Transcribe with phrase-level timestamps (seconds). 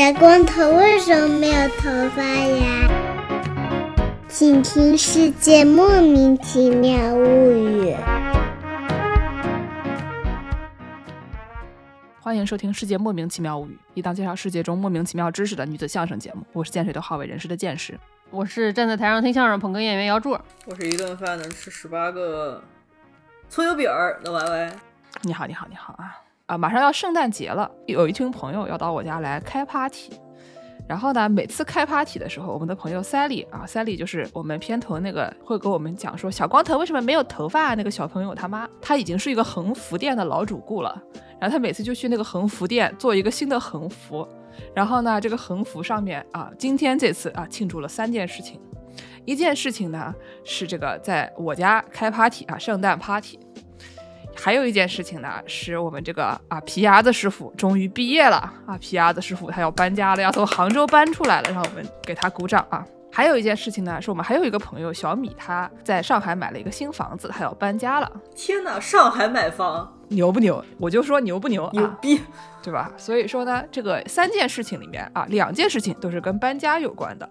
[0.00, 2.88] 小光头为什么没有头发呀？
[4.28, 7.92] 请听《世界莫名其妙物语》。
[12.18, 16.46] 欢迎收听《世界莫名其妙物语》，一档介绍世界中莫名其妙知识的女子相声节目。
[16.54, 18.00] 我是见谁都好为人师的见识。
[18.30, 20.30] 我是站在台上听相声捧哏演员姚柱。
[20.64, 22.64] 我是一顿饭能吃十八个
[23.50, 24.72] 葱油饼儿的歪歪。
[25.20, 26.16] 你好，你好，你好啊
[26.50, 26.58] 啊！
[26.58, 30.10] 马上要圣诞节了，有一群朋友要到我家来开 party。
[30.88, 41.00] 然后呢，每次开 party 的时候，我们的朋友 Sally 啊，Sally 就是我们片头那个会跟我们讲说小光头为什么没有头发那个小朋友他妈，他已经是一个横幅店的老主顾了。
[41.38, 44.26] 然后他每次就去那个横幅店做一个新的横幅。
[44.74, 48.60] 然后呢，这个横幅上面啊，今天这次啊庆祝了三件事情。
[49.24, 50.12] 一件事情呢
[50.42, 53.38] 是这个在我家开 party 啊，圣诞 party。
[54.42, 58.78] 还有一件事情呢，是我们这个啊皮牙子师傅终于毕业了啊！
[58.80, 62.82] 皮牙子师傅他要搬家了，要从杭州搬出来了，让我们给他鼓掌啊！
[63.12, 68.10] 还有一件事情呢，是我们还有一个朋友小米，他在上海买了一个新房子，他要搬家了。
[68.34, 70.64] 天哪，上海买房牛不牛？
[70.78, 71.68] 我就说牛不牛？
[71.74, 72.22] 牛逼，
[72.62, 72.90] 对吧？
[72.96, 77.28] 所以说呢，这个三件事情里面啊，两件事情都是跟搬家有关的。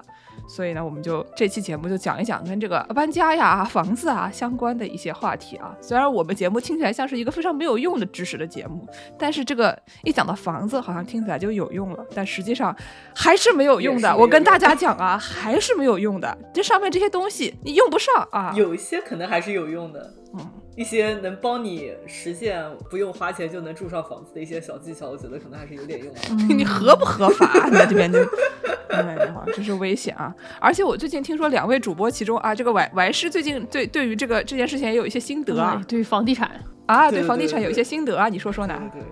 [0.50, 5.76] 所以呢，我们就这期节目就讲一讲跟这个搬家呀、房子啊相关的一些话题啊。
[5.80, 12.76] 虽然我们节目听起来像是一个非常没有用的知识的节目，但是这个一讲到房子，好像听起来就有用了，但实际上
[13.16, 14.18] 还是没有用的。
[14.18, 16.36] 我跟大家讲啊，还是没有用的。
[16.52, 18.52] 这上面这些东西你用不上啊。
[18.56, 26.54] 有一些可能还是有用的，嗯，一些能帮你实现不用花钱就能住上房子的一些小技巧，我觉得可能还是有点用的。
[26.54, 27.70] 你合不合法？
[27.70, 28.20] 在这边就。
[28.90, 30.36] 哎呀，真是危险啊！
[30.60, 36.50] 而且我最近听说两位主播其中啊，这个歪歪师最近对对于这个这件事情也有一些心得啊，对于房地产
[36.88, 38.82] 啊，对房地产有一些心得啊，你说说呢？
[38.92, 39.08] 对对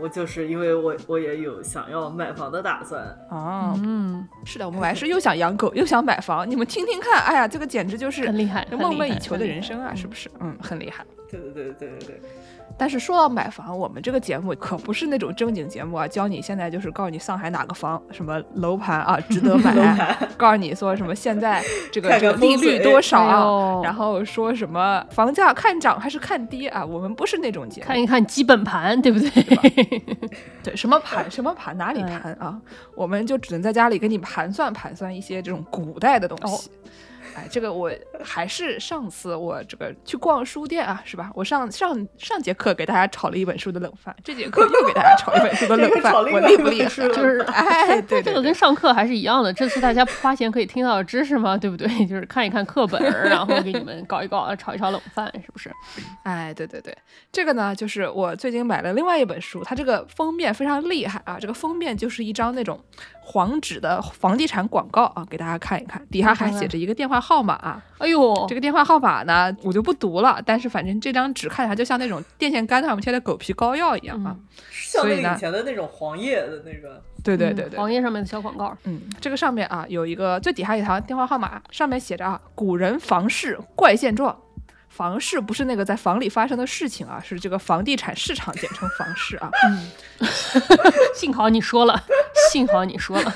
[0.00, 10.30] 我就是因为我我也有想要买房的打算啊，嗯，是的，我们还是又想养狗又想买房，你们听听看，哎呀，这个简直就是很厉害，梦寐以求的人生啊，是不是？
[10.40, 11.04] 嗯，很厉害。
[11.30, 12.20] 对对对对对对。
[12.80, 30.02] 但是说到买房，我们这个节目可不是那种正经节目啊，教你现在就是告诉你上海哪个房什么楼盘啊值得买， 告诉你说什么现在这个这个利率多少，然后说什么房价看涨还是看跌啊，我们不是那种节目，看一看基本盘，对不对？
[30.62, 32.58] 对， 什么盘什么盘哪里盘啊？
[32.94, 36.70] 我们就只能在家里给你盘算盘算一些这种古代的东西。
[37.40, 37.90] 哎，这个我
[38.22, 41.30] 还是上次我这个去逛书店啊，是吧？
[41.34, 46.88] 我上上上节课给大家炒了一本书的冷饭，这节课又给大家炒一本书的冷饭，我厉不厉害？
[47.08, 51.56] 就是 哎，对，这个跟上课还是一样的，这次大家花钱可以听到的知识吗？
[51.56, 51.88] 对不对？
[52.06, 53.00] 就是看一看课本，
[53.30, 55.70] 然后给你们搞一搞，炒一炒冷饭，是不是？
[56.24, 56.94] 哎，对对对，
[57.32, 62.78] 这个呢，就是我最近买了另外一本书，它这个封面非常厉害啊，这个封面就是一张那种
[63.32, 67.20] 黄纸的房地产广告啊，给大家看一看，底下还写着一个电话。
[67.20, 70.42] 号码啊，哎呦，这个电话号码呢，我就不读了。
[70.44, 74.34] 但是反正这张纸看起来就像那种电线杆上面贴的狗皮膏药一样啊，
[74.72, 78.76] 像以前的那种黄页的那个，对对对对，黄页上面的小广告。
[78.84, 84.36] 嗯，这个上面啊有一个最底下一条电话号码，上面写着啊，古人房事怪现状。
[84.90, 89.48] 房市不是那个在房里发生的事情啊，是这个房地产市场，简称房市啊。
[89.66, 89.88] 嗯，
[91.14, 92.04] 幸好你说了，
[92.52, 93.32] 幸好你说了，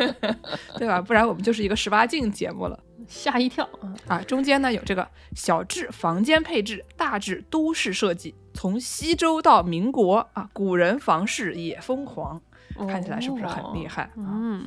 [0.76, 1.00] 对吧？
[1.00, 3.68] 不然我们就是一个十八禁节目了，吓一跳
[4.08, 4.20] 啊！
[4.22, 5.06] 中间呢有这个
[5.36, 12.40] 小至房间配置，大至都市设计，从西周到民国啊，古人房市也疯狂，
[12.88, 14.10] 看起来是不是很厉害？
[14.16, 14.64] 嗯。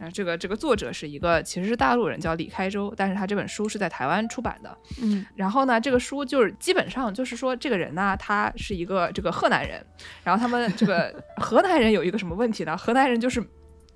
[0.00, 4.76] 啊，这个这个作者是一个其实是大陆人，叫李开周，但是他这本书是在台湾出版的。
[5.02, 9.84] 嗯，然后呢，这个书就是基本上就是说，这个人呢，他是一个这个河南人，
[10.24, 12.74] 然后他们这个 河南人有一个什么问题呢？
[12.76, 13.44] 河南人就是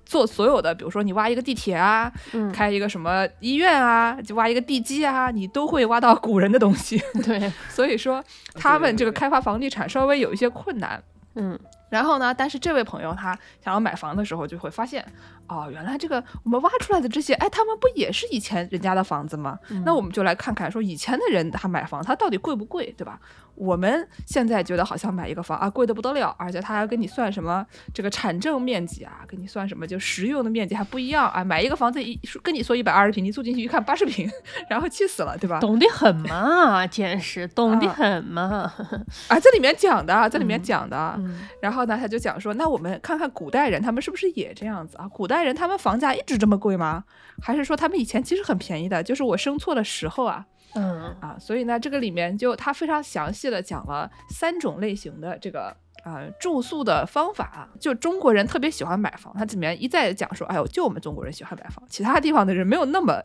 [0.05, 2.11] 做所有的，比如说你挖一个地铁啊，
[2.53, 7.01] 开一个什么医院啊，就挖一个地基啊，你都会挖到古人的东西。
[7.25, 8.23] 对，所以说
[8.53, 11.03] 他们这个开发房地产稍微有一些困难。
[11.37, 11.59] 嗯，
[11.89, 15.03] 然后呢，但是这位朋友他想要买房的时候，就会发现。
[15.47, 19.57] 哦，原来这个我们挖出来的这些，哎，他们不也是以前人家的房子吗？
[19.85, 23.19] 那我们就来看看，说以前的人他买房，他到底贵不贵，对吧？
[23.55, 31.41] 我们现在觉得好像买一个房啊，贵的不得了，而且他还跟你算什么这个产证面积啊，跟你算什么就实用的面积还不一样啊。
[31.41, 34.29] 买一个房子一跟你说一百二十平，你住进去一看八十平，
[34.69, 35.59] 然后气死了，对吧？
[35.61, 38.73] 懂得很嘛，见识懂得很嘛。
[39.29, 41.17] 啊，这里面讲的，这里面讲的。
[41.61, 45.07] 然后呢，他就讲说，那我们看看古代人他们是不是也这样子啊？
[45.07, 45.34] 古代。
[45.35, 47.03] 代人他们房价一直这么贵吗？
[47.41, 49.03] 还是说他们以前其实很便宜的？
[49.03, 50.45] 就是我生错了时候啊，
[50.75, 63.21] 嗯啊，所以呢，这个里面就他非常详细的讲了三种类型的这个啊、住宿的方法，就中国人特别喜欢买房，他里面一再讲说，哎呦，就我们中国人喜欢买房，其他地方的人没有那么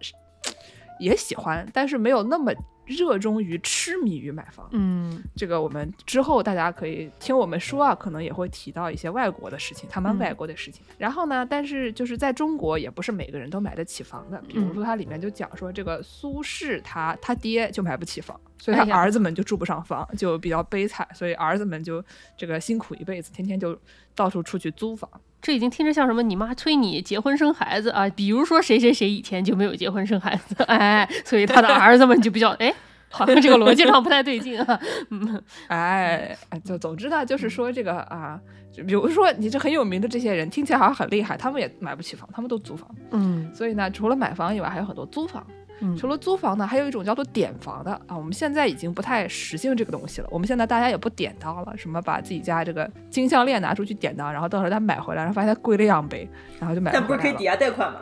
[1.00, 2.52] 也喜欢，但是没有那么
[2.85, 4.69] 热衷于痴迷于买房。
[4.73, 10.85] 嗯这个我们之后大家可以听我们说啊，可能也会提到一些外国的事情，他们嗯外国的事情。
[10.99, 22.05] 然后呢，但是就是在中国也不是每个人都买得起房的，比如嗯说它里面就讲说这个苏轼他他爹就买不起房，所以他儿子们就住不上房，就比较悲惨，所以儿子们就
[22.37, 23.79] 这个辛苦一辈子，天天就
[24.14, 25.08] 到处出去租房。
[25.42, 32.72] 这已经听着像什么你妈催你结婚生孩子啊，比如说谁谁谁以前就没有结婚生孩子， 哎，所以他的儿子们就比较哎，
[33.08, 34.81] 好像这个逻辑上不太对劲啊。
[35.10, 38.38] 嗯哎，哎就总之呢，就是说这个啊，
[38.70, 42.88] 就比如说你这很有名的这些人，听起来好像很厉害，他们也买不起房，他们都租房。
[43.12, 45.46] 嗯所以呢，除了买房以外，还有很多租房。
[45.80, 48.16] 嗯除了租房呢，还有一种叫做点房的啊。
[48.16, 50.28] 我们现在已经不太实行这个东西了。
[50.30, 56.28] 我们现在大家也不点当了，什么把自己家这个金项链拿出去典当，然后到时候他买回来，然后发现它贵了两倍，
[56.58, 57.28] 然后就买但不回来了。
[57.28, 57.98] 是可以抵押贷款吗？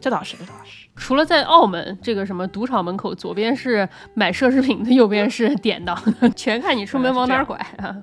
[0.00, 0.88] 这倒是，这倒是。
[0.96, 7.96] 除了在澳门这个什么赌场门口，左边是买奢侈品的，右边是典当的， 全看你出门往哪儿拐啊。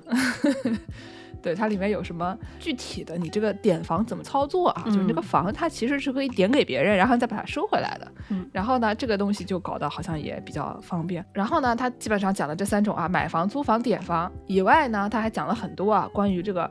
[1.42, 3.16] 对，它里面有什么具体的？
[3.16, 4.84] 你这个点房怎么操作啊？
[4.86, 8.12] 就是这个嗯房它其实是可以点给别人，然后再把它收回来的。
[8.28, 11.24] 嗯然后呢，这个东西就搞得好像也比较方便。
[11.32, 16.70] 然后呢，它基本上讲了这三种啊，买房、租房、点房以外呢，它还讲了很多啊，关于这个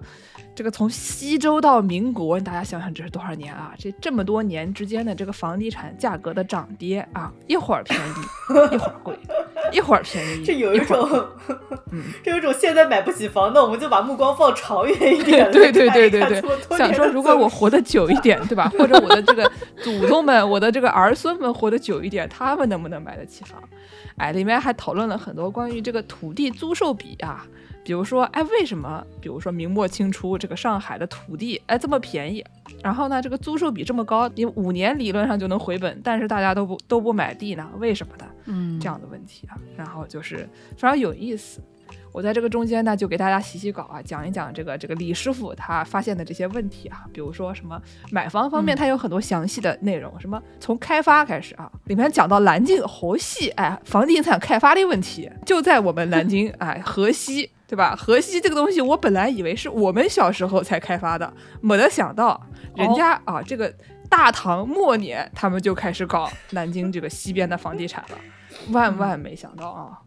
[0.56, 3.74] 这个从西周到民国，大家想想这是多少年啊？
[3.78, 9.18] 这这么多年之间的这个房地产价格的涨跌啊，一会儿便宜，一会儿贵，
[9.72, 11.08] 一会儿便宜，这有一种，
[11.92, 18.70] 嗯 这有一种现在买不起房，那我们就把目光放长远一点，对对对对看对想说如果我活得久一点，对吧？
[18.78, 19.50] 或者我的这个
[19.82, 23.62] 祖宗们、我的这个儿孙们活得久一点，他们能不能买得起房？
[24.18, 27.48] 哎，里面还讨论了很多关于这个土地租售比啊，
[27.86, 32.44] 比如说，哎，为什么，比如说明末清初这个上海的土地，哎这么便宜，
[32.84, 37.70] 然后呢，这个租售比这么高，你五年理论上就能回本，但是大家都不都不买地呢？
[37.78, 38.26] 为什么呢？
[38.46, 40.38] 嗯这样的问题啊，然后就是
[40.76, 41.62] 非常有意思。
[42.20, 47.82] 我在这个中间呢，就给大家洗洗稿啊，讲一讲这个这个李师傅他发现的这些问题啊，比如说什么
[48.12, 57.50] 买房方面，嗯它有很多详细的内容，什么从开发开始啊，里面讲到南京河西哎房地产开发的问题，就在我们南京 哎河西。
[57.70, 57.96] 对吧？
[57.96, 61.32] 河西这个东西，我本来以为是我们小时候才开发的，
[61.62, 62.42] 没得想到
[62.76, 63.72] 人家、啊，这个
[64.10, 68.18] 大唐末年他们就开始搞南京这个西边的房地产了。
[68.72, 70.02] 万万没想到啊！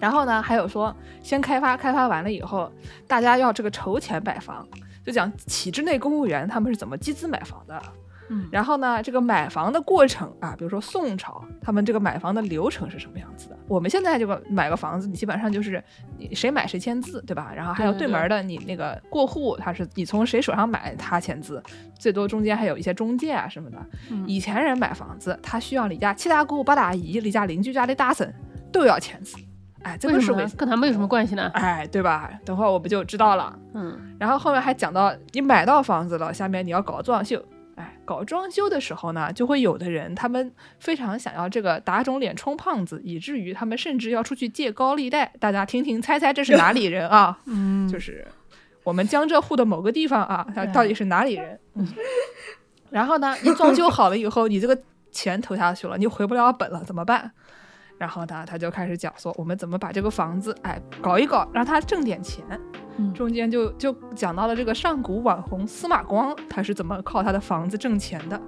[0.00, 2.70] 然后呢，还有说先开发，开发完了以后，
[3.06, 4.66] 大家要这个筹钱买房，
[5.04, 7.82] 就讲体制内公务员他们是怎么集资买房的。
[8.30, 13.56] 嗯然后呢，这个买房的过程啊，比如说宋朝他们这个买房的流程是什么样子的？
[13.66, 15.82] 我们现在这个买个房子，你基本上就是
[16.18, 17.50] 你谁买谁签字，对吧？
[17.56, 21.62] 然后还有对门的你那个过户，他是你从谁手上买他签字，
[21.98, 23.78] 最多中间还有一些中介啊什么的。
[24.10, 28.30] 嗯以前人买房子，他需要你家七大姑八大姨、你家邻居家的大婶
[28.70, 29.38] 都要签字。
[29.82, 30.56] 哎，这个是为什么？
[30.56, 31.50] 跟他们有什么关系呢？
[31.54, 32.30] 哎，对吧？
[32.44, 33.56] 等会儿我不就知道了。
[33.74, 37.42] 嗯然后后面还讲到，你买到房子了，下面你要搞装修。
[37.76, 45.32] 哎，搞装修的时候呢，就会有的人他们非常想要这个打肿脸充胖子，以至于他们甚至要出去借高利贷。
[45.38, 47.38] 大家听听猜猜这是哪里人啊？
[47.46, 48.26] 嗯，就是
[48.82, 51.58] 我们江浙沪的某个地方啊，他到底是哪里人？
[51.76, 51.86] 嗯
[52.90, 54.76] 然后呢，你装修好了以后，你这个
[55.12, 57.30] 钱投下去了，你回不了本了，怎么办？
[57.98, 62.44] 然后呢，他就开始讲说，我们怎么把这个房子哎搞一搞，让他挣点钱。
[62.96, 68.40] 嗯中间就就讲到了这个上古网红司马光，他是怎么靠他的房子挣钱的。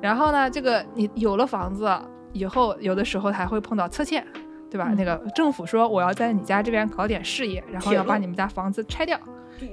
[0.00, 1.90] 然后呢，这个你有了房子
[2.32, 4.26] 以后，有的时候还会碰到拆迁，
[4.70, 4.88] 对吧？
[4.90, 9.18] 嗯那个政府说我要在你家这边搞点事业，然后要把你们家房子拆掉，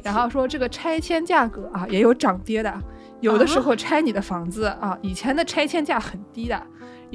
[0.03, 2.73] 然后说这个拆迁价格啊也有涨跌的，
[3.21, 6.61] 有的时候拆你的房子啊，以前的拆迁价很低的，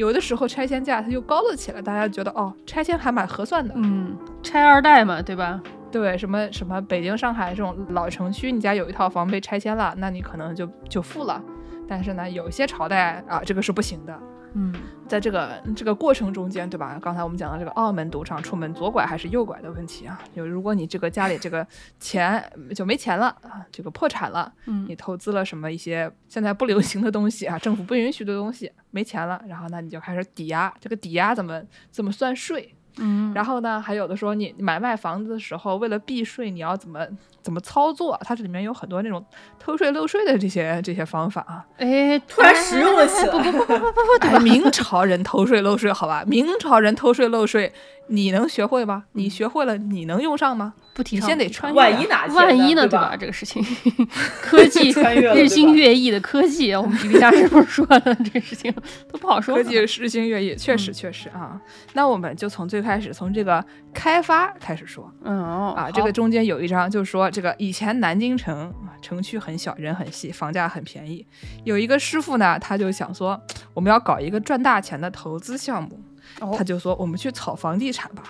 [0.01, 3.75] 有的时候拆迁价它就高了起来，大家觉得哦，拆迁还蛮合算的。
[3.77, 5.61] 嗯，拆二代嘛，对吧？
[5.93, 11.43] 对，什么什么北京、上海这种老城区，你家有一套房被拆迁了，那你可能就就富了。
[11.87, 14.19] 但是呢，有一些朝代啊，这个是不行的。
[14.55, 14.75] 嗯
[15.09, 16.99] 在这个这个过程中间，对吧？
[17.03, 21.67] 刚才我们讲到这个澳门赌场出门左拐还是右拐的问题啊，就如果你这个家里这个
[21.99, 22.43] 钱
[22.75, 32.75] 就没钱了啊，这个破产了，嗯你投资了什么一些现在不流行的东西啊，政府不允许的东西，没钱了，然后呢你就开始抵押，这个抵押怎么怎么算税？
[32.99, 37.07] 嗯，然后呢，还有的说你买卖房子的时候，为了避税，你要怎么
[37.41, 38.19] 怎么操作？
[38.23, 39.25] 它这里面有很多那种
[39.63, 41.65] 偷税漏税的这些这些方法啊。
[41.77, 43.31] 哎，突然实用了起来。
[43.31, 44.39] 不不不不不不不，对哎，吧？
[44.43, 46.25] 明朝人偷税漏税，好吧？
[46.27, 47.73] 明朝人偷税漏税，
[48.09, 49.05] 你能学会吗？
[49.13, 50.73] 你学会了，你能用上吗？
[50.93, 51.27] 不提倡。
[51.27, 51.83] 你先得穿越啊。
[51.85, 53.17] 万一哪天万一呢，对吧？
[53.19, 53.65] 这个事情，
[54.43, 54.91] 科技
[55.35, 58.75] 日新月异的科技，我们皮皮虾是不是说的这个事情
[59.11, 59.55] 都不好说。
[59.55, 61.61] 科技日新月异，确实确实啊。
[61.93, 63.65] 那我们就从最开始，从这个
[63.95, 65.91] 开发开始说嗯哦啊。
[65.91, 71.27] 这个中间有一章就是说，这个以前南京城啊城区很小，人很细，房价很便宜。
[71.65, 73.41] 有一个师傅呢，他就想说，
[73.75, 76.01] 我们要搞一个赚大钱的投资项目，
[76.41, 78.23] 哦他就说我们去炒房地产吧。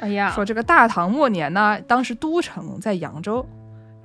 [0.00, 3.46] 哎呀，说这个大唐末年呢，当时都城在扬州，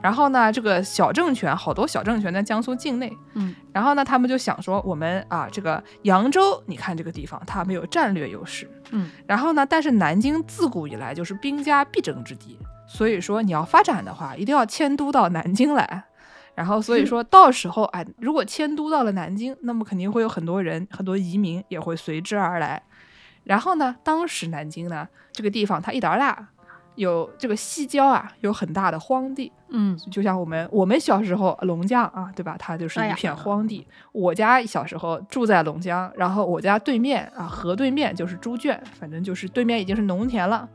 [0.01, 16.03] 然后呢，这个小政权好多小政权在江苏境内，嗯，然后呢，他们就想说，我们啊，这个扬州，你看这个地方它没有战略优势，嗯，然后呢，但是南京自古以来就是兵家必争之地，所以说你要发展的话，一定要迁都到南京来。
[16.57, 22.81] 然后，所以 说到时候，啊，如果迁都到了南京，那么肯定会有很多人，很多移民也会随之而来。
[23.43, 26.47] 然后呢，当时南京呢这个地方它一点儿大，
[26.95, 32.55] 有这个西郊啊，有很大的荒地，嗯就像我们我们小时候龙江啊，对吧？
[32.57, 33.85] 它就是一片荒地。
[34.11, 40.67] 我家小时候住在龙江，然后我家对面啊，河对面就是猪圈，反正就是对面已经是农田了。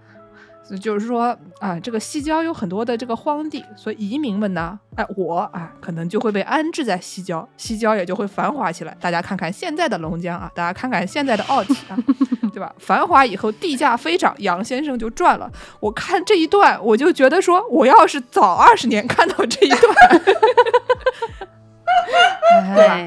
[0.80, 8.96] 就是说啊，这个西郊有很多的这个荒地，所以移民们呢，哎，我啊，可能就会被安置在西郊，西郊也就会繁华起来。
[9.00, 11.98] 大家看看现在的龙江啊，大家看看现在的奥体啊，
[12.54, 12.72] 对吧？
[12.78, 15.50] 繁华以后地价飞涨，杨先生就赚了。
[15.80, 19.94] 我看这一段，我就觉得说，我要是早二十年看到这一段，
[22.74, 23.06] 对吧，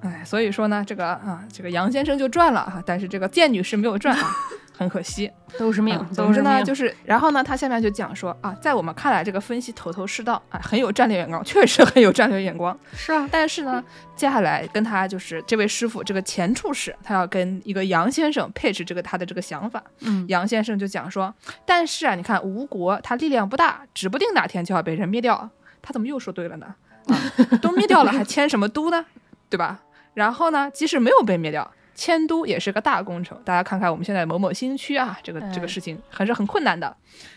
[0.00, 4.30] 哎，所以说呢，这个啊，这个杨先生就赚了啊，但是这个建女士没有赚啊，
[4.76, 5.30] 很可惜。
[5.58, 12.76] 都是命总之呢，就是，然后呢，他下面就讲说啊，在我们看来，这个分析头头是道啊，很有战略眼光，确实很有战略眼光。
[12.92, 13.82] 是啊，但是呢，
[14.16, 19.82] 接下来跟他就是这位师傅，这个前处士，他要跟一个杨先生配置这个他的这个想法。
[20.00, 21.32] 嗯，杨先生就讲说，
[21.64, 25.48] 但是啊，你看吴国他力量不大，指不定哪天就要被人灭掉。
[25.80, 26.74] 他怎么又说对了呢？
[27.06, 27.14] 啊，
[27.60, 29.04] 都灭掉了，还迁什么都呢？
[29.50, 29.80] 对吧？
[30.14, 33.40] 然后呢，即使没有被灭掉，迁都也是个大工程。
[33.44, 36.96] 大家看看我们现在某某新区啊，这个这个哎事情还是很困难的，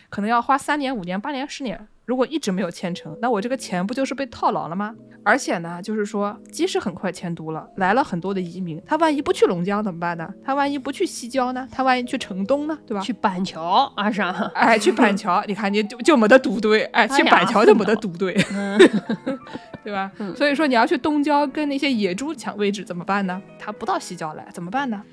[0.10, 1.88] 可能要花三年、五年、八年、十年。
[2.06, 4.96] 如果一直没有签成，那我这个钱不就是被套牢了吗？
[5.26, 10.34] 而且呢，就是说，即使很快迁都了，来了很多的移民，他万一不去龙江怎么办呢？
[10.42, 11.68] 他万一不去西郊呢？
[11.70, 12.80] 他万一去城东呢？
[12.88, 13.02] 对吧？
[13.02, 18.78] 去板桥啊是啊，哎，去板桥，你看你就就没得赌对，哎，去板桥就没得赌对，嗯，
[19.84, 20.10] 对吧？
[20.20, 23.42] 嗯所以说你要去东郊跟那些野猪抢位置怎么办呢？
[23.60, 25.04] 他不到西郊来怎么办呢？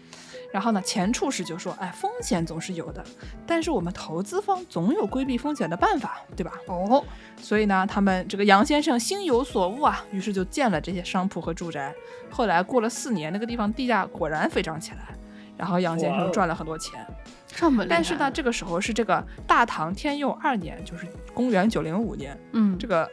[0.55, 3.05] 然后呢，前处士就说，哎，风险总是有的，
[3.45, 6.53] 但是我们投资方总有规避风险的办法，对吧？
[6.69, 7.05] 哦，
[7.43, 11.93] 所以呢，他们这个杨先生心有所悟啊，于是就建了这些商铺和住宅。
[12.31, 15.13] 后来过了四年，那个地方地价果然飞涨起来，
[15.57, 17.05] 然后杨先生赚了很多钱。
[17.49, 23.11] 这么但是呢，，这个时候是这个大唐天佑二年，就是公元九零五年，嗯，这个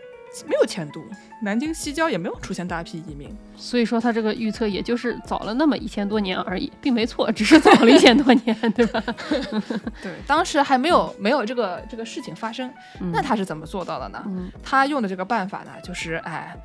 [0.47, 1.01] 没有迁都，
[1.41, 3.35] 南京西郊也没有出现大批移民。
[3.57, 9.03] 所以说他这个预测也就是早了那么一千多年而已，并没错，只是早了一千多年， 对吧？
[10.01, 12.71] 对，当时还没有没有这个这个事情发生。
[13.11, 14.23] 那他是怎么做到的呢？
[14.27, 16.55] 嗯，他用的这个办法呢，就是哎。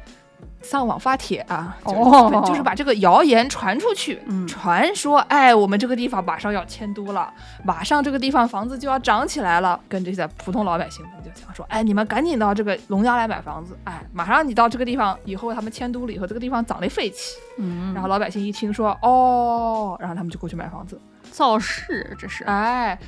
[0.67, 4.47] 上网发帖啊，就是、哦就是把这个谣言传出去，嗯。
[4.47, 7.33] 传说，哎，我们这个地方马上要迁都了，
[7.65, 22.99] 马上这个地方房子就要涨起来了，跟这些普通老百姓们就讲说，哎，你们赶紧到这个龙江来买房子，哎，马上你到这个地方以后，他们迁都了以后，这个地方涨得废起，嗯，然后老百姓一听说，哦，然后他们就过去买房子，造势这是，哎，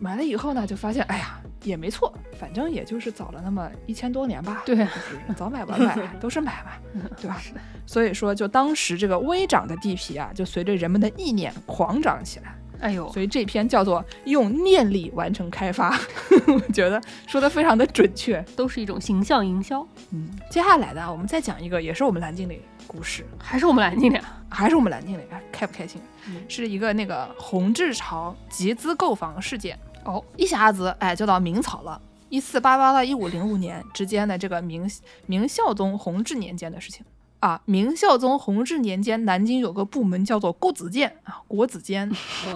[0.00, 4.62] 买了以后呢，就发现，哎呀，也没错，反正也就是早了那么一千多年吧。
[4.64, 6.72] 对就是 早买晚买都是买嘛，
[7.20, 7.40] 对吧？
[7.86, 12.56] 所以说，就当时这个微涨的地皮啊，就随着人们的意念狂涨起来。
[12.80, 15.94] 哎呦，所以这篇叫做“用念力完成开发
[16.48, 18.42] ”，我觉得说的非常的准确。
[18.56, 26.00] 都是一种形象营销，嗯，接下来呢，我们再讲一个，也是我们蓝精灵故事，还是我们南京的呀，还是我们南京的，哎，开不开心？
[26.26, 29.78] 嗯是一个那个红志潮集资购房事件。
[30.04, 34.90] 哦，一下子哎就到明朝了，一四八八到一五零五年之间的这个明
[35.26, 37.04] 明孝宗弘治年间的事情
[37.40, 37.60] 啊。
[37.66, 42.10] 明孝宗弘治年间，南京有个部门叫做郭子监啊，郭子监。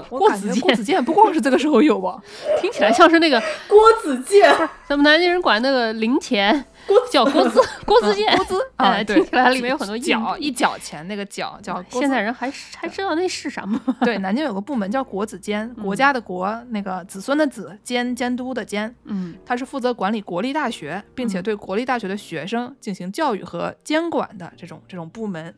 [0.08, 2.22] 郭子监郭子监不光是这个时候有吧？
[2.60, 4.50] 听起来像是那个郭子健，
[4.88, 13.80] 咱们南京人管那个零钱郭叫郭子 郭子监，郭资 啊，听起来里面有很多角一角钱那个角叫现在人还还知道那是什么？
[14.02, 25.54] 对，南京有个部门叫国子监，国家的国，那个子孙的子，监监督的监，嗯它是负责管理国立大学，并且嗯对国立大学的学生进行教育和监管的这种这种部门。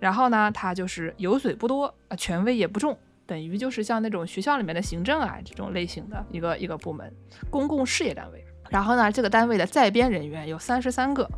[0.00, 7.10] 然后呢，它就是油水不多，啊，权威也不重，等于就是像那种学校里面的行政啊这种类型的一个一个部门，
[7.48, 8.43] 公共事业单位。
[8.70, 11.28] 然后呢，这个单位的在编人员有三十三个，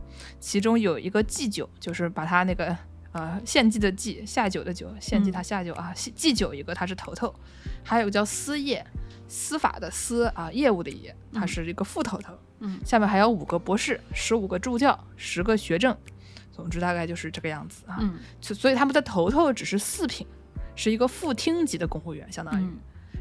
[0.40, 2.76] 其中有一个祭酒，就是把他那个
[3.12, 7.35] 呃献祭的祭，下酒的酒，献祭他下酒啊，祭祭酒一个，他是头头，
[7.85, 8.87] 还有个叫司业，
[9.28, 12.33] 司法的司啊，业务的业，他是一个副头头。
[12.61, 15.95] 嗯下面还有五个博士，十五个助教，十个学政，
[16.50, 17.99] 总之大概就是这个样子啊。
[18.00, 20.26] 嗯所所以他们的头头只是四品，
[20.75, 22.64] 是一个副厅级的公务员，相当于。
[22.64, 22.78] 嗯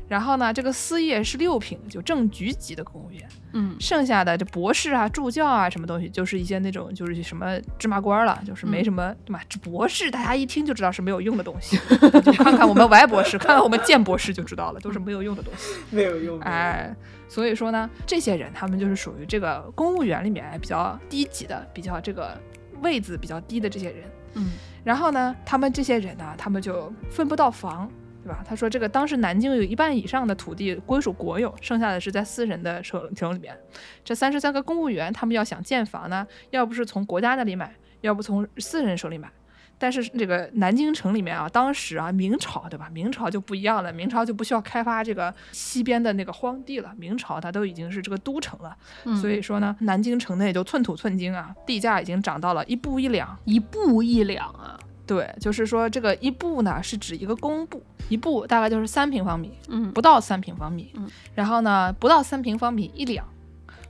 [0.07, 3.27] 然后呢，这个司业是六品，就正局级的公务员。
[3.53, 9.41] 嗯剩下的这博士啊、助教啊什么东西，就是一些那种就是什么芝麻官了，就是没什么、对吧？
[9.49, 11.77] 这博士大家一听就知道是没有用的东西，
[12.21, 15.75] 就看看我们 Y 博士， 看看我们建博士就知道了，都是没有用的东西。
[15.89, 16.19] 没有用。
[16.19, 16.95] 没有用哎，
[17.27, 22.37] 所以说呢，这些人他们就是属于这个公务员里面比较低级的，比较这个
[22.81, 24.03] 位子比较低的这些人。
[24.33, 24.51] 嗯
[24.83, 27.89] 然后呢，他们这些人呢，他们就分不到房，
[28.25, 28.43] 对吧？
[28.43, 33.55] 他说这个当时南京有一半以上的土地归属国有，剩下的是在私人的手手里面。
[34.03, 39.31] 这三十三个公务员，他们要想建房呢，要不是从国家那里买，要不从私人手里买。
[39.77, 42.89] 但是这个南京城里面啊，当时啊，明朝对吧？
[42.93, 53.37] 明朝就不一样了，明朝就不需要开发这个西边的那个荒地了，明朝它都已经是这个都城了，嗯，所以说呢，南京城内就寸土寸金啊，地价已经涨到了一步一两。
[53.43, 54.64] 一步一两啊。
[55.05, 60.91] 对，就是说这个一步呢是指一个公步，一步大概就是三平方米，嗯不到三平方米。
[60.95, 63.25] 嗯，然后呢，不到三平方米一两，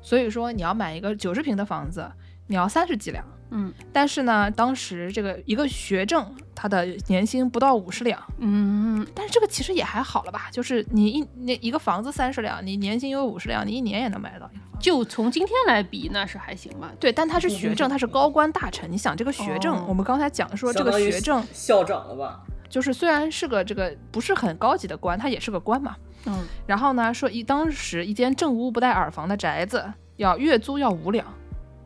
[0.02, 2.12] 所以说你要买一个九十平的房子，
[2.48, 3.24] 你要三十几两。
[3.52, 10.48] 嗯但是呢，当时这个一个学政他的年薪不到五十两，嗯但是这个其实也还好了吧？
[10.52, 14.50] 就是你一那一个房子三十两，你年薪有五十两，你一年也能买到。
[14.80, 16.92] 就从今天来比，那是还行吧。
[17.00, 18.92] 对，但他是学政，他是高官大臣。
[18.92, 22.42] 你想这个学政，哦我们刚才讲说这个学政校长了吧？
[22.70, 25.96] 就是虽然是个这个不是很高级的官，他也是个官嘛。
[26.26, 29.86] 嗯然后呢，说一当时一间正屋不带耳房的宅子，
[30.18, 31.26] 要月租要五两，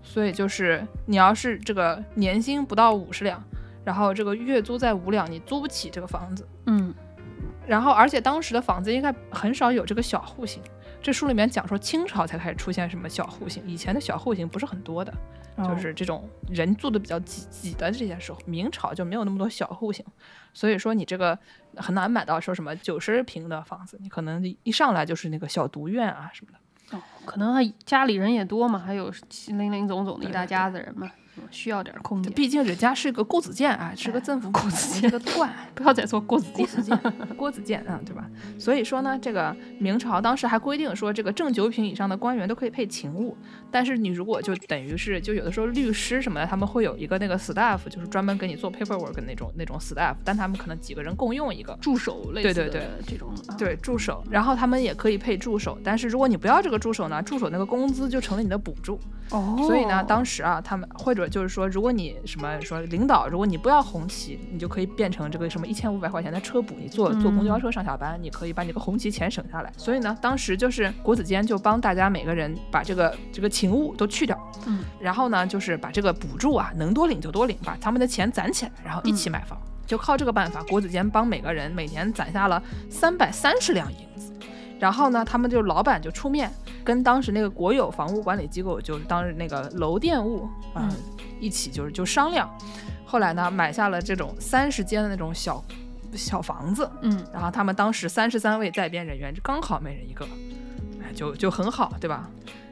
[0.01, 3.43] 所以就是你要是这个年薪不到五十两，
[3.83, 6.47] 然后这个月租在五两，你租不起这个房子。
[6.65, 6.93] 嗯
[7.65, 10.61] 然后而且当时的房子应该很少有这个小户型。
[11.01, 15.13] 这书里面讲说清朝才开始出现什么小户型，以前的小户型不是很多的，
[15.55, 20.03] 哦就是这种人住的比较挤挤的这些时候，明朝就没有那么多小户型，
[20.51, 21.37] 所以说你这个
[21.77, 26.97] 很难买到说什么九十平的房子，你可能一上来就是那个小独院啊什么的。
[26.97, 29.13] 哦，可能他家里人也多嘛，还有
[29.47, 31.11] 零零总总的一大家子人嘛，嗯
[31.51, 32.31] 需要点空间。
[32.33, 35.49] 毕竟人家是个郭子健啊，是个政府部门，是个官。
[35.75, 36.67] 不要再说郭子健
[37.37, 38.25] 郭子健，啊，对吧？
[38.57, 43.37] 所以说呢，这个明朝当时还规定说，这个正九品以上的官员都可以配勤务，
[43.71, 51.77] 但是你如果就等于是，就有的时候律师什么的，他们会有一个那个 staff，就是专门给你做 paperwork 的那种那种 staff，但他们可能几个人共用一个。
[51.81, 58.99] 助手类似的对对对这种啊对助手，然后他们也可以配助手，但是如果你不要这个助手呢，助手那个工资就成了你的补助。
[59.31, 69.71] 哦，所以呢，当时啊，他们或者就是说，如果你什么说领导，如果你不要红旗，你就可以变成这个什么一千五百块钱的车补，你坐坐公交车上下班，你可以把你的红旗钱省下来。
[69.77, 79.57] 所以呢，当时就是国子监就帮大家每个人把这个这个勤务都去掉，嗯，然后呢，就是把这个补助啊能多领就多领，把他们的钱攒起来，然后一起买房。
[79.85, 84.31] 就靠这个办法，国子监帮每个人每年攒下了三百三十两银子。
[84.79, 86.49] 然后呢，他们就老板就出面
[86.85, 90.95] 跟当时那个国有房屋管理机构，就是当时那个楼电务啊、嗯
[91.41, 92.49] 一起就是就商量。
[93.05, 95.63] 后来呢，买下了这种三十间的那种小
[96.13, 100.25] 小房子，嗯然后他们当时三十三位在编人员，刚好每人一个，
[101.01, 102.29] 哎，就就很好，对吧？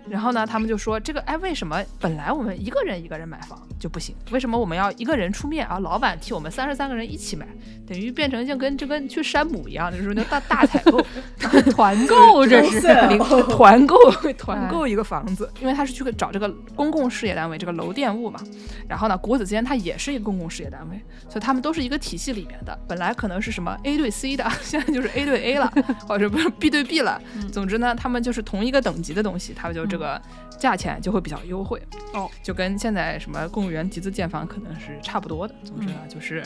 [0.10, 4.16] 然后呢，他们就说这个，哎，为什么本来我们一个人一个人买房就不行？
[4.32, 5.80] 为什么我们要一个人出面啊？
[5.80, 7.46] 老板替我们三十三个人一起买，
[7.88, 11.02] 等于变成就跟就跟去山姆一样，就是那大大采购，
[11.72, 12.82] 团购 这是
[13.50, 13.98] 团购
[14.38, 18.40] 团购一个房子，因为他是去找这个公共事业单位，这个楼电务嘛。
[18.88, 22.78] 然后呢，国子监它也是一个公共事业单位，所以他们都是一个体系里面的。
[22.88, 25.72] 本来可能是什么 A 对 C 的，现在就是 A 对 A 了，
[26.08, 27.22] 或者不是 B 对 B 了。
[27.52, 30.22] 总之呢，他们就是同一个等级的东西，他们就这个
[30.58, 31.82] 价钱就会比较优惠。
[32.14, 35.54] 哦，就跟现在什么公务员集资建房可能是差不多的。
[35.64, 36.44] 总之呢，就是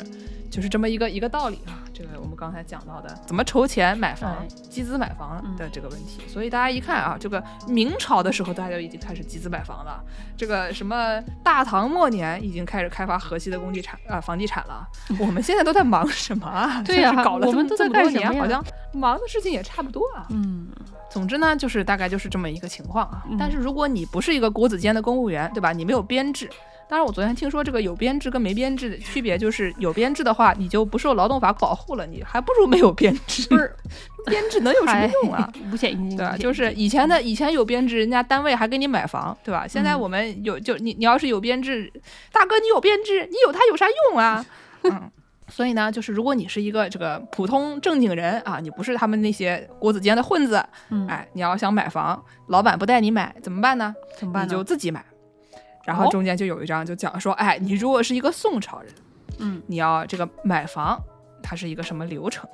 [0.49, 1.79] 就是这么一个一个道理啊。
[1.93, 6.21] 这个我们刚才讲到的，怎么筹钱买房哎、集资买房的这个问题。
[6.27, 10.03] 所以大家一看啊，这个明朝的时候大家就已经开始集资买房了，
[10.35, 14.87] 这个什么大唐末年已经开始开发河西的工地产啊、房地产了。
[15.19, 16.81] 我们现在都在忙什么啊？
[16.83, 20.27] 对呀 搞了我们都在这么这么多干什么呀年，好像忙的事情也差不多啊。
[20.30, 20.67] 嗯
[21.10, 23.23] 总之呢，就是大概就是这么一个情况啊。
[23.30, 25.73] 嗯但是如果你不是一个国子监的公务员，对吧？
[25.73, 26.49] 你没有编制，
[26.88, 33.45] 当然，我昨天听说这个有编制跟没编制的区别，就是有编制的话，你就不受劳动法保护了，你还不如没有编制。
[33.49, 33.75] 不是
[34.25, 35.51] 编制能有什么用啊？
[35.73, 39.67] 五险一金，对就是以前的以前有编制，人家单位还给你买房，对吧？
[39.67, 41.91] 现在嗯我们有就你你要是有编制，
[42.32, 44.45] 大哥你有编制，你有它有啥用啊？
[44.84, 45.12] 嗯。
[45.51, 53.93] 所以呢，就是如果你是一个这个普通正经人啊，你不是他们那些国子监的混子，嗯哎，你要想买房，老板不带你买怎么办呢？
[54.17, 54.49] 怎么办呢？
[54.49, 55.03] 你就自己买。
[55.83, 58.93] 然后哦中间就有一章就讲说，哎，你如果是一个宋朝人，
[59.39, 60.97] 嗯你要这个买房，
[61.43, 62.49] 它是一个什么流程？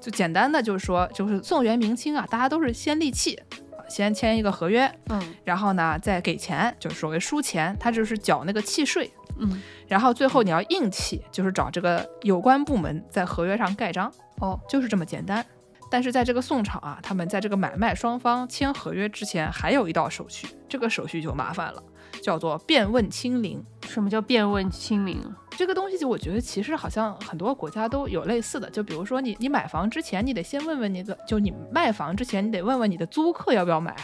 [0.00, 3.44] 就简单的就是说，就是宋元明清啊，大家都是先立契，啊
[3.88, 9.10] 先签一个合约，嗯然后呢再给钱，就是所谓输钱，他就是缴那个契税。
[9.38, 15.44] 嗯然后最后你要硬气，就是找这个有关部门在合约上盖章，哦，就是这么简单。
[15.90, 21.82] 但是在这个宋朝啊，他们在这个买卖双方签合约之前，还有一道手续，这个手续就麻烦了，
[22.22, 23.62] 叫做变问清零。
[23.86, 25.20] 什么叫变问清零？
[25.50, 33.94] 这个东西就我觉得其实好像很多国家都有类似的，就比如说你你买房之前，你得先问问你的，就你卖房之前，你得问问你的租客要不要买，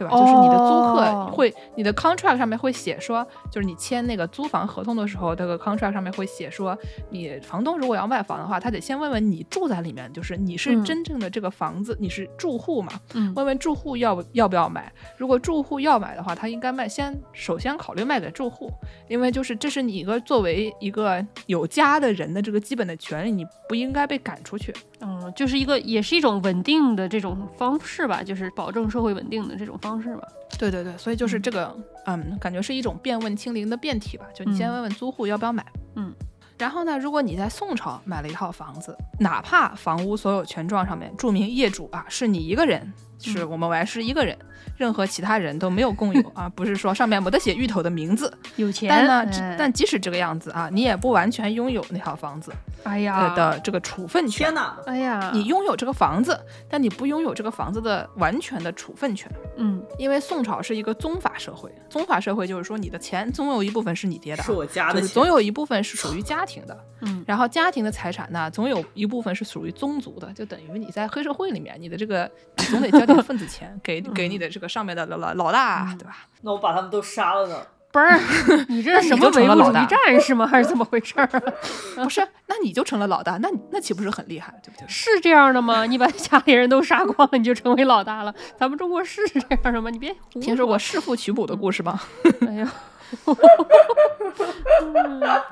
[0.00, 0.16] 对吧？
[0.16, 6.76] 就是你的租客哦会，你的 contract 上面会写说，就是你签那个租房合同的时候，这个 contract 上面会写说，
[7.10, 12.92] 你房东如果要卖房的话，他得先问问你住在里面，就是你是嗯真正的这个房子，你是住户嘛？
[13.12, 14.90] 嗯问问住户要不要不要买。
[15.18, 18.70] 如果住户要买的话，他应该卖先首先考虑卖给住户，
[19.06, 24.74] 因为就是这是你一个作为一个有家的人的这个基本的权利，你不应该被赶出去。
[25.00, 30.28] 嗯，就是一个也是一种稳定的这种方式吧，就是保证社会稳定的这种方式吧。
[30.58, 31.74] 对对对，所以就是这个，
[32.06, 34.26] 嗯，感觉是一种变问清零的变体吧。
[34.34, 35.64] 就你先嗯问问租户要不要买，
[35.96, 36.12] 嗯。
[36.58, 44.36] 然后呢，如果你在宋朝买了一套房子，哪怕房屋所有权状上面注明业主啊是你一个人，是嗯我们王是一个人，
[44.76, 53.34] 任何其他人都没有共有啊， 不是说上面没得写芋头的名字，有钱，但呢，但即使这个样子啊，你也不完全拥有那套房子呃哎呀。
[53.34, 54.46] 的这个处分权。
[54.46, 54.54] 天。
[54.54, 54.76] 哪！
[54.86, 59.82] 哎呀，你拥有这个房子，但你不拥有这个房子的完全的处分权，嗯。
[59.98, 61.70] 因为宋朝是一个宗法社会。
[61.88, 67.24] 宗法社会就是说，你的钱总有一部分是你爹的啊，是我家的，就是总有一部分是属于家庭的，嗯。
[67.26, 76.16] 然后家庭的财产呢，总有一部分是属于宗族的，就等于你在黑社会里面，你的这个你总得交点份子钱给给你的这个上面的老老老大，嗯对吧？
[76.42, 77.56] 那我把他们都杀了呢？
[77.92, 78.06] 不是
[78.70, 80.46] 你这是什么唯物主义战士吗？
[80.46, 81.42] 还是怎么回事儿啊？
[82.04, 84.86] 不是，那你就成了老大，那你那岂不是很厉害，对不对？
[84.88, 85.86] 是这样的吗？
[85.86, 88.32] 你把家里人都杀光了，你就成为老大了？
[88.56, 89.90] 咱们中国是这样的吗？
[89.90, 92.00] 你别听说过弑父娶母的故事吗？
[92.46, 92.72] 哎呀，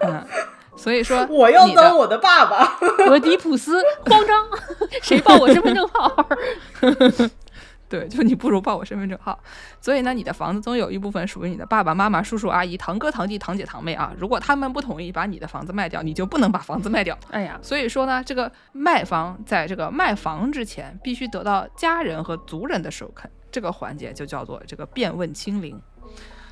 [0.02, 0.24] 嗯，
[0.76, 2.78] 所以说我要当我的爸爸。
[3.08, 4.46] 俄狄浦斯慌张，
[5.02, 6.28] 谁报我身份证号？
[7.90, 9.38] 对，就你不如报我身份证号。
[9.80, 14.12] 所以呢，你的房子总有一部分属于你的爸爸妈妈、叔叔阿姨、堂哥堂弟、堂姐堂妹啊。
[14.18, 17.18] 如果他们不同意把你的房子卖掉，你就不能把房子卖掉。
[17.30, 25.80] 哎呀，所以说呢，这个卖方在这个卖房之前，必须得到家人和族人的首肯，这个环节就叫做这个变问清零。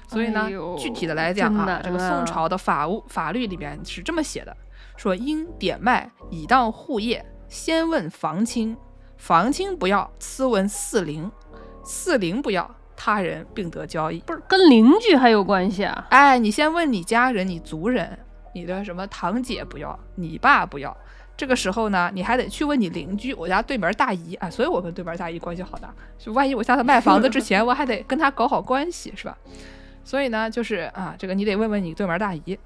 [0.08, 4.56] 所以呢，哎具体的来讲啊，这个宋嗯朝的法务法律里边是这么写的：
[4.96, 8.76] 说因典卖以当户业，先问房亲，
[9.16, 11.30] 房亲不要，次问四邻，
[11.84, 14.18] 四邻不要，他人并得交易。
[14.20, 16.06] 不是跟邻居还有关系啊？
[16.10, 18.18] 哎，你先问你家人、你族人，
[18.54, 20.96] 你的什么堂姐不要，你爸不要。
[21.36, 25.92] 这个时候呢，你还得去问你邻居，我家对门大姨啊，所以我跟对门大姨关系好大。
[26.18, 29.36] 就万一我下次卖房子之前， 我还得跟他搞好关系，是吧？
[30.02, 32.58] 所以呢，就是啊，这个你得问问你对门大姨，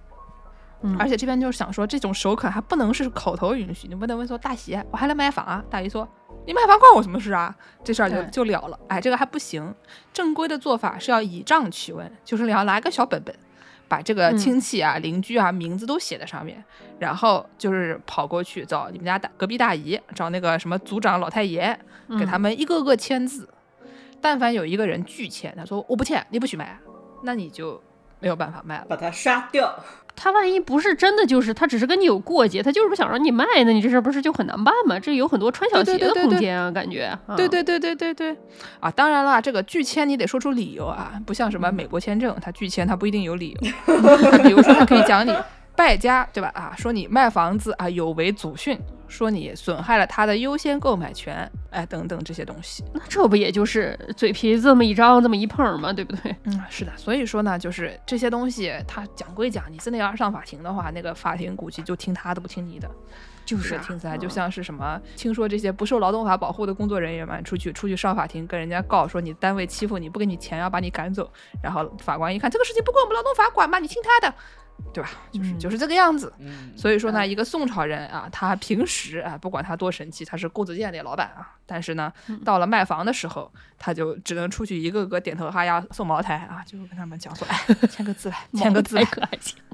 [0.82, 5.64] 嗯而且这边就是想说，这种首肯还不能是口头允许，你不能问说大喜，我还来买房啊。
[5.68, 6.08] 大姨说
[6.46, 7.54] 你买房关我什么事啊？
[7.84, 8.78] 这事儿就就了了。
[8.88, 9.74] 哎，这个还不行，
[10.12, 13.34] 正规的做法是要以账取问，就是你要拿一个小本本，
[13.86, 16.62] 把这个嗯亲戚啊、邻居啊名字都写在上面，
[16.98, 21.78] 然后就是跑过去找你们家大隔壁大姨，找那个什么组长老太爷，
[22.18, 23.48] 给他嗯们一个个签字。
[24.20, 26.78] 但凡有一个人拒签，他说我不签，你不许买，
[27.22, 27.80] 那你就
[28.18, 28.86] 没有办法卖了。
[28.88, 29.74] 把他杀掉。
[30.22, 35.00] 他万一不是真的，就是他只是跟你有过节，他就是不想让你卖，那你这事儿不是就很难办吗？
[35.00, 37.04] 这有很多穿小鞋的空间啊，感觉。
[37.26, 38.36] 啊对对对对对对，
[38.80, 43.70] 啊，当然了，这个拒签你得说出理由啊，不像什么美国签证，他拒签他不一定有理由，
[44.30, 45.34] 他比如说他可以讲你
[45.74, 46.50] 败家，对吧？
[46.54, 48.78] 啊，说你卖房子啊有违祖训，
[49.10, 52.84] 说你损害了他的优先购买权，哎，等等这些东西。
[52.94, 56.34] 那这不也就是嘴皮这么一张，这么一碰吗，对不对？
[56.44, 62.88] 嗯，是的，所以说呢，就是这些东西，他讲归讲，你真的要上法庭的话，那个法庭估计就听他的，不听你的。
[63.46, 71.28] 就是听起来就嗯像是什么，听说这些不受劳动法保护的工作人员嘛出去出去上法庭跟人家告说你单位欺负你不给你钱要把你赶走，
[71.60, 74.32] 然后法官一看这个事情不归我们劳动法管吧，你听他的，
[74.92, 75.10] 对吧？
[75.32, 76.32] 就是嗯就是这个样子。
[76.38, 89.06] 嗯，所以说呢，一个宋朝人啊，他平时啊，不管他多神气，他是顾子健的老板啊，但是呢，嗯到了卖房的时候，他就只能出去一个个点头哈腰送茅台啊，就跟他们讲说，哎，签个字来， 签个字来。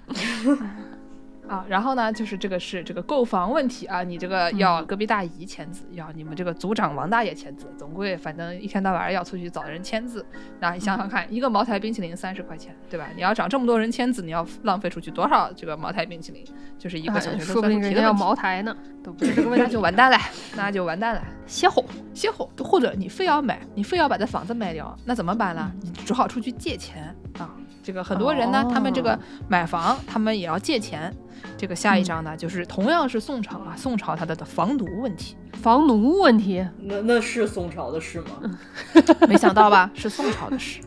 [1.49, 1.65] 啊。
[1.69, 10.27] 然后呢，就是这个是这个购房问题啊，你这个要隔壁大姨签字，要你们这个组长王大爷签字，总归反正一天到晚要出去找人签字。
[10.59, 13.07] 那你想想看，一个茅台冰淇淋三十块钱，对吧？
[13.15, 16.45] 你要找这么多人签字，你要浪费出去多少这个茅台冰淇淋？
[16.77, 18.17] 就是一个小学生哎说不定人家要。
[18.17, 19.73] 茅台呢，都不是这个问那题。
[19.77, 20.19] 就完蛋了，
[20.57, 21.23] 那就完蛋了。
[21.47, 25.71] 歇后，歇后，或者你非要买，你非要把这房子卖掉，那怎么办呢？
[25.83, 27.55] 你只好出去借钱啊。
[27.87, 31.15] 这个很多人呢，他们这个哦买房，他们也要借钱。
[31.57, 38.59] 这个下一章呢，就是同样是宋朝啊，宋朝它的房奴问题，房奴问题，那那是宋朝的事吗？
[39.29, 40.81] 没想到吧，是宋朝的事。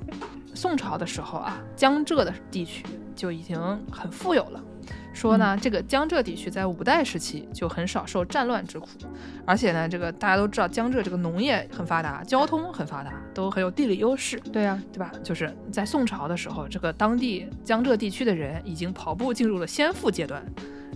[0.53, 2.83] 宋朝的时候啊，江浙的地区
[3.15, 3.57] 就已经
[3.89, 4.61] 很富有了。
[5.13, 8.87] 说呢，这个江浙地区在五代时期就很少受战乱之苦，
[9.45, 14.39] 而且呢，这个大家都知道江浙这个农业很发达，交通很发达，都很有地理优势。
[14.53, 15.11] 对呀、对吧？
[15.23, 20.43] 就是在宋朝的时候，这个当地江浙地区的人已经跑步进入了先富阶段。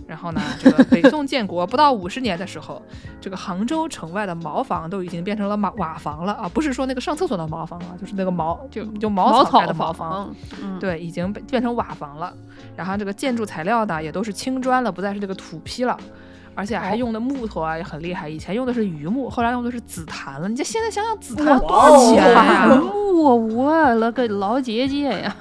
[0.06, 2.80] 然后呢，这个北宋建国不到五十年的时候，
[3.20, 6.48] 这个杭州城外的茅房都已经变成了瓦瓦房了啊！
[6.52, 10.34] 不是说那个上厕所的茅房啊，就是那个茅就就茅茅草草盖的茅房。
[10.78, 12.32] 对，已经被变成瓦房了。
[12.76, 15.98] 然后这个建筑材料呢，也都是青砖了，不再是这个土坯了。
[16.54, 20.48] 而且还哦用的木头啊也很厉害，以前用的是榆木，后来用的是紫檀了。
[20.48, 25.36] 你这现在想想，紫檀多哇少钱呀、檀木，我了个老姐姐呀！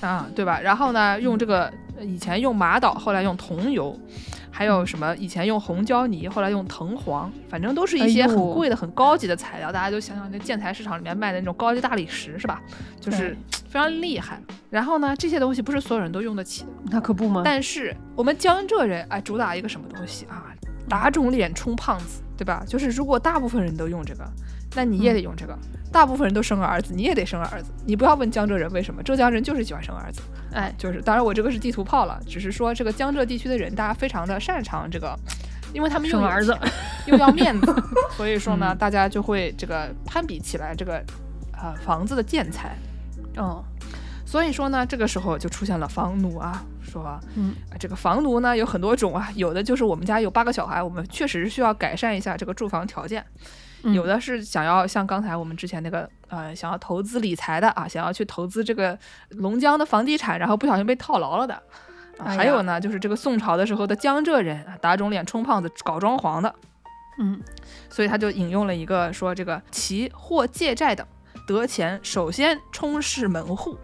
[0.00, 0.60] 啊，对吧？
[0.60, 3.96] 然后呢，用这个呃以前用玛瑙，后来用桐油，
[4.60, 9.72] 还有什么以前用红胶泥，后来用藤黄，反正都是一些很贵的、很高级的材料。
[9.72, 12.60] 大家就想想那建材市场里面卖的那种高级大理石，是吧？
[13.00, 13.34] 就是
[13.70, 14.38] 非常厉害。
[14.68, 16.68] 然后呢，这些东西不是所有人都用得起的。
[16.90, 20.52] 那可不吗，但是我们江浙人哎，主打一个什么东西啊？
[20.90, 22.62] 打肿脸充胖子，对吧？
[22.68, 24.30] 就是如果大部分人都用这个，
[24.74, 25.56] 那你也得用这个。
[25.92, 27.72] 大部分人都生个儿子，你也得生个儿子。
[27.84, 30.20] 你不要问江浙人为什么，浙江人就是喜欢生儿子。
[30.52, 35.18] 哎，就是当然我这个是地图炮了，只是说这个江浙地区的人，大家非常的擅长这个，
[35.74, 36.56] 因为他们又有生儿子
[37.06, 37.74] 又要面子，
[38.16, 41.02] 所以说呢，嗯大家就会这个攀比起来这个
[41.60, 42.76] 呃房子的建材。
[43.36, 43.60] 嗯，
[44.24, 53.26] 所以说呢，这个时候就出现了房奴啊，说，嗯啊这个房奴呢有很多种啊，有的就是我们家有八个小孩，我们确实需要改善一下这个住房条件。
[53.82, 58.98] 嗯有的是想要像刚才我们之前那个呃，想要投资理财的啊，想要去投资这个
[59.30, 61.54] 龙江的房地产，然后不小心被套牢了的。
[61.54, 61.62] 啊
[62.22, 66.54] 哎还有呢，就是这个宋朝的时候的江浙人啊，打肿脸充胖子搞装潢的，
[67.18, 67.40] 嗯，
[67.88, 71.06] 所以他就引用了一个说这个其或借债等
[71.46, 73.78] 得钱，首先充实门户。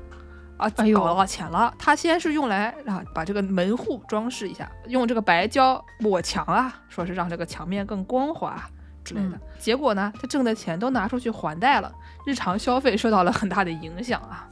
[0.58, 8.62] 啊，哎呦搞到钱了，他先是用来啊把这个门户装饰一下，用这个白胶抹墙啊，说是让这个墙面更光滑
[9.06, 9.36] 之类的。
[9.36, 11.90] 嗯结果呢，他挣的钱都拿出去还贷了，
[12.26, 14.46] 日常消费受到了很大的影响啊。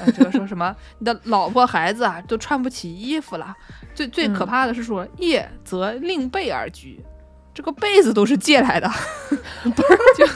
[0.00, 3.54] 呃，这 个说什么你的老婆孩子啊都穿不起衣服了，
[3.94, 7.04] 最最可嗯怕的是说夜则另被而居，
[7.52, 8.90] 这个被子都是借来的，
[9.62, 10.26] 不 是 就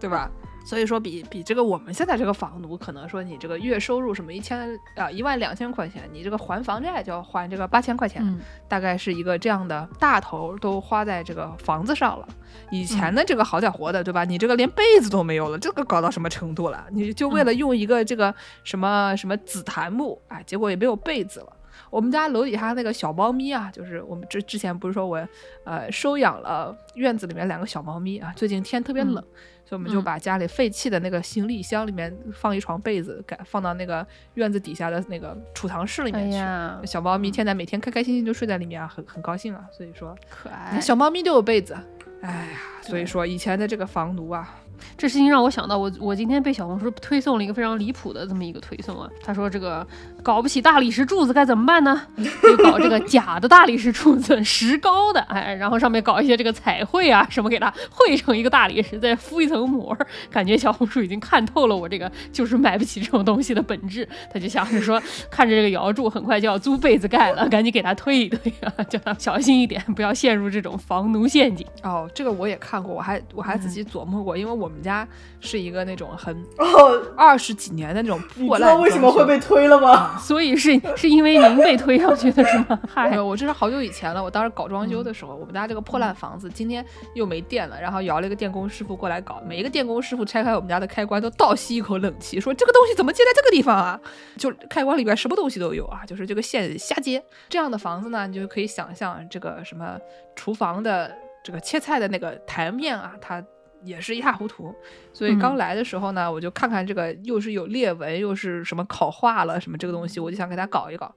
[0.00, 0.30] 对吧？
[0.68, 12.28] 所以说比比这个我们现在这个房奴，可能说你这个月收入什么一千啊一万两千块钱，你这个还房债就要还这个八千块钱，嗯大概是一个这样的大头都花在这个房子上了。
[12.70, 14.26] 以前的这个好家伙的，对吧？
[14.26, 16.84] 你这个连被子都没有了，这个搞到什么程度了？
[16.90, 21.46] 你就为了用一个这个什么什么紫檀木，哎，结果也没有被子了。
[21.88, 25.26] 我们家楼底下那个小猫咪啊，就是我们之之前不是说我
[25.64, 29.24] 呃收养了院子里面两个小猫咪啊，最近天特别冷，
[29.68, 36.36] 所以我们就嗯把家里废弃的那个行李箱里面放一床被子，改放到那个院子底下的那个储藏室里哎面去。
[36.38, 39.66] 呀，小猫咪现在每天开开心心就睡在里面啊，很很高兴啊。
[39.70, 40.80] 所以说，可爱连。
[40.80, 41.76] 小猫咪都有被子，
[42.22, 44.58] 哎呀，所以说以前的这个房奴啊，
[44.96, 49.10] 这事情让我想到我，我今天被小红书推送了一个非常离谱的这么一个推送啊。
[49.22, 49.86] 他说这个
[50.22, 52.02] 搞不起大理石柱子该怎么办呢？
[52.42, 59.96] 就搞这个假的大理石柱子，石膏的，哎，然后上面搞一些这个彩绘啊什么，给它绘成一个大理石，再敷一层膜。
[60.30, 64.06] 感觉小红书已经看透了我这个就是买不起这种东西的本质。
[64.32, 65.00] 他就想着说，
[65.30, 71.66] 看着这个姚柱很快就要租被子盖了，赶紧给他推一推啊，叫他小心一点，不要陷入这种房奴陷阱。
[71.82, 75.08] 哦，这个我也看过，我还我还仔细琢磨过，因为我我们家
[75.40, 80.07] 是一个那种很 哦，二十几年的那种你破烂知道为什么会被推了吗？
[80.18, 82.80] 所以是是因为您被推上去的是吗？
[82.88, 84.22] 嗨我这是好久以前了。
[84.22, 89.42] 我当时搞装修的时候，我们家这个破烂房子今天又没电了，然后摇了一个电工师傅过来搞。
[89.46, 94.00] 每一个电工师傅拆开我们家的开关，都倒吸一口冷气，说这个东西怎么接在这个地方啊？
[94.38, 97.22] 就开关里边什么东西都有啊，就是这个线瞎接。
[97.48, 99.98] 这样的房子呢，你就可以想象这个什么
[100.36, 103.42] 厨房的这个切菜的那个台面啊，它。
[103.84, 104.74] 也是一塌糊涂，
[105.12, 111.14] 所以刚来的时候呢，我就看看这个又是有裂纹，又是什么烤化了什么这个东西，我就想给它搞一搞。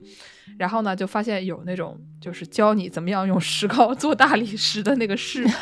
[0.58, 5.54] 然后呢，就发现有那种就是教你怎么样用石膏做大理石的那个视频，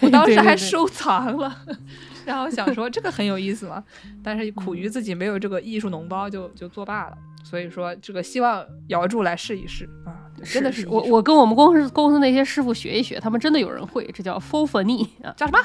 [0.02, 1.54] 我当时还收藏了。
[2.24, 3.84] 然后想说这个很有意思嘛，
[4.22, 7.18] 但是苦于自己没有这个艺术脓包就，就作罢了。
[7.42, 15.58] 所以说这个希望姚柱来试一试啊，真的是我我跟我们公司公司那些师傅学一学，他们真的有人会，这叫 faux f a n i 啊叫什么？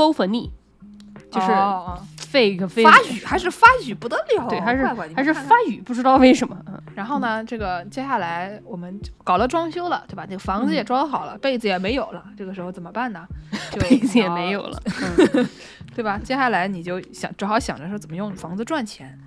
[0.00, 0.50] ，faux f a n i
[1.30, 1.46] 就是
[2.32, 4.84] fake 法语还是法语不得了，对，还是
[5.14, 6.56] 还是法语，不知道为什么。
[6.66, 10.26] 嗯然后呢，这个接下来我们搞了装修了，对吧？
[10.26, 13.26] 这个房子也装好了，被子也没有了，这个时候怎么办呢？
[13.70, 14.82] 就被子也没有了，
[15.94, 16.18] 对吧？
[16.22, 19.18] 接下来你就想只好想着说怎么用房子赚钱，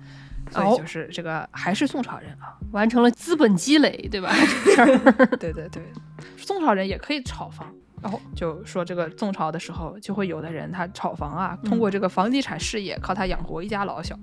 [0.50, 4.30] 所以哦就是这个还是宋朝人啊，完成了资本积累，对吧？
[5.40, 5.82] 对对对，
[6.36, 7.72] 宋朝人也可以炒房。
[8.04, 14.14] 然后就说这个宋朝的时候，就会有的人他炒房啊，通过这个房地产事业，靠他养活一家老小。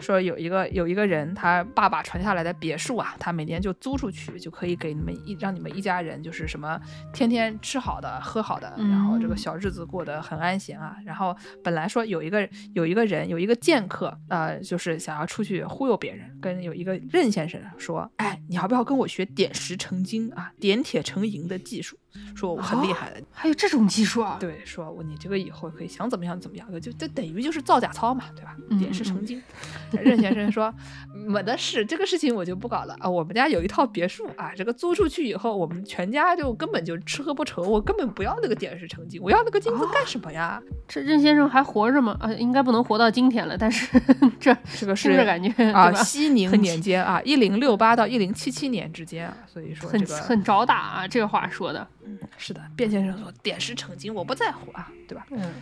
[0.00, 6.80] 说有一个有一个人，他爸爸传下来的别墅啊，他每年就租出去，就可以给你们一让你们一家人就是什么
[7.12, 10.96] 天天吃好的喝好的，然后这个嗯小日子过得很安闲啊。
[11.04, 21.98] 然后本来说有一个有一个人有一个剑客，呃，就是想要出去忽悠别人，跟有一个任先生说，哎，你要不要跟我学点石成金啊，点铁成银的技术？
[22.34, 24.36] 说我很厉害的，还有这种技术啊？
[24.38, 28.56] 对，说我你这个以后可以想怎么样怎么样的，就就等于就是造假操嘛，对吧？
[28.70, 29.42] 嗯点石成金。
[30.02, 30.72] 任先生说
[31.12, 33.08] 没的事，这个事情我就不搞了啊。
[33.08, 40.62] 我们家有一套别墅啊，这个租出去以后，我们全家就根本就吃喝不愁，我根本不要那个点石成金，我要那个金子干什么呀？
[40.86, 42.16] 这任先生还活着吗？
[42.20, 44.00] 啊，应该不能活到今天了，但是
[44.38, 46.02] 这这个是听着感觉啊，对吧？
[46.04, 51.86] 熙宁年间啊，一零六八到一零七七年之间啊，所以说很这个很找打啊，这个话说的。
[52.36, 55.26] 是的，卞先生说点石成金，我不在乎啊，对吧？
[55.30, 55.52] 嗯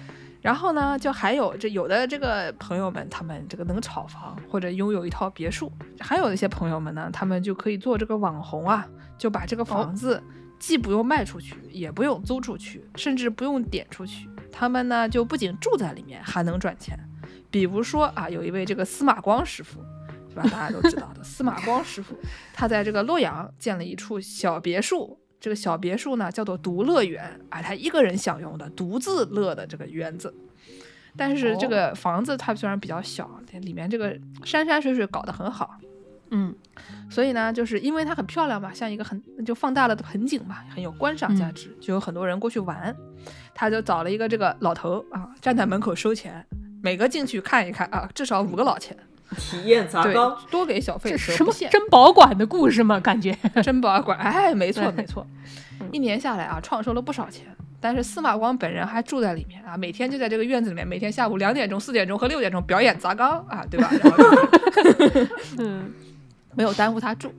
[0.43, 8.87] 然后呢，就还有这有的这个朋友们，他们这个能炒房或者拥有一套别墅，还有一些朋友们呢，他们就可以做这个网红啊，
[9.19, 10.23] 就把这个房子
[10.61, 16.97] 既不用卖出去，也不用租出去，甚至不用点出去，他们呢就不仅住在里面，还能赚钱。
[17.51, 19.81] 比如说啊，有一位这个司马光师傅，
[20.29, 20.43] 是吧？
[20.45, 22.15] 大家都知道的司马光师傅，
[22.53, 25.19] 他在这个洛阳建了一处小别墅。
[25.41, 30.35] 这个小别墅呢，叫做独乐园，啊，他一个人享用的，独自乐的这个园子。
[31.17, 35.79] 但是这个房子它虽然比较小，它里面这个山山水水搞得很好，
[36.31, 36.55] 嗯
[37.09, 42.95] 所以呢，就是因为它很漂亮嘛，像一个很就放大了的盆景嘛，很有观赏价值，就有很多人过去玩。
[43.55, 46.45] 他就找了一个这个老头啊，站在门口收钱，
[46.83, 48.95] 每个进去看一看啊，至少五个老钱，
[49.37, 51.53] 体验砸缸，，多给小费这什么。
[51.71, 53.01] 珍宝馆的故事吗？
[53.01, 55.27] 感觉 珍宝馆，哎，没错没错，
[55.93, 57.45] 一年下来啊，创收了不少钱。
[57.79, 63.91] 但是司马光本人还住在里面啊，每天就在这个院子里面，每天下午两点钟、四点钟和六点钟表演砸缸啊，对吧？
[64.03, 64.17] 然后
[64.83, 65.93] 就是 嗯
[66.55, 67.33] 没有耽误他住。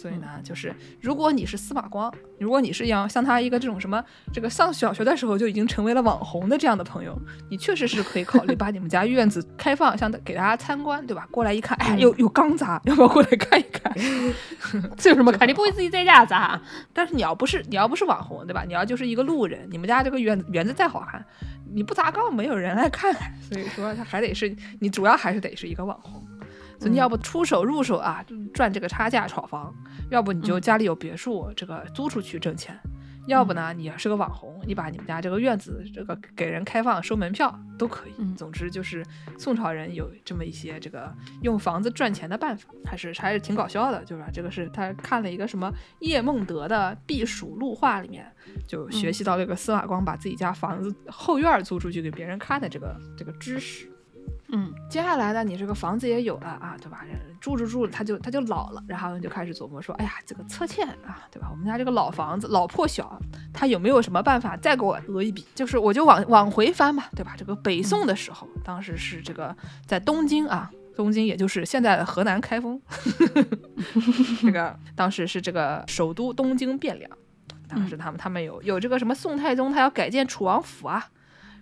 [0.00, 7.14] 所以呢，就是如果你是司马光，如果你是要像他一个这种什么这个上小学的时候就已经成为了网红的这样的朋友，
[7.50, 11.28] 你确实是可以考虑把你们家院子开放，像给大家参观，对吧？
[11.30, 13.94] 过来一看，哎，有有缸砸，要不要过来看一看？
[14.96, 15.46] 这有什么看？
[15.46, 16.58] 你不会自己在家砸？
[16.94, 18.64] 但是你要不是你要不是网红，对吧？
[18.66, 21.22] 你要就是一个路人，你们家这个园园子再好看，
[21.74, 26.24] 你不砸缸没有人来看，所以说他还得是你主要还是得是一个网红。
[26.80, 29.70] 所以你要不出手入手啊，赚这个差价炒房；
[30.10, 32.74] 要不你就家里有别墅，这个租出去挣钱；
[33.26, 38.12] 要不呢，你要是个网红，你把你们家这个院子这个给人开放收门票都可以。
[38.18, 39.04] 嗯总之就是
[39.38, 44.30] 宋朝人有这么一些这个用房子赚钱的办法，还是还是挺搞笑的，就是吧？
[44.32, 48.24] 这个是他看了一个什么叶梦得的《避暑录话》里面，
[48.66, 53.89] 就学习到这个司马光把自己家房子后院儿租出去给别人看的这个这个知识。
[54.52, 57.04] 嗯接下来呢，你这个房子也有了啊，对吧？
[57.40, 61.48] 住着住着，他就他就老了，然后就开始琢磨说，哎呀，这个侧欠啊，对吧？
[61.50, 63.20] 我们家这个老房子老破小，
[63.52, 65.46] 他有没有什么办法再给我讹一笔？
[65.54, 67.34] 就是我就往往回翻嘛，对吧？
[67.38, 69.56] 这个北宋的时候， 当时是这个
[69.86, 72.80] 在东京啊，东京也就是现在的河南开封，
[74.42, 77.10] 这个当时是这个首都东京汴梁，
[77.68, 81.08] 当时他们他们有有这个什么宋太宗他要改建楚王府啊。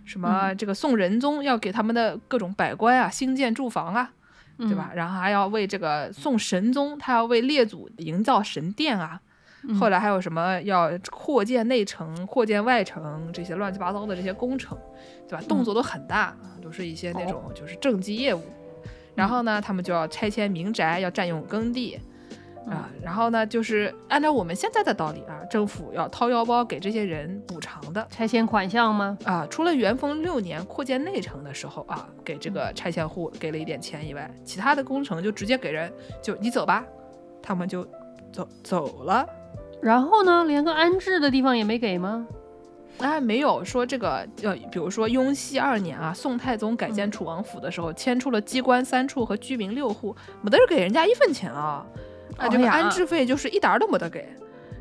[0.09, 4.11] 什么这个宋仁宗要给他们的各种百官啊兴建住房啊，
[4.57, 4.91] 对嗯吧？
[4.95, 9.21] 然后还要为这个宋神宗，他要为列祖营造神殿啊。
[9.61, 14.75] 嗯后来还有什么要扩建内城、扩建外城这些乱七八糟的这些工程，
[15.27, 15.43] 对吧？
[15.49, 18.41] 动作都很大，都是一些那种就是政绩业务。
[19.15, 21.99] 然后呢，他们就要拆迁民宅，要占用耕地。
[22.69, 29.17] 啊，然后呢，就是按照我们现在的道理啊，政府要掏腰包给这些人补偿的拆迁款项吗？
[29.25, 29.47] 啊。
[29.49, 35.91] 除了元丰六年扩建内城的时候啊，给这个拆迁户给了一点钱以外，其他的工程就直接给人，
[36.21, 36.85] 就你走吧，
[37.41, 37.83] 他们就
[38.31, 39.27] 走走了。
[39.81, 42.27] 然后呢，连个安置的地方也没给吗？
[42.97, 51.85] 哎，没有说这个，呃，比如说雍熙二年啊，宋太宗改嗯建楚王府的时候，迁出了机关三处和居民六户，没得给人家一分钱啊，
[52.39, 54.27] 啊，这哎呀个安置费就是一点儿都没得给。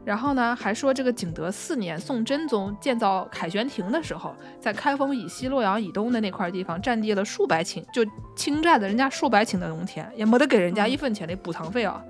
[0.05, 8.03] 然后呢，还说这个景德四年，宋真宗建造凯旋亭的时候，在开封以西、洛阳以东的那块地方占地了数百顷，就
[8.35, 12.03] 侵占了人家数百顷的农田，也没得给人家一分钱的补偿费啊。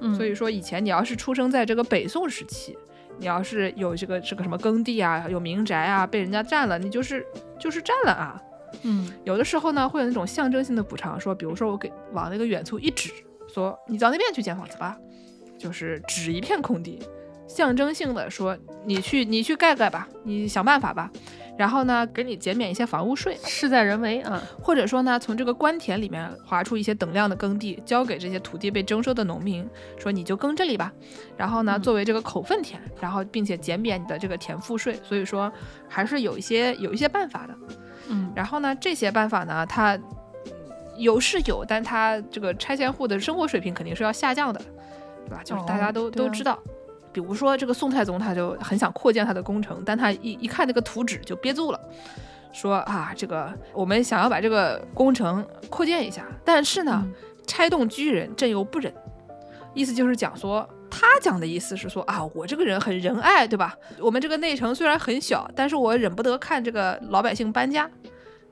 [0.00, 2.74] 嗯，所以说，以前你要是出生在这个北宋时期，
[3.18, 7.26] 你要是有这个这个什么耕地啊，有民宅啊，被人家占了，你就是
[7.58, 8.40] 就是占了啊。
[8.82, 13.12] 嗯有的时候呢，会有那种象征性的补偿，说，比如说我给往那个远处一指，
[13.52, 14.96] 说你到那边去建房子吧，
[15.58, 16.98] 就是指一片空地，
[17.46, 21.10] 象征性的说你去你去盖盖吧，你想办法吧。
[21.58, 24.42] 然后呢，给你减免一些房屋税，事在人为啊。
[24.62, 30.90] 或者说呢，从这个官田里面划出一些等量的耕地，交给这些土地被征收的农民，说你就耕这里吧。
[31.36, 34.98] 然后呢，嗯作为这个口分田，然后并且减免你的这个田赋税。
[35.04, 35.52] 所以说
[35.86, 37.54] 还是有一些有一些办法的。
[38.08, 39.96] 嗯然后呢，这些办法呢，它
[40.96, 44.60] 有是有，但它这个拆迁户的生活水平肯定是要下降的，
[45.26, 45.42] 对吧？
[45.44, 46.58] 就是大家都、哦啊都知道。
[47.12, 51.80] 比如说这个宋太宗，他就很想扩建他的工程，但他一一看那个图纸就憋住了，
[52.52, 57.12] 说啊，这个我们想要把这个工程扩建一下，但是呢，嗯
[57.46, 58.92] 拆动居人，朕又不忍。
[59.74, 63.74] 意思就是讲说，他讲的意思是说啊，我这个人很仁爱，对吧？
[63.98, 67.90] 我们这个内城虽然很小，但是我忍不得看这个老百姓搬家。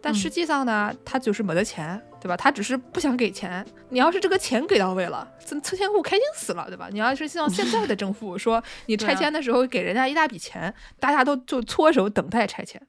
[0.02, 2.36] 但嗯实际上呢，他就是没得钱，对吧？
[2.36, 3.64] 他只是不想给钱。
[3.88, 6.88] 你要是这个钱给到位了，这拆迁户开心死了，对吧？
[6.92, 12.80] 你要是像现在的政府说，你拆迁的时候给人家一大笔钱，大家都就搓手等待拆迁。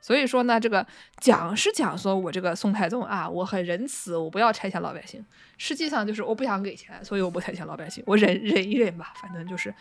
[0.00, 0.84] 所以说呢，这个
[1.20, 5.24] 讲是讲说我这个宋太宗啊，我很仁慈，我不要拆迁老百姓。
[5.56, 9.72] 实际上就是我不想给钱，所以我不拆迁老百姓，我忍忍一忍吧，反正就是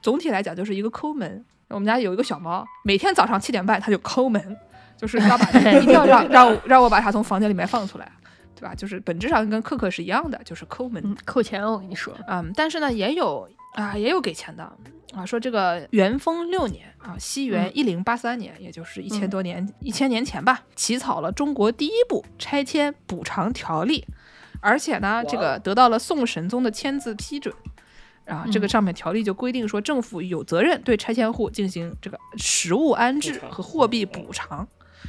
[0.00, 1.44] 总体来讲就是一个抠门。
[1.68, 4.56] 我们家有一个小猫，每天早上七点半它就抠门，
[4.96, 8.10] 就是要把 一定要让让让我把它从房间里面放出来，
[8.58, 8.74] 对吧？
[8.74, 11.00] 就是本质上跟克克是一样的，就是抠门。
[11.04, 12.12] 嗯，扣钱我跟你说。
[12.26, 14.64] 嗯，但是呢，也有啊，也有给钱的
[15.12, 15.24] 啊。
[15.24, 24.04] 说这个元丰六年啊，西元嗯一零八三年，也就是一千嗯多年、一千年前吧，起草了中国第一部拆迁补偿条例，
[24.60, 27.54] 而且呢，这个得到了宋神宗的签字批准。
[28.26, 34.68] 啊，这个嗯上面条例就规定说，政府有责任对拆迁户进行这个实物安置和货币补偿。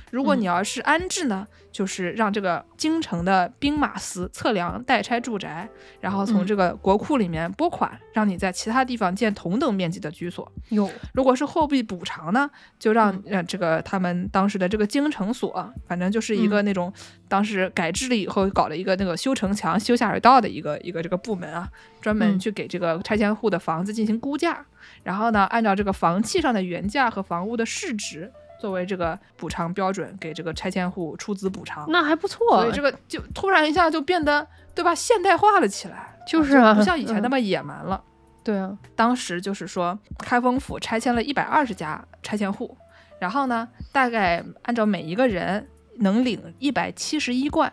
[0.10, 5.70] 如果嗯你要是安置呢，就是让这个京城的兵马司测量代拆住宅，
[6.02, 6.46] 然后从嗯。
[6.46, 10.52] 这个国库里面拨款，让你在其他地方建同等面积的居所。
[10.70, 12.50] 有，如果是货币补偿呢，
[12.80, 13.36] 就让嗯。
[13.36, 16.50] 呃这个他们当时的这个京城所，反正就是一嗯。
[16.50, 16.92] 个那种
[17.28, 21.70] 当时改制了以后搞了一个那个修城墙、修下水道的一个一个这个部门啊，
[22.02, 22.40] 专门嗯。
[22.40, 24.66] 去给这个拆迁户的房子进行估价，
[25.04, 31.86] 然后呢，按照这个房契上的原价和房屋的市值作为这个补偿标准，给这个拆迁户出资补偿。
[31.89, 32.72] 那还不错所以。
[32.72, 34.45] 这个就突然一下就变得
[34.76, 38.03] 对吧现代化了起来，就是啊不像以前那嗯么野蛮了。
[38.43, 42.76] 对啊，当时就是说，开封府拆迁了一百二十家拆迁户，
[43.20, 47.72] 然后呢，大概按照每一个人能领一百七十一贯，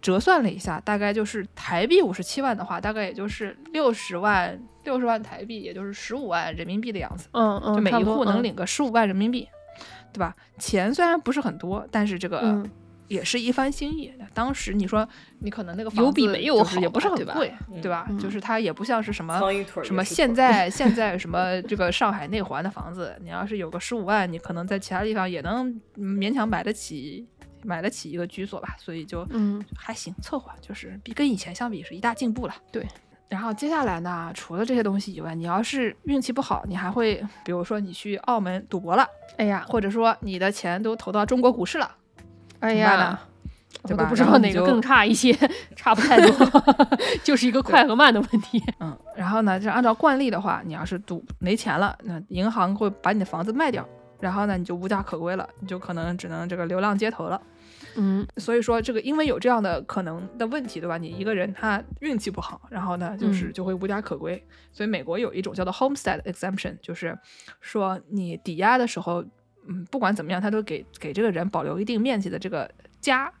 [0.00, 7.28] 折算了一下，大概就是台币五十七万的话，大概也就是六十万六十万台币，也就是十五万人民币的样子。
[7.32, 9.48] 嗯嗯，就每一户能领个十五万人民币，
[10.14, 10.34] 对吧？
[10.58, 12.70] 钱虽然不是很多，但是这个嗯
[13.08, 14.10] 也是一番心意。
[14.32, 15.06] 当时你说
[15.40, 18.06] 你可能那个有比房子没有好就是也不是吧对吧很贵，嗯对吧？
[18.08, 19.38] 嗯就是它也不像是什么
[19.82, 27.26] 什么现在 现在什么这个上海内环的房子，你要是有个十五万，你可能在其他地方也能嗯勉强买得起
[27.62, 32.54] 买得起一个居所吧，所以就嗯还行，凑合，就是比跟以前相比是一大进步了。
[32.72, 32.86] 对。
[33.28, 39.06] 然后接下来呢，除了这些东西以外，你要是运气不好，你还会，比如说你去澳门赌博了，
[39.38, 41.90] 哎呀，或者说你的钱都投到中国股市了，
[42.60, 43.18] 哎呀，
[43.82, 45.32] 我都不知道哪个更差一些，
[45.74, 46.62] 差不太多，
[47.24, 48.62] 就是一个快和慢的问题。
[48.78, 53.84] 嗯，然后呢，就按照惯例的话，你要是赌没钱了，那银行会把你的房子卖掉，
[54.20, 57.40] 然后呢，你就无家可归了，你就可能只能这个流浪街头了。
[57.96, 60.98] 嗯所以说，这个因为有这样的可能的问题，对吧？
[60.98, 64.42] 你一个人他运气不好，然后呢，就是嗯就会无家可归。
[64.72, 67.16] 所以美国有一种叫做 homestead exemption，就是
[67.60, 69.24] 说你抵押的时候，
[69.68, 72.70] 嗯，不管怎么样，他都给给这个人保留一定面积的这个
[73.00, 73.32] 家。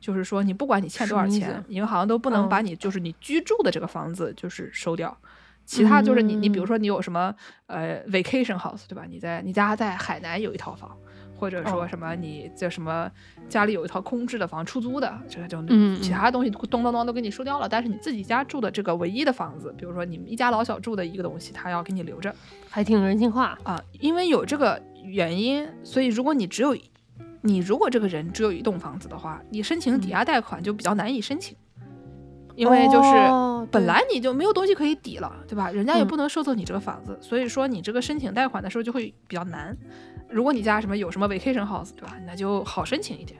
[0.00, 5.16] 就是说，你不管你欠多少钱，银行都不能嗯把你就是你居住的这个房子就是收掉。
[5.64, 7.32] 其他就是你，你比如嗯说你有什么
[7.66, 9.04] 呃 vacation house 对吧？
[9.08, 10.98] 你在你家在海南有一套房，
[11.42, 13.10] 或者说哦什么你这什么
[13.48, 15.66] 家里有一套空置的房出租的，这种
[16.00, 22.32] 其他东西咚咚咚都给你收掉了，但是你自己家住的这个唯一的房子，比如说你们一家老小住的一个东西，他要给你留着
[22.70, 23.58] 还挺人性化。
[23.64, 26.76] 啊，因为有这个原因，所以如果你只有
[27.40, 31.56] 你如果这个人只有一栋房子的话，你申请抵押贷款就比较难以申请，
[32.54, 33.10] 因为就是。
[33.70, 35.70] 本来你就没有东西可以抵了，对吧？
[35.70, 39.74] 人家也嗯不能收走你这个房子，所以说你这个申请贷款的时候就会比较难。
[40.32, 42.16] 如果你家什么有什么 vacation house，对吧？
[42.26, 43.38] 那就好申请一点。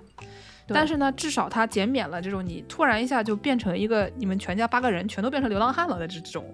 [0.68, 6.44] 但是呢，至少它减免了这种你突然一下就变成一个你们全家八个人全都变成流浪汉了的这这种，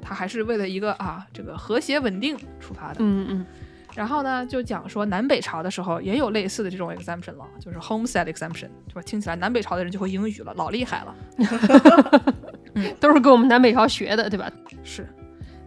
[0.00, 2.96] 它还是为了一个啊这个和谐稳定出发的。
[3.00, 3.46] 嗯嗯
[3.94, 9.02] 然后呢，就讲说南北朝的时候也有类似的这种 exemption 了，就是 homestead exemption，对吧？
[9.02, 11.14] 听起来南北朝的人就会英语了，老厉害了。
[12.74, 14.52] 嗯，都是跟我们南北朝学的，对吧？
[14.84, 15.08] 是，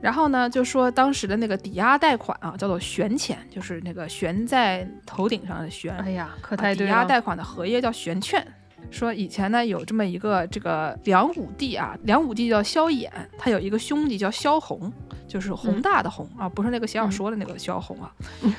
[0.02, 5.96] 然后呢，就说当时的那个抵押贷款啊，叫做悬钱，就是那个悬在头顶上的悬。
[5.98, 7.06] 哎呀，可啊抵押太对了。
[7.06, 8.46] 贷款的合约叫悬券。
[8.90, 14.92] 说以前呢有这么一个这个梁武帝啊，梁武帝叫萧衍，他有一个兄弟叫萧红，
[15.28, 18.10] 就是宏大的宏、啊，不是那个写小说的那个萧红啊。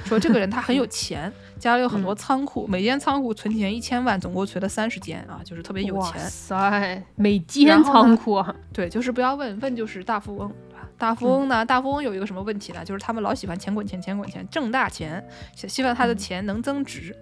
[0.05, 6.21] 说这个人他很有钱， 家里有很多仓库，每间仓库存钱一千万，总共存了三十间啊，就是特别有钱哇钱。
[6.21, 10.53] 塞，每间仓库啊，对，就是不要问，问就是大富翁？
[11.01, 12.85] 大富翁呢，大富翁有一个什么问题呢？
[12.85, 15.27] 就是他们老喜欢钱滚钱，钱滚钱，挣大钱，
[15.57, 17.17] 希希望他的钱能增值。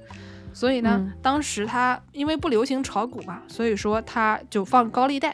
[0.52, 5.32] 所以呢，嗯当时他因为不流行炒股嘛，所以说他就放高利贷，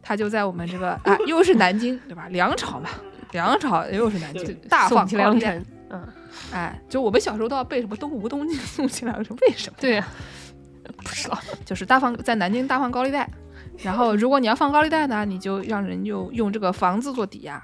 [0.00, 2.28] 他就在我们这个啊，又是南京，对吧？
[2.30, 2.88] 梁朝嘛，
[3.32, 5.60] 梁朝又是南京，大放高利贷。
[5.90, 6.08] 嗯，
[6.52, 9.76] 哎，就我们小时候都要背什么东吴东晋宋齐梁陈，为什么？
[9.80, 10.06] 对呀，
[10.96, 11.36] 不知道。
[11.64, 13.28] 就是大放在南京大放高利贷，
[13.82, 17.62] 然后如果你要放高利贷呢，你就让人用用这个房子做抵押，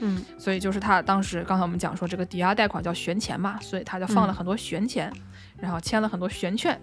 [0.00, 5.12] 嗯所以就是他当时刚才我们讲说这个抵押贷款叫悬钱嘛，所以他就放了嗯很多悬钱，
[5.58, 6.78] 然后签了很多悬券。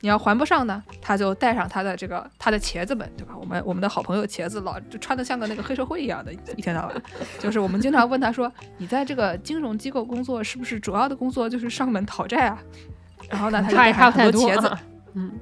[0.00, 3.34] 你要还不上呢，他就带上他的这个他的茄子们，对吧？
[3.38, 7.02] 我们我们的好朋友茄子老就穿的像个那个黑社会一样的，一天到晚，
[7.38, 12.58] 就是我们经常问他说，你在这个金融机构工作是不是主要的工作就是上门讨债啊？
[13.28, 14.78] 然后呢，他就带差也差不太上很多茄子。
[15.16, 15.32] 嗯，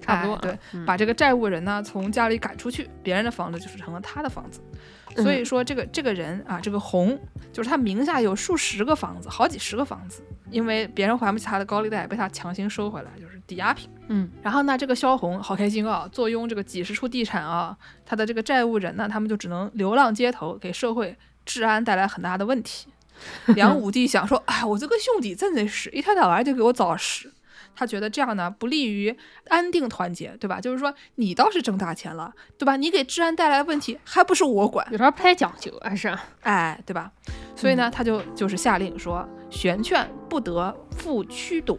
[0.00, 0.40] 差不多啊。
[0.42, 4.60] 哎对，嗯把这个债务人呢从家里赶出去，别人的房子就是成了他的房子。
[4.70, 7.16] 嗯所以说，这个这个人啊，这个红
[7.52, 13.88] 就是他名下有数十个房子，好几十个房子，因为别人还不起他的高利贷，被他强行收回来，就是抵押品。
[14.08, 22.88] 嗯然后呢，这个萧红好开心啊，坐拥这个几十处地产啊，他的这个债务人呢，他们就只能流浪街头，给社会治安带来很大的问题。
[23.54, 27.30] 梁武帝想说，哎，我这个兄弟真的是一天到晚就给我找事。
[27.74, 29.16] 他觉得这样呢不利于
[29.48, 30.60] 安定团结，对吧？
[30.60, 32.76] 就是说你倒是挣大钱了，对吧？
[32.76, 37.10] 你给治安带来的问题还不是我管，有点不太讲究，还是哎，对吧？
[37.56, 41.76] 所以呢，他就就是下令说，悬券不得复驱夺，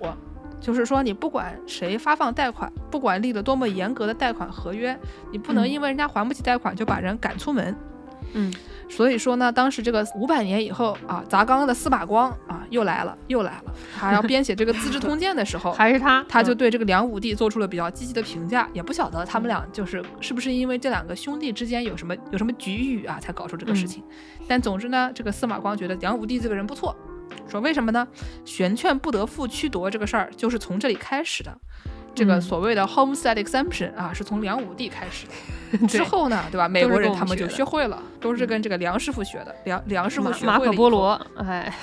[0.61, 4.97] 就是说你不管谁发放贷款，不管立了多么严格的贷款合约，
[5.31, 7.65] 你不能嗯因为人家还不起贷款就把人赶出门。
[7.65, 7.94] 嗯
[8.87, 13.73] 所以说呢，当时这个五百年以后啊，砸缸的司马光啊又来了，又来了。
[13.97, 24.03] 他要编写这个《资治通鉴》的时候，还是他， 他就嗯对这个梁武帝做出了比较积极的评价，也不晓得他们俩就是是不是因为这两个兄弟之间有什么有什么局域啊，才搞出这个事情。
[24.47, 26.95] 但总之呢，这个司马光觉得梁武帝这个人不错，
[27.49, 28.07] 说为什么呢？
[28.45, 31.57] 玄劝不得复驱夺这个事儿就是从这里开始的。
[32.15, 35.33] 这个嗯所谓的 homestead exemption 啊，是从梁武帝开始的。
[35.87, 36.69] 之后呢，对吧？
[36.69, 39.53] 美国人他们就学会了，都是跟这个梁师傅学的。
[39.65, 41.73] 梁梁师傅马学马可波罗，哎，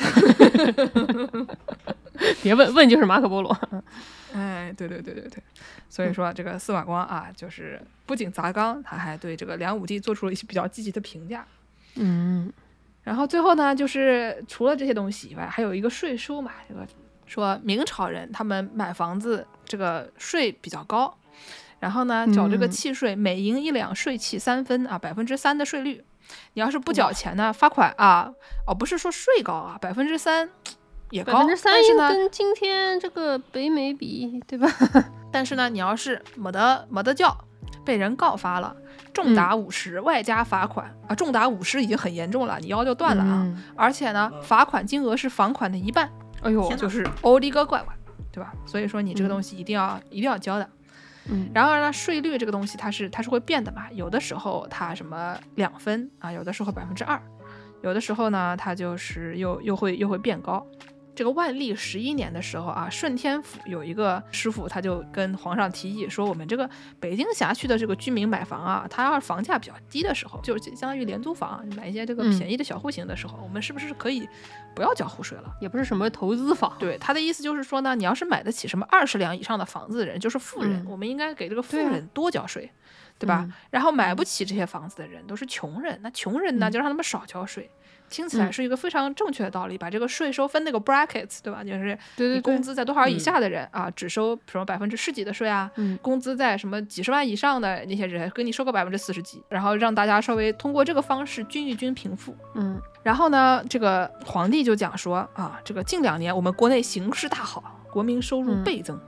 [2.43, 3.55] 别问问就是马可波罗，
[4.35, 5.43] 哎，对对对对对，
[5.91, 11.45] 所以说这个司马光啊，就是不仅砸缸，他还对这个梁武帝做出了一些比较积极的评价。
[11.97, 12.51] 嗯
[13.03, 16.87] 然后最后呢，就是除了这些东西以外，还有一个税收嘛，这个
[17.33, 21.16] 说明朝人他们买房子这个税比较高，
[21.80, 26.05] 然后呢缴这个嗯契税，每银一两税契三分啊，百分之三的税率。
[26.53, 28.30] 你要是不缴钱呢，罚款啊，
[28.66, 30.51] 哦，不是说税高啊，百分之三
[31.09, 34.68] 也高，百分之三但是呢，跟今天这个北美比，对吧？
[35.33, 37.35] 但是呢，你要是没得没得叫，
[37.83, 38.76] 被人告发了，
[39.14, 43.41] 重嗯达五十、外加罚款啊，重达五十已经很严重了，你腰就断了啊。
[43.43, 46.11] 嗯而且呢，罚款金额是房款的一半，
[46.43, 47.95] 哎呦，就是欧的哥怪怪，
[48.30, 48.53] 对吧？
[48.66, 50.68] 所以说你这个东西一定要、一定要交的。
[51.30, 57.20] 嗯，然而呢，税率这个东西它是它是会变的嘛，有的时候它什么两分啊，有的时候百分之二，
[57.82, 60.66] 有的时候呢它就是又又会又会变高。
[61.15, 74.27] 这个万历十一年的时候啊，顺天府有一个师傅，他就跟皇上提议说，我们这个北京辖区的这个居民买房啊，他要是房价比较低的时候，就是相当于廉租房，买一些这个嗯便宜的小户型的时候，我们是不是可以
[74.75, 75.55] 不要交户税了？
[75.61, 82.71] 也不是什么投资房，对他的意思就是说呢，你要是买得起什么二十两以上的房子的人，就是富人，嗯我们应该给这个富人多交税，
[83.19, 83.43] 对吧？
[83.47, 87.71] 嗯然后买不起这些房子的人都是穷人，那穷人呢嗯就让他们少交税。
[88.13, 91.65] 听起来嗯是一个非常正确的道理，把这个税收分那个 brackets，对吧？
[91.65, 102.37] 就是你对对对工资在多少以嗯下的人、啊，只收什么百分之十几的税啊，嗯工资在什么几十万以上的那些人，给你收个百分之四十几，然后让大家稍微通过这个方式均一均贫富。
[102.55, 109.01] 嗯然后呢，这个皇帝就讲说啊，这个近两年我们国内形势大好，国民收入嗯倍增，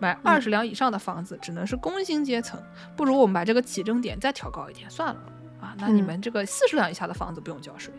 [0.00, 2.60] 买二十两以上的房子只能是工薪阶层，
[2.96, 5.20] 不如我们把这个起征点再调高一点算了
[5.60, 5.74] 啊。
[5.78, 7.94] 那你嗯们这个四十两以下的房子不用交税，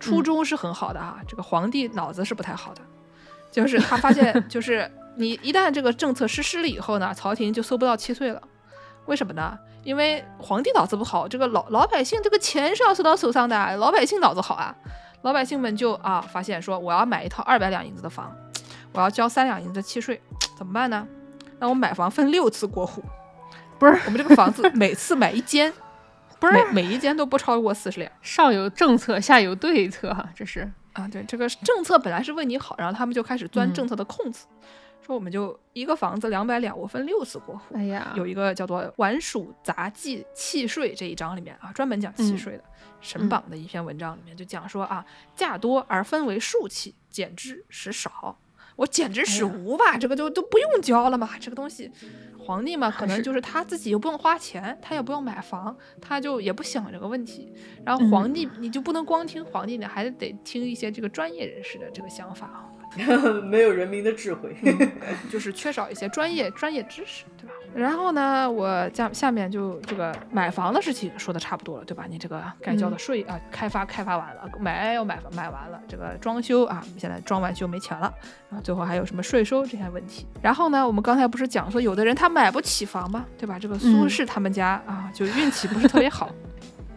[0.00, 2.80] 初衷是很好的啊，这个皇帝脑子是不太好的，
[3.52, 8.42] 就是他发现 就是你一旦这个政策实施了以后呢，朝廷就收不到契税了。
[9.06, 9.58] 为什么呢？
[9.82, 14.74] 因为皇帝脑子不好，这个老老百姓这个钱是要收到手上的啊，老百姓脑子好啊，
[15.22, 18.34] 老百姓们就啊发现说我要买一套二百两银子的房，
[18.92, 20.20] 我要交三两银子的契税，
[20.56, 21.06] 怎么办呢？
[21.58, 23.02] 那我买房分六次过户，
[23.78, 25.72] 不是我们这个房子每次买一间，
[26.40, 30.60] 不是每每一间都不超过四十两上有政策，下有对策哈，这是
[30.94, 31.06] 啊。
[31.06, 34.46] 对，这个政策本来是为你好，然后他们就开始钻嗯政策的空子，
[35.04, 37.74] 说我们就一个房子两百两，我分六次过户。
[37.74, 42.64] 哎呀，有一个叫做《晚暑杂记契税》这一章里面啊，专门讲契嗯税的。
[43.02, 48.38] 神榜的一篇文章里面就讲说啊，价多而分为数契，减之使少。
[48.80, 51.28] 我简直使哎呀无吧，这个就都不用交了嘛。
[51.38, 51.90] 这个东西，
[52.38, 57.52] 皇帝嘛，可能就是他自己又不用花钱，他也不用买房，他就也不想这个问题。
[57.84, 62.64] 然后嗯皇帝，你就不能光听皇帝的，还得听一些这个专业人士的这个想法啊。
[63.44, 64.56] 没有人民的智慧。
[65.30, 67.52] 就是缺少一些专业专业知识，对吧？
[67.74, 72.06] 然后呢，我下下面就这个买房的事情说的差不多了，对吧？
[72.08, 78.12] 你这个该交的税啊，开发开发完了，买要买买完了，这个装修啊，现在装完修没钱了，
[78.48, 80.26] 然后最后还有什么税收这些问题。
[80.42, 83.24] 然后呢，我们刚才不是讲说有的人他买不起房吗？
[83.38, 83.56] 对吧？
[83.58, 86.28] 这个苏嗯轼他们家、啊，就运气不是特别好。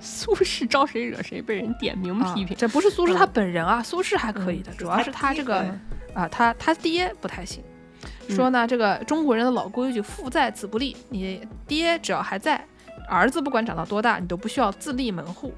[0.03, 2.55] 苏轼招谁惹谁，被人点名啊批评。
[2.57, 5.79] 这不是苏轼他嗯本人啊，苏轼还可以的，主要是他这个嗯
[6.13, 7.63] 啊，他他爹不太行，
[8.27, 12.63] 嗯说呢，这个中国人的老规矩，父在子不立，你爹只要还在，
[13.09, 15.53] 儿子不管长到多大，你都不需要自立门户。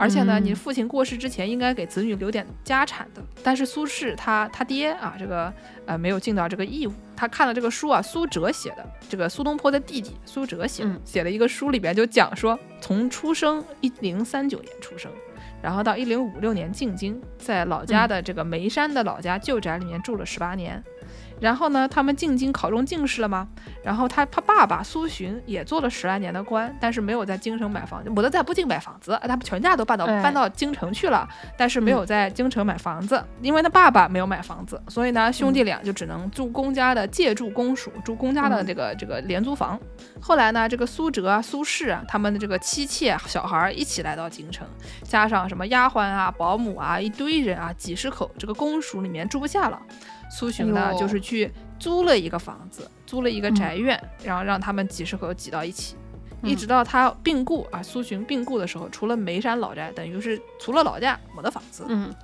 [0.00, 3.22] 而且呢，嗯你父亲过世之前应该给子女留点家产的。
[3.42, 5.52] 但是苏轼他他爹啊，这个
[5.84, 6.92] 呃没有尽到这个义务。
[7.14, 15.12] 他看了这个书啊，苏辙写的，这个苏东坡的弟弟苏辙写的，嗯写了一个书，里边就讲说，从出生一零三九年出生，
[15.60, 20.82] 然后到一零五六年进京，在老家的这个眉山的老家旧宅里面住了十八年。
[21.40, 23.48] 然后呢，他们进京考中进士了吗？
[23.82, 31.26] 然后他他爸爸苏洵也做了十来年的官，但是没有在京城买房，没得在不京买房子，他们全家都搬到哎搬到京城去了，
[31.56, 39.80] 但是没有在京城买房子，因为他爸爸没有买房子，所以呢，兄弟俩就只能住公家的借住公署，住公家的这个这个廉租房。
[40.20, 44.66] 后来呢，这个苏辙啊、苏轼啊，他们的这个妻妾、小孩儿一起来到京城，
[45.02, 49.80] 加上什么丫鬟啊、保姆啊，一堆人啊，几十口，这个公署里面住不下了。
[50.30, 55.96] 苏洵呢，就是去租了一个房子，租了一个宅院，然后让他们几十口挤到一起，
[56.42, 61.84] 一直到他病故啊，苏洵病故的时候，除了眉山老宅，等于是除了老家没得房子。
[61.88, 62.14] 嗯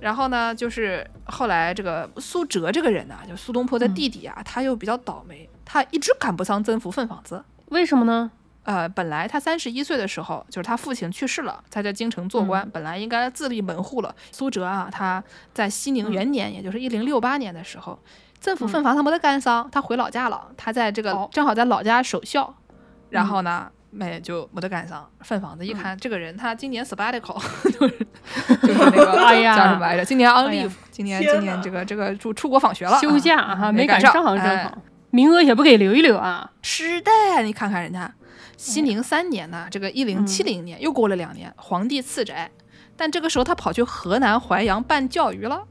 [0.00, 7.42] 然后呢，就是后来这个苏辙这个人呢、就苏东坡的弟弟啊，他又比较倒霉，他一直赶不上曾府分房子。
[7.70, 8.30] 为什么呢？
[8.64, 14.14] 呃，本来他三十一岁的时候，就是他父亲去世了，他在京城做官，本来应该自立门户了。
[14.32, 17.98] 苏辙啊，他在熙宁元年，也就是一零六八年的时候，
[18.40, 22.54] 政府分房他没得赶上，他回老家了，他在这个哦正好在老家守孝，
[23.10, 23.70] 然后呢。
[23.96, 27.40] 没就没得赶上分房子，一看、这个人他今年 sabbatical，
[27.78, 27.96] 就是
[28.60, 30.04] 就是那个 哎呀叫什么来着？
[30.04, 34.76] 今年 on leave，、今年今年这个这个出出国访学了，休假啊哈，没赶上，正哎好，
[35.10, 36.50] 名额也不给留一留啊。
[36.60, 37.10] 是的，
[37.44, 38.12] 你看看人家
[38.64, 42.50] 熙宁三年呢，这个一零七零年又过了两年，皇帝赐宅，
[42.96, 45.62] 但这个时候他跑去河南淮阳办教育了，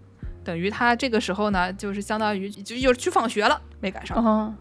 [0.44, 4.24] 等于他这个时候呢，就是相当于就又去访学了，没赶上。
[4.24, 4.54] 啊，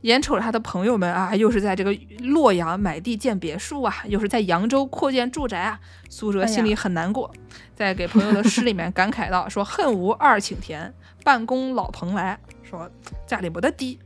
[0.00, 7.30] 眼瞅着他的朋友们啊，又是在这个洛阳买地建别墅啊，又是在扬州扩建住宅啊，苏辙心里很难过，
[7.74, 12.90] 在给朋友的诗里面感慨到：“说恨无二顷田，半公老蓬莱。”说
[13.26, 13.98] 家里没得地，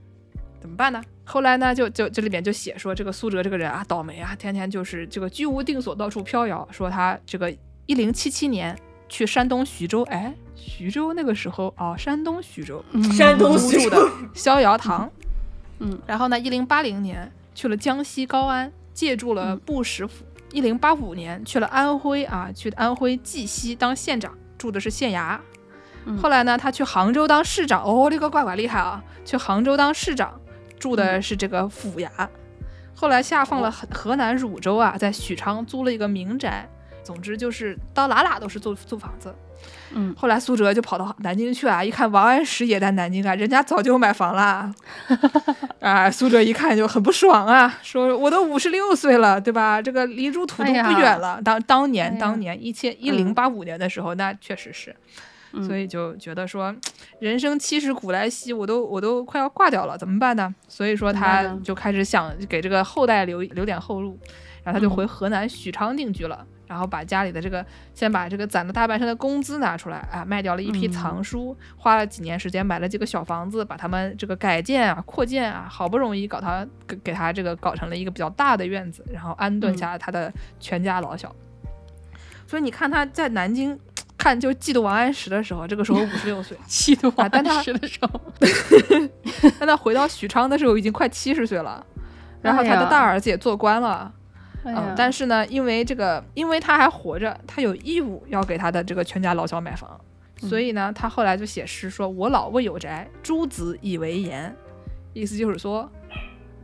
[0.61, 1.02] 怎么办呢？
[1.24, 6.68] 后来呢，就就这里面就写说这个苏辙这个人啊，倒霉啊，天天就是这个居无定所，到处飘摇。
[6.70, 7.50] 说他这个
[7.86, 12.84] 一零七七年去山东徐州，哎，徐州那个时候哦，山东徐州，
[13.16, 13.96] 山东租住的
[14.34, 15.11] 逍遥堂。
[15.78, 20.26] 嗯，然后呢，一零八零年去了江西高安，借住了布什府。
[20.52, 25.38] 一零八五年去了安徽啊，去安徽绩溪当县长，住的是县衙。
[26.20, 29.04] 后来呢，他去杭州当市长，哦，这个乖乖厉害啊！
[29.24, 30.40] 去杭州当市长，
[30.80, 32.08] 住的是这个府衙。
[32.92, 36.68] 后来下放了河河南汝州啊，在许昌租了一个民宅。
[37.02, 39.34] 总之就是到哪哪都是租租房子。
[39.92, 44.72] 嗯，后来苏辙就跑到南京去啊，一看王安石也在南京啊，人家早就买房啦。
[45.80, 49.80] 啊，苏辙一看就很不爽啊，说我都五十六岁了，对吧？
[49.80, 51.40] 这个离入土都不远了。
[51.42, 54.94] 当当年当年一千一零八五年的时候，那确实是。
[55.66, 56.72] 所以就觉得说，
[57.18, 60.55] 人生七十古来稀，我都我都快要挂掉了，怎么办呢？
[60.68, 64.16] 所以说他就开始想给这个后代留留点后路，
[64.62, 81.34] 然后他就回河南许昌定居了，然后把家里的这个先把这个攒了大半生的工资拿出来啊，卖掉了一批藏书，花了几年时间买了几个小房子，把他们这个改建啊、扩建啊，好不容易搞他给给他这个搞成了一个比较大的院子，然后安顿下他的全家老小。
[82.46, 83.76] 所以你看他在南京。
[84.20, 88.20] 看，就嫉妒王安石的时候，这个时候五十六岁， 嫉妒王安石的时候，
[89.58, 91.84] 但他回到许昌的时候已经快七十岁了，
[92.42, 94.12] 然后他的大儿子也做官了，
[94.64, 99.98] 嗯，但是呢，因为这个，因为他还活着，他有义务要给他的这个全家老小买房，
[100.36, 104.54] 所以呢，他后来就写诗说：“我老未有宅，诸子以为言。”
[105.12, 105.90] 意思就是说，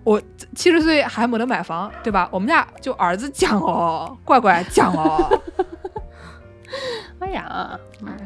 [0.04, 0.22] 我
[0.54, 2.28] 七十岁还没得买房，对吧？
[2.30, 5.42] 我们家就儿子讲哦，乖乖讲哦。
[7.20, 7.78] 哎呀，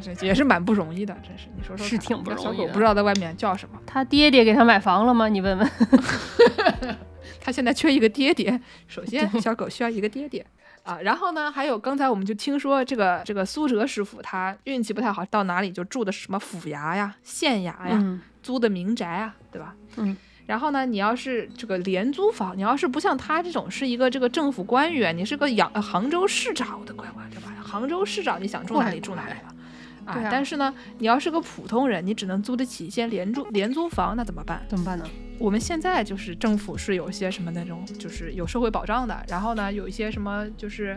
[0.03, 2.43] 这也是蛮不容易的，真是你说说，是挺不容易。
[2.43, 5.29] 小狗不知道在外面叫什么，他爹爹给他买房了吗？
[5.29, 5.71] 你问问。
[7.41, 10.45] 他现在缺一个爹爹，首先小狗需要一个爹爹
[10.83, 10.99] 啊。
[11.03, 19.75] 然后呢，还有刚才我们就听说这个这个苏哲师傅他运气不太好，到哪里就住的什么府衙呀、县衙呀，租的民宅啊，对吧？
[19.97, 20.17] 嗯。
[20.51, 27.55] 然后呢，你要是这个廉租房，你要是不像他这种是一个这个政府官员，你是个扬杭州市长，我的乖乖，对吧？
[27.63, 30.29] 杭州市长，你想住哪里住哪里了，啊！
[30.29, 34.61] 但是呢，你要是个普通人，你只能租得起一些廉租廉租房，那怎么办？
[34.69, 35.05] 怎么办呢？
[35.39, 40.97] 我们现在就是政府是有一些什么那种，就是有社会保障的，然后呢，有一些什么就是，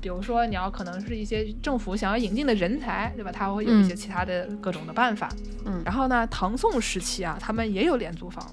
[0.00, 3.30] 比如说你要可能是一些政府想要引进的人才，对吧？
[3.30, 5.28] 他会有一些其他的各种的办法。
[5.64, 5.80] 嗯。
[5.84, 8.44] 然后呢，唐宋时期啊，他们也有廉租房。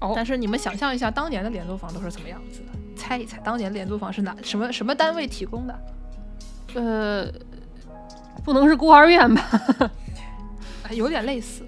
[0.00, 0.12] 哦。
[0.14, 2.66] 但是你们想象一下，当年的廉租房都是什么样子的？
[2.96, 5.78] 猜一猜，当年廉租房是哪什么什么单位提供的？
[6.74, 7.30] 呃，
[8.44, 9.42] 不能是孤儿院吧？
[10.90, 11.62] 有点类似，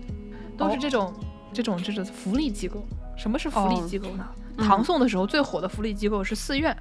[0.57, 1.13] 都是这种
[1.53, 2.85] 这种这种福利机构。
[3.17, 4.25] 什么是福利机构呢？
[4.59, 6.77] 唐宋的时候最火的福利机构是寺院，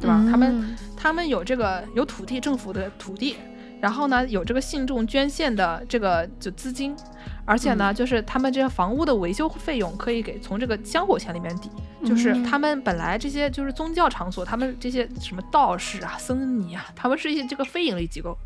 [0.00, 0.24] 对吧？
[0.30, 3.36] 他们他们有这个有土地，政府的土地，
[3.80, 6.96] 然后呢有这个信众捐献的这个就资金，
[7.44, 11.70] 而且呢就是他们这些房屋的维修费用可以给从这个香火钱里面抵。
[12.04, 18.38] 就是他们本来这些就是宗教场所，他们这些什么道士啊、僧尼啊，他们是一些这个非盈利机构，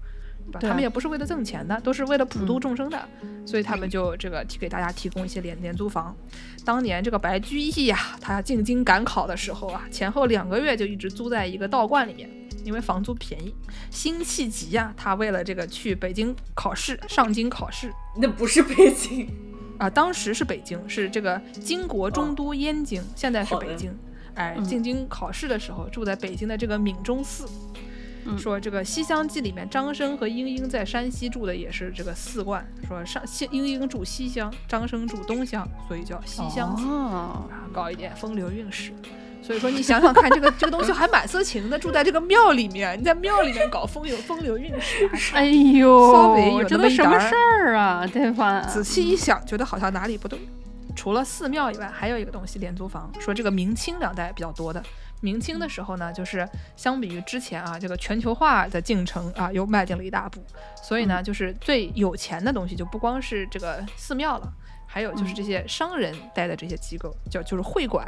[0.46, 0.60] 对吧？
[0.62, 3.06] 他们也不是为了挣钱的，都是为了普度众生的，
[3.44, 6.16] 所以他们就这个提给大家提供一些廉廉租房。
[6.64, 12.30] 当年这个白居易呀，他进京赶考的时候啊，前后两个月就一直租在一个道观里面，
[12.64, 13.54] 因为房租便宜。
[13.90, 19.28] 辛弃疾呀，他为了这个去北京考试，上京考试，那不是北京。
[19.78, 23.92] 啊，当时是北京，是这个金国中都燕京，现在是北京。
[24.34, 27.46] 哎，进京考试的时候住在北京的这个闽中寺。
[28.38, 32.64] 说这个《西厢记》里面，张生和莺莺在山西住的也是这个寺观。
[32.86, 38.92] 说上西莺莺住西厢，张生住东厢，所以叫《西厢记》啊，搞一点风流韵事。
[39.43, 48.61] 所以说，你想想看，这个 这个东西还蛮色情的，住在这个庙里面，你在庙里面搞风流风流韵事，哎呦，稍微有这都什么事儿啊，对吧？
[48.62, 50.38] 仔细一想，觉得好像哪里不对。
[50.95, 53.11] 除了寺庙以外，还有一个东西，廉租房。
[53.18, 54.82] 说这个明清两代比较多的，
[55.22, 60.45] 明清的时候呢，就是相比于之前啊，这个全球化的进程啊，又迈进了一大步。
[60.82, 64.53] 所以呢，就是最有钱的东西，就不光是这个寺庙了，
[64.86, 68.07] 还有就是这些商人待的这些机构，叫就是会馆。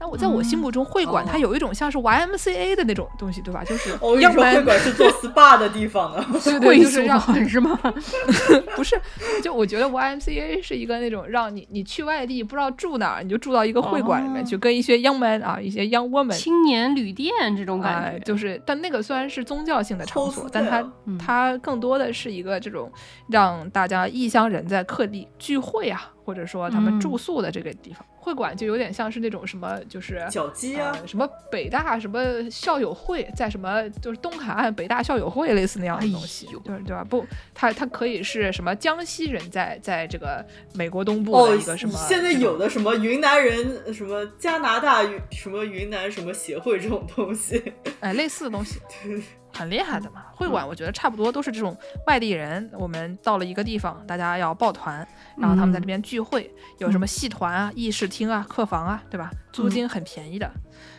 [0.00, 3.62] 但我在我心目中，会馆它哦有一种像是 YMCA 的那种东西，对吧？
[3.62, 3.90] 就是
[4.20, 6.24] 要不然会馆是做 SPA 的地方呢。
[6.42, 7.78] 对对，会所就是让 是吗？
[8.74, 8.98] 不是，
[9.42, 22.90] 就我觉得 YMCA 是一个那种让你你去外地不知道住哪儿，你就住到一个会馆里面哦去，跟一些 young man 啊，一些 young woman 青年旅店这种感哎，觉，就是，但那个虽然是宗教性的场所，但它、嗯它更多的是一个这种
[23.28, 28.06] 让大家异乡人在各地聚会啊，或者说他们嗯住宿的这个地方。
[28.22, 37.02] 会馆就有点像是那种什么，就是脚鸡啊，呃，什么北大什么校友会，在什么就是东海岸北大校友会类似那样的东西，哎呦就是对吧？
[37.02, 45.02] 不，它它可以是什么江西人在在这个美国东部哦的一个什么、，现在有的什么云南人，什么加拿大
[45.32, 48.78] 什么云南什么协会这种东西， 哎，类似的东西，
[49.60, 50.24] 很厉害的嘛。
[50.34, 55.06] 会馆我觉得差不多都是这种外地人，我们到了一个地方，大家要抱团，
[55.36, 59.30] 然后他们在这边聚会，有什么戏团啊、议事厅啊、客房啊，对吧？
[59.52, 60.50] 租金很便宜的，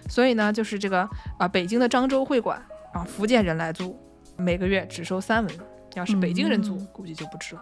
[0.08, 1.10] 所以呢，就是这个
[1.40, 4.00] 啊、北京的漳州会馆啊，福建人来租，
[4.38, 5.56] 每个月只收三文，
[5.96, 7.62] 要是北京人租，嗯估计就不值了。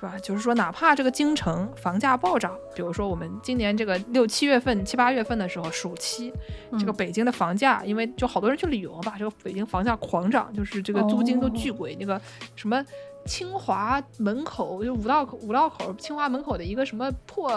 [0.00, 0.18] 对吧？
[0.18, 6.32] 就是说，哪怕这个京城房价暴涨，比如说我们今年这个六七月份、七八月份的时候，暑期，
[6.78, 11.94] 这个嗯北京的房价，因为就好多人去旅游吧，这个北京房价狂涨，就是这个租金都巨贵。
[12.00, 12.18] 那个
[12.56, 12.82] 什么
[13.26, 17.52] 清华门口，就五道口五道口清华门口的一个什么破，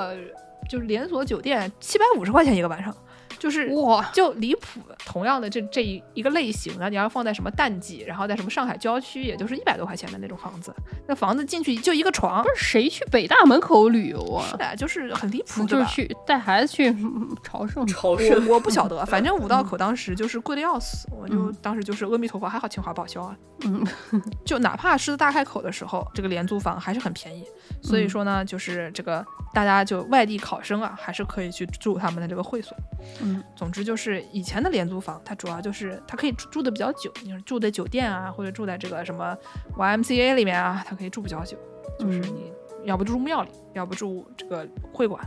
[0.70, 2.94] 就是连锁酒店，七百五十块钱一个晚上，
[3.44, 4.80] 就是哇，就离谱。
[5.06, 10.74] 同样的这这一一个类型的，你要放在什么淡季，然后在什么上海郊区，也就是一百多块钱的那种房子，
[11.06, 14.56] 那房子进去就一个床不，是谁去北大门口旅游啊是？
[14.56, 17.86] 的，就是很离谱，就是去带孩子去嗯 朝圣。
[17.86, 18.48] 朝圣。
[18.48, 23.36] 我我不晓得，反正五道口当时就是贵的要死，我就嗯当时就是阿弥陀佛，还好清华报销啊。
[23.66, 23.86] 嗯，
[24.46, 27.44] 就哪怕狮子大开口的时候，这个廉租房还是很便宜。
[27.84, 29.24] 所以说呢，就是这个
[29.54, 32.76] 大家就外地考生啊，还是可以去住他们的这个会所。
[33.22, 39.38] 嗯，总之就是以前的廉租房，它主要就是它可以住住的比较久，你是住在酒店啊，或者住在这个什么
[39.78, 41.58] YMCA 里面啊，它可以住比较久。
[42.00, 42.52] 就是嗯你
[42.86, 45.22] 要不住庙里，要不住这个会馆，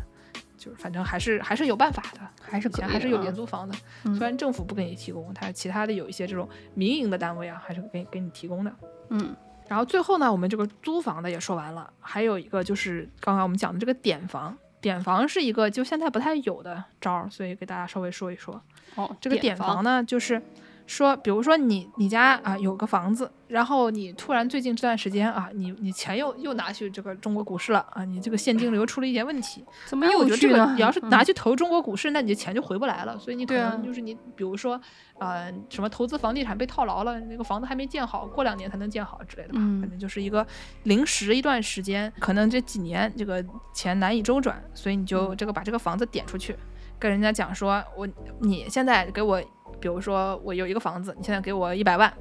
[0.57, 2.21] 就是反正还是还是有办法的。
[2.49, 8.73] 还是可以前还是有廉租房的，嗯虽然政府不给你提供，它其他的有一些这种民营的单位啊，还是给给你提供的。
[9.11, 9.37] 嗯
[9.69, 14.57] 然后最后呢，我们这个租房的也说完了，还有一个就是刚刚我们讲的这个点房。
[14.79, 18.61] 点房是一个就现在不太有的招儿，所以给大家稍微说一说。
[18.95, 20.41] 哦，这个点房呢，就是
[20.87, 30.73] 说，比如说你你家啊有个房子，然后你突然最近这段时间啊，你你钱又又拿去这个中国股市了啊，你这个现金流出了一些问题，怎么哎我觉得这个？
[30.75, 33.19] 你要是拿嗯去投中国股市，那你的钱就回不来了。
[33.19, 34.81] 所以你可能就是你，比如说，
[35.19, 39.59] 呃，什么投资房地产被套牢了，那个房子还没建好，过两年才能建好之类的吧。
[39.61, 40.47] 嗯反正就是一个
[40.85, 46.57] 临时一段时间，可能这几年这个钱难以周转，所以你就嗯这个把这个房子点出去，
[46.99, 48.09] 跟人家讲说，我
[48.41, 49.43] 你现在给我，
[49.81, 52.13] 比如说我有一个房子，你现在给我一百万，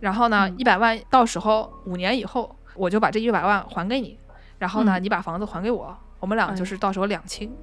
[0.00, 4.18] 然后呢，嗯一百万到时候五年以后，我就把这一百万还给你，
[4.58, 7.54] 然后呢，嗯你把房子还给我，我们俩哎就是到时候两清。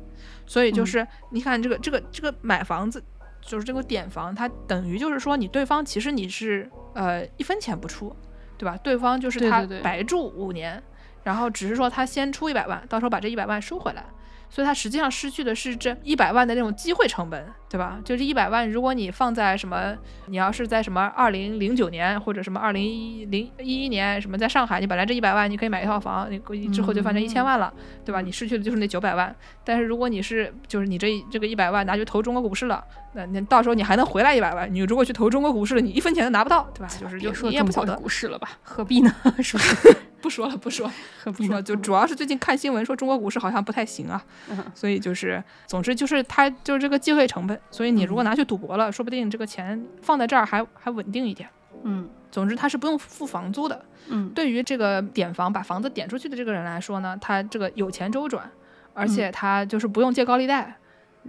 [0.46, 3.04] 所以就嗯是你看这个这个这个买房子，
[3.42, 8.16] 就是这个点房，它等于就是说你对方其实你是呃一分钱不出，
[8.58, 8.78] 对吧？
[8.84, 10.82] 对方就是他白住五年，
[11.24, 14.06] 然后只是说他先出一百万，到时候把这一百万收回来。
[14.52, 18.00] 所以他实际上失去的是这一百万的那种机会成本，对吧？
[18.04, 19.96] 就这一百万，如果你放在什么，
[20.26, 27.74] 你要是在什么二零零九年或者什么二零一零一一年，什么在上海，你本来这一百万你可以买一套房，你估计之后就翻成一千万了，
[28.04, 28.20] 对吧？
[28.20, 29.34] 你失去的就是那九百万。
[29.64, 32.84] 但是如果你是就是你这这个一百万拿去投中国股市了，
[33.14, 34.72] 那那到时候你还能回来一百万。
[34.74, 36.88] 你如果去投中国股市了，你一分钱都拿不到，对吧？
[37.00, 38.50] 就是就别说你也不晓得，股市了吧？
[38.64, 39.16] 何必呢？
[39.42, 39.96] 是不是？
[40.22, 40.94] 不说了，不说了。
[41.24, 41.56] 何必呢？
[41.56, 51.50] 说就主要是最近看新闻说中国股市好像不太行啊，嗯 所以就是总之就是它就是这个机会成本，所以你如果拿去赌博了，说不定这个钱放在这儿还还稳定一点。
[51.84, 53.84] 嗯总之它是不用付房租的。
[54.08, 58.50] 嗯对于这个点房把房子点出去的这个人来说呢，他这个有钱周转，
[58.94, 60.76] 而嗯且他就是不用借高利贷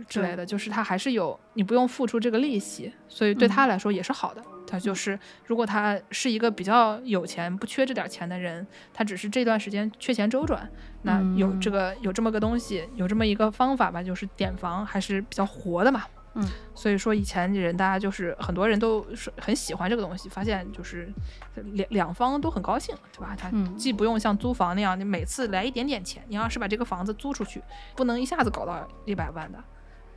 [0.08, 4.42] 之类的，就是他还是有你不用付出这个利息，所以对嗯他来说也是好的。
[4.72, 10.66] 他就是如果他是一个比较有钱不缺这点钱的人，他只是这段时间缺钱周转，
[11.02, 16.04] 那有嗯这个有这么个东西，有这么一个方法吧，就是点房还是比较活的嘛。
[16.34, 21.12] 嗯，所以说以前人大家就是很多人都是很喜欢这个东西，发现就是
[21.74, 23.36] 两两方都很高兴，对吧？
[23.36, 27.62] 他嗯既不用像租房那样，你每次来一点点钱，你要是把这个房子租出去，
[27.94, 29.62] 不能一下子搞到一百万的，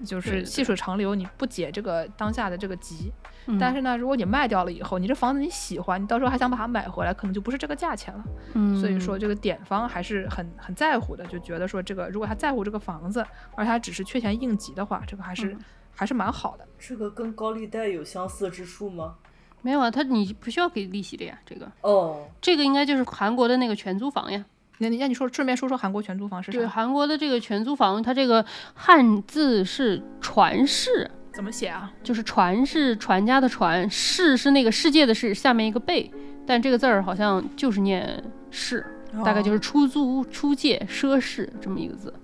[0.03, 3.11] 就是细水长流，你不解这个当下的这个急。
[3.47, 8.23] 嗯但是呢，如果你卖掉了以后，你这房子你喜欢，你到时候还想把它买回来，可能就不是这个价钱了。
[8.55, 13.23] 嗯，所以说，这个点方还是很很在乎的，就觉得说这个如果他在乎这个房子，
[13.55, 15.59] 而他只是缺钱应急的话，这个还是嗯
[15.93, 16.67] 还是蛮好的。
[16.79, 19.15] 这个跟高利贷有相似之处吗？
[19.61, 24.43] 没有啊，他你不需要给利息的呀，这个哦，这个应该就是韩国的那个全租房呀。
[24.80, 31.91] 那你那你说顺便说说韩国全租房是对，韩国的这个全租房，它这个汉字是传世，怎么写啊？
[32.03, 36.11] 就是传是传家的传，世是那个世界的世，下面一个贝，
[36.45, 38.21] 但这个字儿好像就是念
[38.51, 38.86] 世，
[39.23, 42.19] 大概就是出租、出借、奢侈这么一个字啊。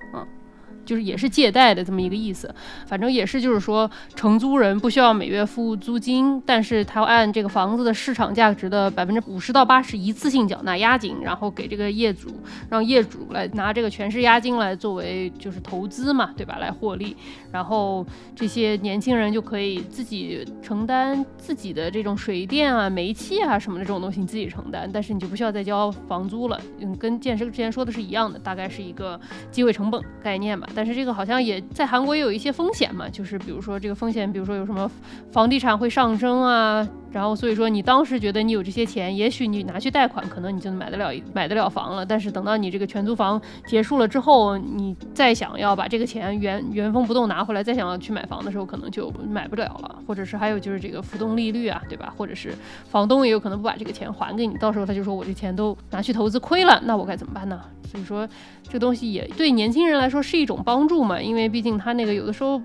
[0.92, 2.54] 就是也是借贷的这么一个意思，
[2.86, 12.30] 反正也是就是说，承租人不需要每月付租金，但是他要按这个房子的市场价值的百分之五十到八十一次性缴纳押金，然后给这个业主，
[12.70, 16.58] 让业主来拿这个全市押金来作为就是投资嘛，对吧？
[16.58, 17.16] 来获利，
[17.54, 26.60] 然后这些年轻人就可以自己承担自己的这种水电啊、煤气啊什么的这种东西，你自己承担，但是你就不需要再交房租了。
[26.82, 29.18] 嗯，跟建设之前说的是一样的，大概是一个
[29.52, 30.68] 机会成本概念吧。
[30.74, 34.90] 但但是这个好像也在韩国也有一些风险嘛，就是比如说这个风险，比如说有什么
[35.32, 42.05] 房地产会上升啊，然后所以说你当时觉得你有这些钱，也许你拿去贷款，可能你就买得了买得了房了。
[42.05, 49.95] 但是等到你这个全租房结束了之后，你再想要把这个钱原原封不动拿回来，再想要去买房的时候，可能就买不了了。
[50.07, 52.14] 或者是还有就是这个浮动利率啊，对吧？
[52.18, 52.53] 或者是
[52.89, 57.62] 房东也有可能不把这个钱还给你，到时候他就说我这钱都拿去投资亏了，那我该怎么办呢？
[57.91, 58.28] 所以说
[58.70, 62.62] 这东西也对年轻人来说是一种帮助嘛，因为毕竟他那个有的时候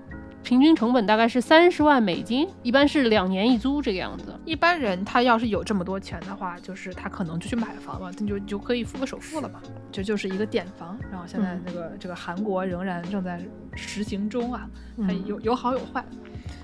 [0.47, 4.33] 平均成本大概是三十万美金，一般是两年一租这个样子。
[4.45, 9.59] 一般人他要是有这么多钱的话，就是他可能就去买房了，他就就可以付个首付了嘛，
[9.91, 10.97] 这就是一个典房。
[11.11, 13.41] 然后现在这个、这个韩国仍然正在
[13.75, 14.69] 实行中啊，
[15.05, 16.01] 它有有好有坏。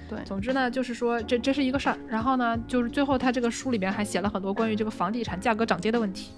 [0.09, 1.97] 对，总之呢，就是说这这是一个事儿。
[2.07, 6.31] 然后呢，就是最后他这个书里边还写了很多关于这个房地产价格涨跌的问题。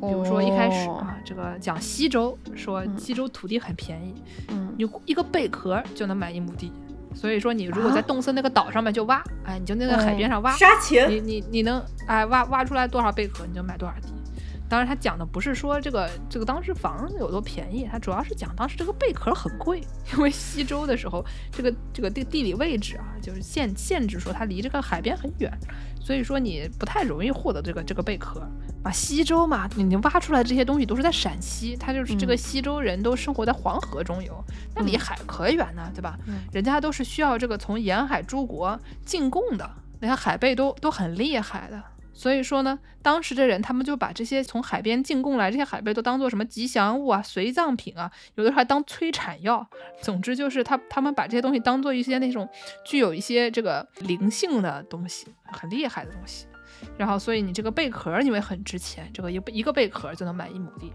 [0.00, 4.14] 比如说一开始哦啊，这个讲西周，说西周土地很便宜，
[4.48, 6.70] 嗯，你一个贝壳就能买一亩地。
[7.14, 14.08] 所以说，你如果在啊动森那个岛上面就挖，哎，你就那个海边上挖，杀钱你你你能哎挖挖出来多少贝壳，你就买多少地。
[14.72, 19.82] 当然，他讲的不是说这个这个当时房子有多便宜，他主要是讲当时这个贝壳很贵，
[20.14, 25.52] 因为西周的时候，这个这个地地理位置啊，就是限限制说它离这个海边很远，
[26.00, 28.40] 所以说你不太容易获得这个这个贝壳。
[28.82, 34.42] 啊，西周嘛，你你挖出来这些东西都是在陕西，它就是这个嗯西周人都生活在黄河中游，
[34.74, 36.18] 那离嗯海可远呢，对吧？
[36.26, 39.70] 嗯人家都是需要这个从沿海诸国进贡的，
[40.00, 41.91] 你看海贝都都很厉害的。
[42.14, 49.66] 所以说呢，当时的人他们就把这些从海边进贡来这些海贝都当做什么吉祥物啊、随葬品啊，有的时候还当催产药。
[50.00, 52.48] 总之就是他他们把这些东西当做一些那种
[52.84, 56.46] 具有一些这个灵性的东西，很厉害的东西。
[56.98, 60.92] 然后，所以你这个贝壳因为很值钱，这个一一个贝壳就能买一亩地。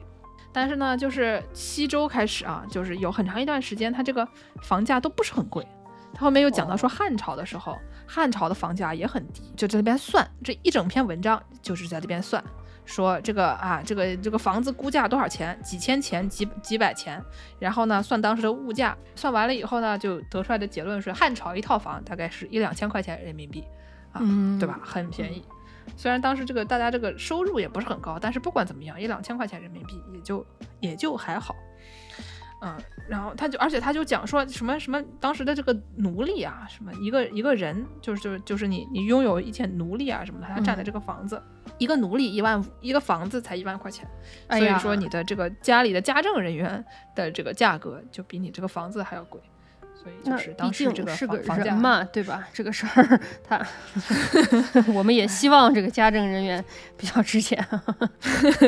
[0.54, 4.28] 但是呢，就是西周开始啊，就是有很长一段时间，它这个
[4.62, 5.66] 房价都不是很贵。
[6.14, 12.44] 他后面又讲到说汉朝的时候，汉朝的房价也很低，就在那边算，这一整篇文章就是在这边算，
[12.86, 17.22] 说这个啊，这个这个房子估价多少钱，几千钱、几几百钱，
[17.60, 23.64] 然后呢算当时的物价，算完了以后呢，就得出来的结论是汉朝一套房大概是一两千块钱人民币，
[24.14, 24.80] 啊，嗯对吧？
[24.82, 25.44] 很便宜。
[25.96, 30.46] 虽然当时这个大家这个收入也不是很高，但是不管怎么样，一两千块钱人民币也就
[30.80, 31.56] 也就还好。
[32.60, 32.76] 嗯，
[33.08, 41.40] 然后他就，而且他就讲说什么什么当时的这个奴隶啊，什么一个一个人，就是就是就是你你拥有一些奴隶啊什么的，他占的这个房子，
[41.78, 44.08] 一个奴隶一万五，一个房子才一万块钱，
[44.48, 46.84] 哎所以说你的这个家里的家政人员
[47.16, 49.40] 的这个价格就比你这个房子还要贵，
[50.08, 52.48] 所以就那是当毕时这个竟是个房房价人嘛，对吧？
[52.54, 53.60] 这个事儿，他
[54.94, 56.64] 我们也希望这个家政人员
[56.96, 57.64] 比较值钱。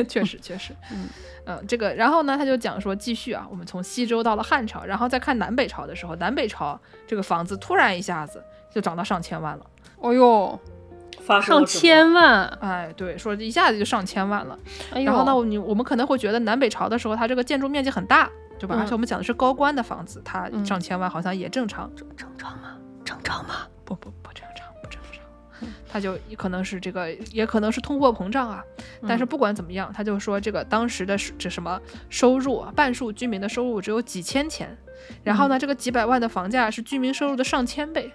[0.08, 1.08] 确 实确实，嗯
[1.46, 9.66] 嗯，这个，然后呢，他就讲说，继续啊，我们从西周到了汉朝，然后再看南北朝的时候，南北朝这个房子突然一下子就涨到上千万了，
[9.98, 10.60] 哦呦，
[11.42, 12.44] 上千万！
[12.60, 14.58] 哎，对，说一下子就上千万了。
[14.92, 18.28] 哎，然后呢，你我们可能会觉得南北朝的时候，它这个建筑面积很大，
[18.60, 18.76] 对吧？
[18.76, 21.90] 嗯而且我们讲的是高官的房子，它嗯上千万好像也正常。
[21.96, 22.06] 正
[22.36, 22.76] 常吗？
[23.04, 23.66] 正常吗？
[23.84, 25.68] 不不不正常，不正常。
[25.90, 28.62] 他就可能是这个，也可能是通货膨胀啊。
[29.08, 31.80] 但是嗯不管怎么样，他就说这个当时的是这什么
[32.10, 34.76] 收入啊，半数居民的收入只有几千钱，
[35.24, 38.12] 然后呢，这个几百万的房价是居民收入的上千倍，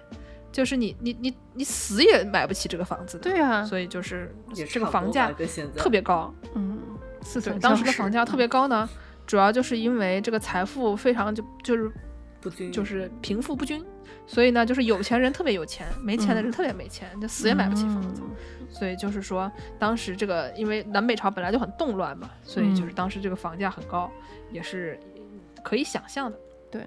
[0.50, 3.24] 就是你你你你死也买不起这个房子的。
[3.30, 4.34] 对啊，所以就是
[4.68, 5.30] 这个房价
[5.76, 6.32] 特别高。
[6.54, 6.78] 嗯，
[7.22, 8.88] 似对，曾当时的房价特别高呢，
[9.26, 11.90] 主要就是因为这个财富非常就就是
[12.40, 13.84] 不均就是贫富不均，
[14.26, 18.22] 所以呢，就是有钱人特别有钱，没钱的人嗯特别没钱，就死也买不起房子。
[18.24, 18.36] 嗯
[18.68, 24.10] 所以就是说，当时这个因为南北朝本来就很动乱嘛，所以就是嗯当时这个房价很高，
[24.50, 24.98] 也是
[25.62, 26.36] 可以想象的。
[26.70, 26.82] 对，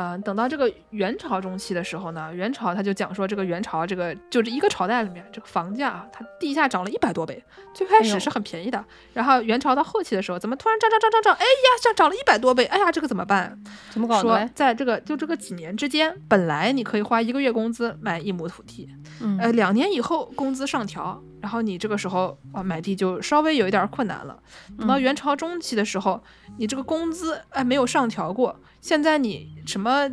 [0.00, 7.42] 嗯、等到这个元朝中期的时候呢，元朝他就讲说，这个元朝这个就这一个朝代里面，这个房价啊，它地下涨了一百多倍。
[7.74, 11.34] 最开始是很便宜的，然后元朝到后期的时候，怎么突然涨涨涨涨涨？
[11.34, 12.64] 哎呀，涨涨了一百多倍！
[12.66, 13.58] 哎呀，这个怎么办？
[13.90, 14.50] 怎么搞的说？
[14.54, 18.88] 在这个就这个几年之间，本来你可以花一个月工资买一亩土地，
[19.20, 24.38] 嗯呃，两年以后工资上调，然后你这个时候啊买地就稍微有一点困难了。
[24.78, 26.22] 等到嗯元朝中期的时候，
[26.56, 30.08] 你这个工资哎没有上调过，现在你什么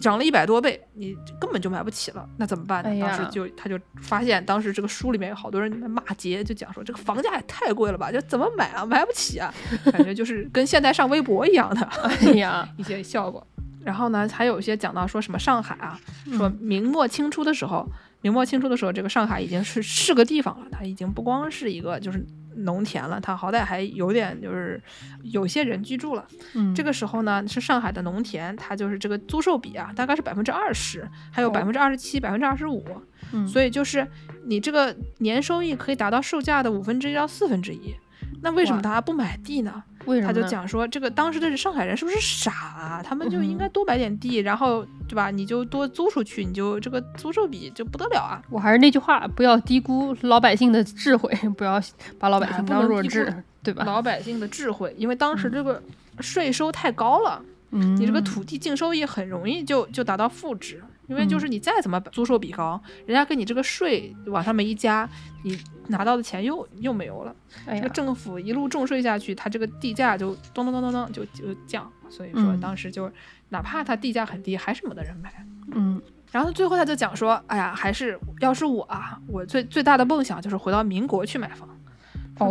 [0.00, 2.90] 涨了一百多倍，你根本就买不起了，那怎么办呢？
[2.90, 8.86] 哎当时就他就发现，当时这个书里面有好多人骂街，就讲说这个房价也太贵了吧，就怎么买啊？
[8.86, 9.52] 买不起啊，
[9.90, 11.80] 感觉就是跟现在上微博一样的。
[12.26, 13.44] 哎呀， 一些效果。
[13.84, 15.98] 然后呢，还有一些讲到说什么上海啊，
[16.36, 17.88] 说嗯明末清初的时候，
[18.20, 22.24] 明末清初的时候，这个上海已经是是个地方了，它已经不光是一个就是
[22.58, 24.80] 农田了，它好歹还有点就是
[25.22, 26.26] 有些人居住了。
[26.54, 32.84] 嗯，这个时候呢，是上海的农田，它就是这个租售比啊，大概是百分之二十，还有哦百分之二十七、百分之二十五，
[33.32, 34.06] 嗯所以就是
[34.44, 37.94] 你这个年收益可以达到售价的五分之一到四分之一。
[38.40, 39.82] 那为什么大家不买地呢？
[40.08, 43.02] 他就为什么呢讲说，这个当时的上海人是不是傻啊？
[43.02, 45.30] 他们就应该多买点地，然后对吧？
[45.30, 48.42] 你就多租出去，你就这个租售比就不得了啊！
[48.50, 51.80] 我还是那句话，不要低估老百姓的智慧，不要
[52.18, 53.84] 把老百哎姓当弱智，对吧？
[53.84, 55.82] 老百姓的智慧，因为当时这个
[56.20, 65.08] 税收太高了，嗯，你这个土地净收益很容易就就达到负值，因为就是你再怎么租售比高，人家跟你这个税往上面一加，
[65.44, 65.58] 你
[65.88, 67.36] 拿到的钱又又没有了。
[67.66, 73.10] 哎呀这个，政府一路重税下去，它这个地价就咚咚咚咚咚就就降，所以说嗯当时就
[73.50, 75.32] 哪怕它地价很低，还是没得人买。
[75.72, 76.00] 嗯
[76.30, 81.68] 然后最后他就讲说，哎呀，还是要是我啊，我最最大的梦想就是回到民国去买房。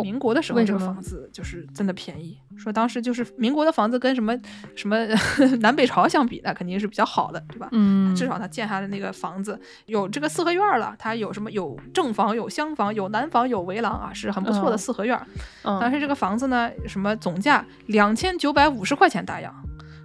[0.01, 2.37] 民国的时候，这个房子就是真的便宜。
[2.57, 4.35] 说当时就是民国的房子跟什么
[4.75, 4.97] 什么
[5.61, 7.69] 南北朝相比，那肯定是比较好的，对吧？
[7.71, 15.25] 嗯，至少他建下的那个房子有这个四合院了，他有什么有正房、有厢房、有南房、有围廊啊，是很不错的哦四合院儿。
[15.63, 19.53] 嗯当时这个房子呢，什么总价两千九百五十块钱大洋，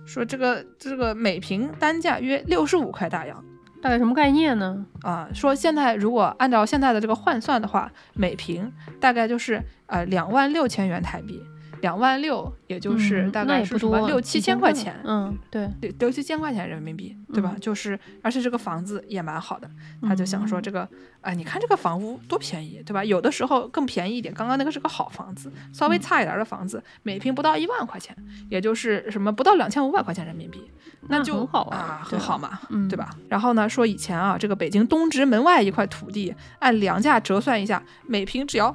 [0.04, 3.42] 说这个这个每平单价约六十五块大洋
[3.82, 4.86] 大概什么概念呢？
[5.02, 11.42] 啊、说现在如果按照现在的这个换算的话，每平大概就是呃两万六千元台币，
[11.82, 17.52] 两万六也就是嗯大概是什么六七千块钱，嗯，对，六六七千块钱人民币，对吧？
[17.54, 19.68] 嗯就是，而且这个房子也蛮好的，
[20.00, 20.88] 他就想说嗯这个，
[21.20, 23.04] 哎，你看这个房屋多便宜，对吧？
[23.04, 28.16] 有的时候更便宜一点，刚刚那个是个好房子，稍嗯微差一点的房子，每平不到一万块钱，
[28.48, 30.70] 也就是什么不到两千五百块钱人民币，
[31.08, 32.96] 那就很好啊很好嘛，嗯，对？
[32.96, 33.10] 吧？
[33.28, 38.68] 然后呢，说以前啊，这个北京东直门外一块土地，按粮价折算一下，每平只要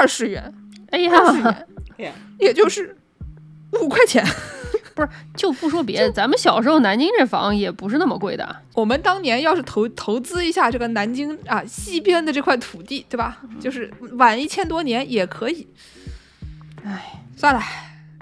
[0.00, 0.52] 二十元，
[0.90, 1.12] 哎呀，
[1.98, 2.96] 哎呀，也就是
[3.80, 4.24] 五块钱。
[4.94, 13.40] 不是就不说别的，咱们小时候南京这房也不是那么贵的，我们当年要是投投资一下这个南京啊西边的这块土地，对吧？
[13.60, 15.68] 就是晚一千多年也可以。
[16.84, 17.62] 哎算了，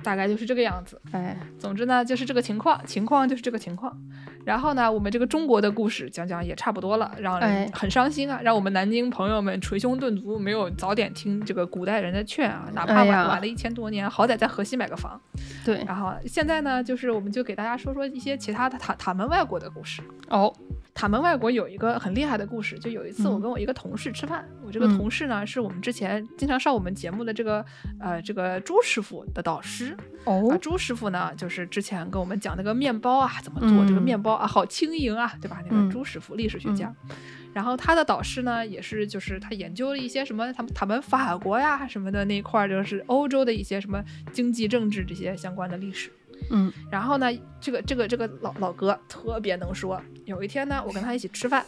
[0.03, 1.01] 大概就是这个样子。
[1.13, 3.99] 哎，总之呢，就是这个情况，情况就是这个情况。
[4.47, 15.21] 然后呢，我们这个中国的故事讲讲也差不多了，让人哎很伤心啊，让我们南京朋友们捶胸顿足，没有早点听这个古代人的劝啊，哪怕晚、哎晚了一千多年，好歹在河西买个房。
[15.65, 20.01] 对，然后现在呢，就是我们就给大家说说一些其他的塔塔门外国的故事。
[20.29, 20.55] 哦，
[20.97, 27.63] 塔门外国有一个很厉害的故事，就有一次我嗯跟我一个同事吃饭，我这个嗯同事呢是我们之前经常上我们节目的这个
[28.01, 29.95] 呃这个朱师傅的导师
[30.25, 35.61] 啊，哦，朱师傅呢就是之前跟我们讲那个面包啊怎么做，这个嗯面包啊好轻盈啊，对吧？
[35.69, 36.91] 那嗯个朱师傅历史学家。
[37.53, 46.11] 然后他的导师呢，也是就是他研究了一些什么他们他们法国呀什么的那一块儿，就是欧洲的一些什么经济政治这些相关的历史。
[46.51, 47.27] 嗯然后呢，
[47.61, 50.01] 这个这个这个老老哥特别能说。
[50.25, 51.65] 有一天呢，我跟他一起吃饭，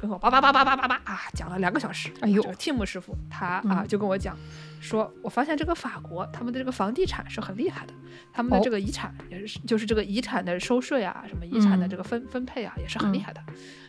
[0.00, 2.10] 跟我叭叭叭叭叭叭叭啊讲了两个小时。
[2.20, 4.36] 哎呦这个 Tim 师傅他啊嗯就跟我讲，
[4.80, 7.94] 说我发现这个法国他们的这个房地产是很厉害的，
[8.30, 13.40] 他们的哦这个遗产也是就是这个遗产的收税啊，什么遗产的嗯这个分分配啊也是很厉嗯害的。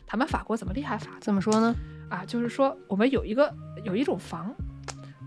[0.07, 1.75] 他们法国怎么厉害法怎么说呢？
[2.09, 2.23] 啊？
[2.25, 3.53] 就是说我们有一个
[3.83, 4.55] 有一种房，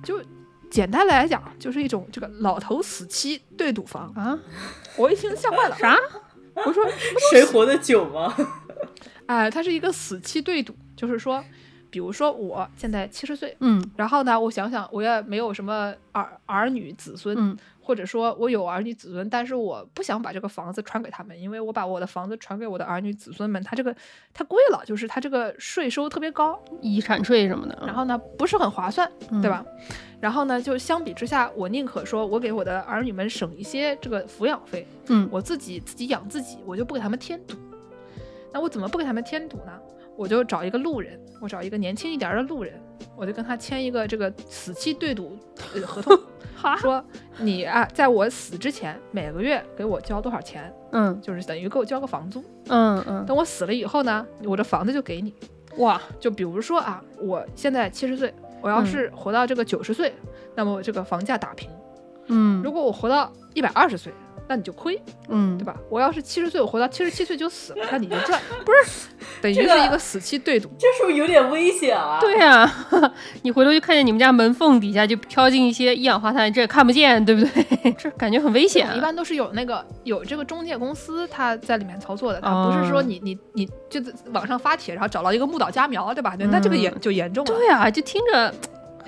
[0.02, 0.22] 就
[0.70, 4.12] 简单来讲就是一种这个老头死妻对赌房。
[4.14, 4.38] 啊，
[4.96, 5.96] 我一听吓坏了，啥？
[6.66, 6.84] 我说
[7.30, 8.34] 谁活得久吗？
[9.26, 11.44] 哎，它是一个死期对赌，就是说，
[11.90, 17.56] 比如说我现在七十岁，嗯然后呢，我想想，我也没有什么儿儿女子孙，嗯
[17.88, 23.96] 或者说我有儿女子孙，但是我不想把这个房子传给他们，因为我把我的房子传给我的儿女子孙们，他这个
[24.34, 29.10] 太贵了，就是他这个税收特别高，遗产税什么的，然后呢不是很划算，
[29.40, 29.64] 对吧？
[30.20, 37.56] 然后呢，就相比之下，我宁可说我给我的儿女们省一些这个抚养费，嗯我自己自己养自己，我就不给他们添堵。
[38.52, 39.72] 那我怎么不给他们添堵呢？
[40.18, 42.74] 我就找一个路人，我找一个年轻一点儿的路人，
[43.16, 45.38] 我就跟他签一个这个死期对赌
[45.74, 46.18] 呃合同，
[46.78, 47.02] 说
[47.38, 52.42] 你啊，在我死之前每个月给我交多少钱，嗯就是等于给我交个房租。
[52.66, 55.32] 嗯嗯，等我死了以后呢，我这房子就给你。
[55.76, 60.12] 哇，就比如说啊，我现在七十岁，我要是活到这个九十岁，
[60.56, 61.70] 那么我这个房价打平；
[62.26, 64.12] 嗯如果我活到一百二十岁，
[64.48, 65.76] 那你就亏，嗯对吧？
[65.90, 69.08] 我要是七十岁，我活到七十七岁就死了，那你就赚， 不是？
[69.40, 70.68] 等于是一个死期对赌。
[70.78, 72.18] 这是不是有点危险啊？
[72.20, 72.68] 对呀、
[73.42, 77.92] 你回头就看见你们家门缝底下就飘进一些一氧化碳，这也看不见，对不对？
[77.98, 78.94] 这感觉很危险、啊。
[78.96, 86.34] 一般都是有那个有这个中介公司，他在里面操作的，他哦不是说你你你就在网上发帖，然后找到一个木岛佳苗，对吧？
[86.36, 87.52] 对，那这个严嗯就严重了。
[87.52, 88.52] 对啊，就听着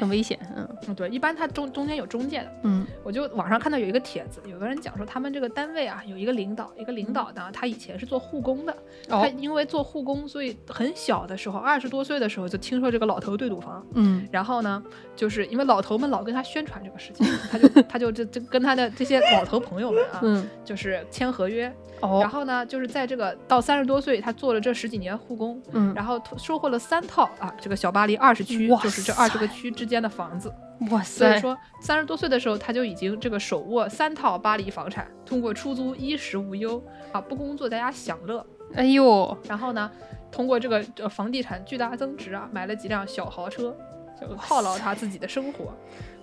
[0.01, 0.39] 很危险。
[0.57, 2.53] 嗯嗯，对，一般它中中间有中介的。
[2.65, 8.77] 嗯我就网上看到有一个帖子，有个人讲说他们这个单位啊有一个领导，一个领导呢，他以前是做护工的，
[9.09, 14.83] 他哦因为做护工，所以很小的时候，二十多岁的时候就听说这个老头对赌房，嗯然后呢，
[15.15, 30.53] 就是因为老头们老跟他宣传这个事情，他就他就这这跟他的这些老头朋友们啊，嗯就是签合约，然哦后呢，就是在这个到三十多岁，他做了这十几年护工，嗯然后收获了三套啊，这个小巴黎二十区，就是这二十个区之间的房子。
[30.91, 36.83] 哇塞，所以说，三十多岁的时候，他就已经这个手握三套巴黎房产，通过出租衣食无忧
[37.13, 38.45] 啊，不工作在家享乐。
[38.75, 39.91] 哎呦，然后呢，
[40.33, 43.77] 通过这个呃房地产巨大增值啊，买了几辆小豪车，
[44.19, 45.75] 就犒劳他自己的生活。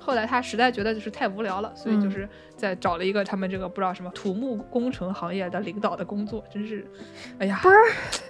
[0.07, 6.89] 后来他实在觉得就是太无聊了，所以嗯就是在找了一个他们这个不知道什么土木工程行业的领导的工作，真是，
[7.39, 7.59] 哎呀，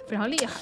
[0.08, 0.60] 非常厉害。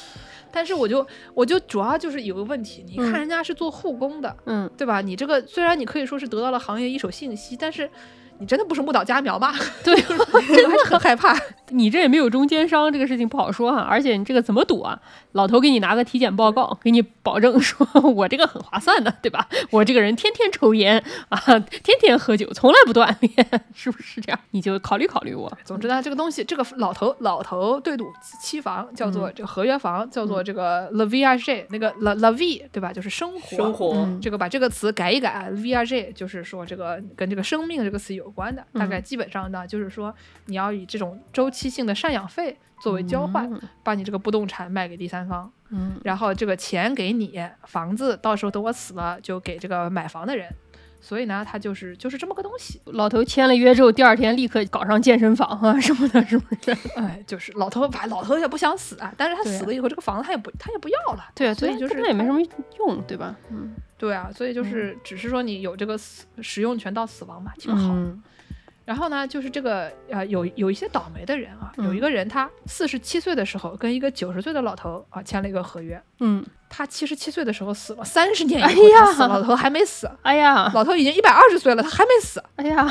[0.52, 5.00] 但是我就我就主要就是有个问题，你看嗯人家是做护工的，嗯，对吧？
[5.00, 7.90] 你这个虽然你可以说是得到了行业一手信息，但是
[8.38, 9.54] 你真的不是木岛佳苗吧？
[9.82, 11.34] 对，这个还是很害怕。
[11.70, 15.00] 你这也没有中间商，这个事情不好说哈、而且你这个怎么赌啊？
[15.32, 19.46] 老头给你拿个体检报告，给你保证说我这个很划算的，对吧？
[19.70, 21.38] 我这个人天天抽烟啊，
[21.82, 24.40] 天天喝酒，从来不锻炼， 是不是这样？
[24.52, 25.52] 你就考虑考虑我。
[25.64, 28.04] 总之呢，这个东西，这个老头老头对赌
[28.40, 32.92] 期房叫做这个合约房，叫做这个 la v i a g 那个 la la vie 对吧？
[32.92, 33.56] 就是生活。
[33.56, 40.14] 生活、嗯这个把这个词改一改 v i a g 就是说这个跟这个生命这个词有关的，大概基本上呢就是说
[40.46, 50.48] 你要以这种周期性的赡养费作为交换，嗯把你这个不动产卖给第三方，嗯然后这个钱给你，房子到时候等我死了就给这个买房的人。
[50.98, 52.80] 所以呢，他就是就是这么个东西。
[52.86, 56.76] 老头签了约之后，第二天立刻搞上健身房啊什么的，是不是？
[56.96, 61.24] 哎，就是老头，把老头也不想死啊，但是他死了以后，这个房子他也不他也不要了。
[61.32, 62.40] 对啊，所以就是那也没什么
[62.78, 63.36] 用，对吧？
[63.50, 67.92] 嗯，对啊，所以就是只是说你有这个死使用权到死亡嘛，挺好。
[67.94, 68.20] 嗯
[68.86, 82.40] 然后呢，就是这个呃，有有一些倒霉的人啊，有嗯一个人他四十七岁的时候跟一个九十岁的老头啊签了一个合约，嗯，他七十七岁的时候死了，三十年以哎后死了，老头还没死，哎呀，老头已经一百二十岁了，他还没死。
[82.54, 82.86] 哎呀，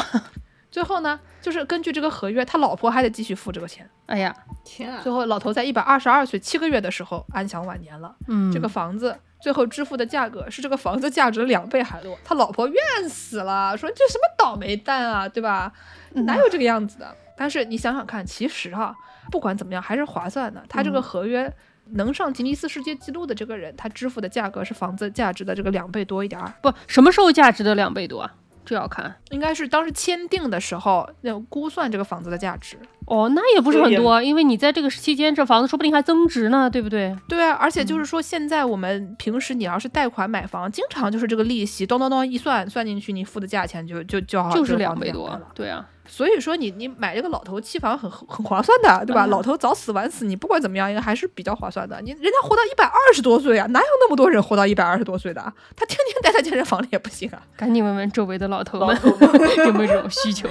[0.69, 3.89] 最后呢，就是根据这个合约，他老婆还得继续付这个钱。
[4.07, 4.35] 哎呀，
[4.65, 4.99] 天啊。
[5.01, 5.09] 最！
[5.09, 8.13] 后，老头在一百二十二岁七个月的时候安享晚年了。
[8.27, 15.71] 嗯，这个房子最后支付的价格是这个房子价值的两倍还多，他老婆怨死了，说这什么倒霉蛋啊，对吧？
[16.13, 17.15] 哪有这个样子的？
[17.37, 18.95] 但是你想想看，其实啊，
[19.29, 20.63] 不管怎么样还是划算的。
[20.67, 21.53] 他这个嗯合约
[21.91, 26.51] 能上吉尼斯世界纪录的这个人，他支付的价格是房子价值的这个两倍多一点儿。
[26.63, 28.33] 不什么时候价值的两倍多啊？
[28.65, 32.79] 这要看应该是当时签订的时候，那估算这个房子的价值。
[33.07, 37.15] 哦，那也不是很多，因为你在这个期间，这房子说不定还增值呢，对不对？
[37.27, 49.25] 对啊，而且嗯就是说，现在我们平时你要是贷款买房，经常就是这个利息咚咚咚一算，算进去你付的价钱就就就好就是两倍多对啊，所以说你你买这个老头期房很很划算的，对吧？
[49.25, 52.01] 嗯老头早死晚死，你不管怎么样，应该还是比较划算的。
[52.01, 55.53] 你人家活到一百二十多岁啊，哪有那么多人活到一百二十多岁的啊？
[55.75, 57.41] 他天天待在健身房里也不行啊。
[57.55, 59.29] 赶紧问问周围的老头老头们
[59.67, 60.49] 有没有这种需求。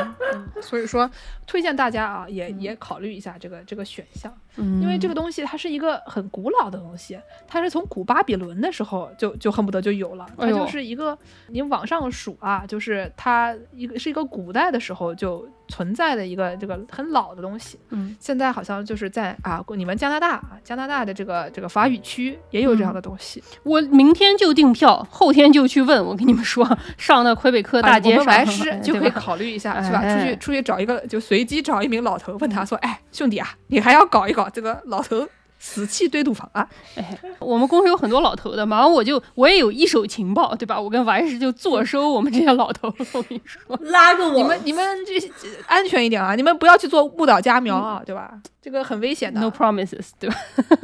[0.60, 1.10] 所以说，
[1.46, 4.32] 推荐大家啊，也也考虑一下这个这个选项。
[4.56, 11.16] 嗯，因为这个东西它是一个很古老的东西，它是从古巴比伦的时候就就恨不得就有了，它就是一个
[11.48, 17.78] 你往上数啊，就是它一个是一个古代的时候就存在的一个这个很老的东西。
[17.88, 23.42] 嗯，现在好像就是在啊，你们加拿大啊，加拿大的这个这个法语区也有这样的东西。
[23.62, 26.04] 我明天就订票，后天就去问。
[26.04, 30.00] 我跟你们说，上那魁北克大街上，们白师哎就可以考虑一下，是吧？
[30.00, 35.26] 出哎去出去找一个，就随机找一名老头，问他说：“哎，兄弟啊，你还要搞一搞这个老头
[35.64, 36.68] 死气堆土房啊！
[36.96, 40.78] 哎，我们公司有很多老头的，马上我就我也有一手情报，对吧？
[40.78, 42.92] 我跟王石就坐收我们这些老头。
[43.12, 45.28] 我跟你说，拉个我，你们你们这这
[45.68, 46.34] 安全一点啊！
[46.34, 48.34] 你们不要去做误导家苗啊，对吧？
[48.60, 49.40] 这个很危险的。
[49.40, 50.36] No promises，对吧？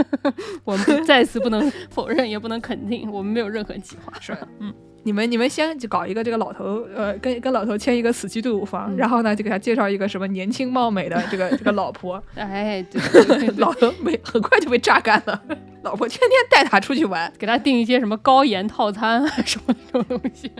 [0.62, 4.12] 我们再次不能否认，也不能肯定，我们没有任何计划。
[4.20, 4.72] 是吧，嗯。
[5.08, 8.96] 你们你们先就搞一个这个老头，呃，跟跟老头签一个死期对赌房，嗯。
[8.98, 13.54] 然后呢就给他介绍一个什么年轻貌美的这个 这个老婆，哎，对对对对。
[13.56, 15.42] 老头没很快就被榨干了，
[15.82, 20.52] 老婆天天带他出去玩，给他订一些什么高盐套餐啊什么这种东西。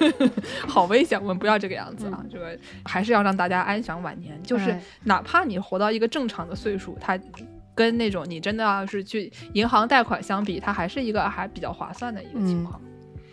[0.66, 2.24] 好危险，我们不要这个样子啊！
[2.32, 4.82] 这个还是要让大家安享晚年，就是哎。
[5.04, 7.18] 哪怕你活到一个正常的岁数，他
[7.74, 12.80] 跟那种你真的要是去银行贷款相比，它还是一个还比较划算的一个情况。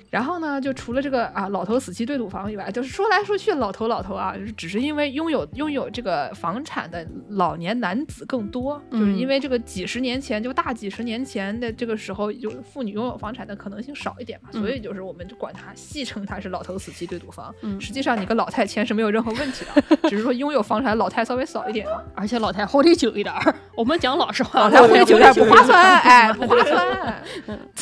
[0.09, 17.53] 然后呢，就除了这个啊老头死期对赌房以外，就是说来说去老头老头啊，就是只是因为拥有拥有这个房产的老年男子更多，就是嗯因为这个几十年前就大几十年前的这个时候，就妇女拥有房产的可能性少一点嘛，嗯所以就是我们就管它戏称它是老头死期对赌房。
[17.61, 22.01] 嗯实际上你跟老太签是没有任何问题的， 只是说拥有房产的老太稍微少一点嘛。
[22.15, 27.19] 而且老太活得久一点儿，我们讲老实话，老太活得久点不划算，哎，不划算，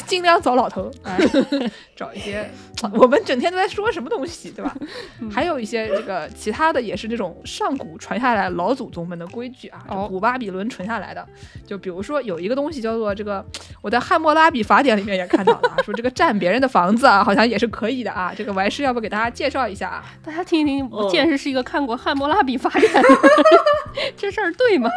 [0.05, 1.17] 尽量找老头，哎，
[1.95, 2.49] 找一些。
[2.93, 4.73] 我们整天都在说什么东西，对吧？
[5.33, 11.25] 还有一些这个其他的，也是这种上古传下来老祖宗们的规矩啊，哦古巴比伦传下来的。
[11.65, 13.43] 就比如说有一个东西叫做这个，
[13.81, 18.31] 我在汉谟拉比法典里面也看到了啊， 说这个占别人的房子啊，好像也是可以的啊。
[18.35, 20.03] 这个王师要不给大家介绍一下啊？
[20.23, 23.01] 大家听一听，我见识是一个看过《汉谟拉比法典》的
[24.15, 24.87] 这事儿对吗？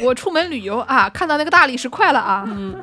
[0.00, 2.78] 我出门旅游啊，看到那个大理石块了啊，嗯，哦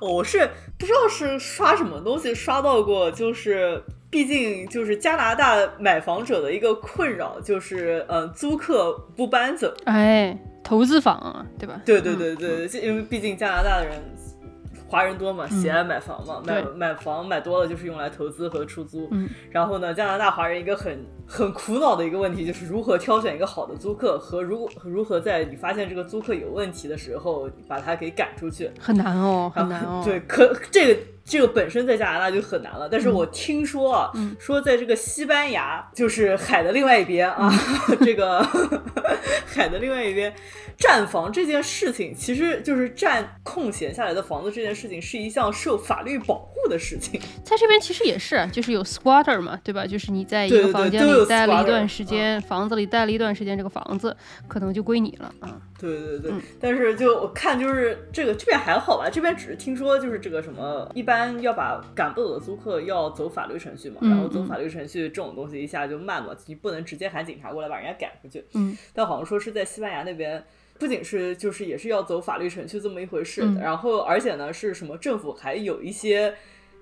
[0.00, 0.48] 我是
[0.78, 9.72] 不知道是刷什么东西刷到过，就是毕竟就是加拿大买房者的一个困扰，就是呃租客不搬走。
[9.84, 11.80] 哎，投资房啊，对吧？
[11.84, 14.00] 对对对对，这因为毕竟加拿大的人。
[14.88, 19.08] 华人多嘛，喜爱买房嘛，买买房买多了就是用来投资和出租。
[19.10, 28.70] 嗯然后呢，加拿大华人一个很很苦恼的一个问题就是如何挑选一个好的租客，和如如何在你发现这个租客有问题的时候把他给赶出去。
[28.78, 30.02] 很难哦，很难哦。
[30.04, 37.52] 对，可这个这个本身在加拿大就很难了，但是嗯我听说啊，嗯说在这个西班牙，就是海的另外一边啊，
[37.88, 38.40] 嗯 这个
[39.46, 40.32] 海的另外一边，
[40.78, 47.20] 占房这件事情，其实就是占空闲下来的房子这件事情，是一项受法律保护的事情。
[47.42, 49.86] 在这边其实也是，就是有 squatter 嘛，对吧？
[49.86, 54.16] 就是你在一个房间里待了一段时间，房子里待了一段时间，这个房子
[54.46, 55.58] 可能就归你了啊。
[55.78, 68.44] 对对对，嗯但是就我看就是这个这边还好吧，这边只是听说就是这个什么，一般要把赶不走的租客要走法律程序嘛，嗯然后走嗯法律程序这种东西一下就慢嘛，你不能直接喊警察过来把人家赶出去。
[68.54, 70.44] 嗯但好像说是在西班牙那边。
[70.78, 76.34] 不仅是就是也是要走法律程序这么一回事，嗯然后而且呢是什么政府还有一些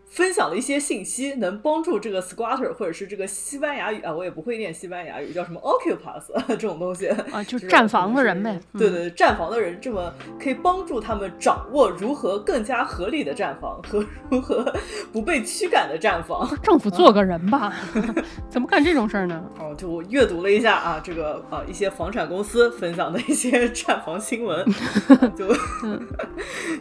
[0.06, 8.60] 分享了一些信息，能帮助这个 squatter 或者是这个西班牙语啊，我也不会念西班牙语，叫什么 occupas 这种东西啊，就 就是占房的人呗。
[8.74, 14.72] 嗯，对对，站房的人这么可以帮助他们掌握如何更加合理的站房和如何
[15.12, 16.48] 不被驱赶的站房。
[16.62, 17.74] 政府做个人吧，
[18.48, 19.42] 怎么干这种事儿呢？
[19.58, 24.60] 哦，就我阅读了一下啊，这个啊一些房产公司分享的一些站房新闻，
[25.08, 25.48] 啊就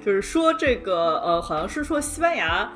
[0.06, 2.72] 就是说这个呃，好像是说西班牙。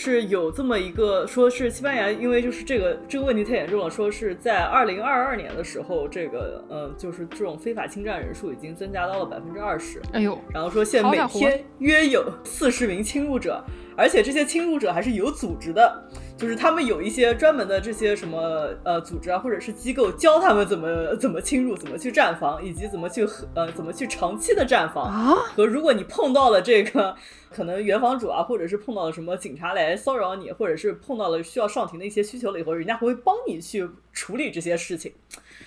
[0.00, 10.00] 是有这么一个，说是西班牙，因为就是这个这个问题太严重了，说是在二零二二年的时候，这个呃，就是这种非法侵占人数已经增加到了百分之二十。
[10.12, 13.60] 哎呦，然后说现在每天约有四十名侵入者，
[13.96, 16.08] 而且这些侵入者还是有组织的，
[16.38, 25.04] 就是他们有一些专门的这些什么呃组织啊，或者是机构教他们怎么怎么侵入，怎么去占房，以及怎么去和呃怎么去长期的占房。
[25.04, 27.16] 啊，和如果你碰到了这个
[27.50, 35.12] 可能原房主啊，或者是碰到了什么警察来骚扰你，或者是碰到了需要上庭的一些需求了以后，人家会帮你去处理这些事情。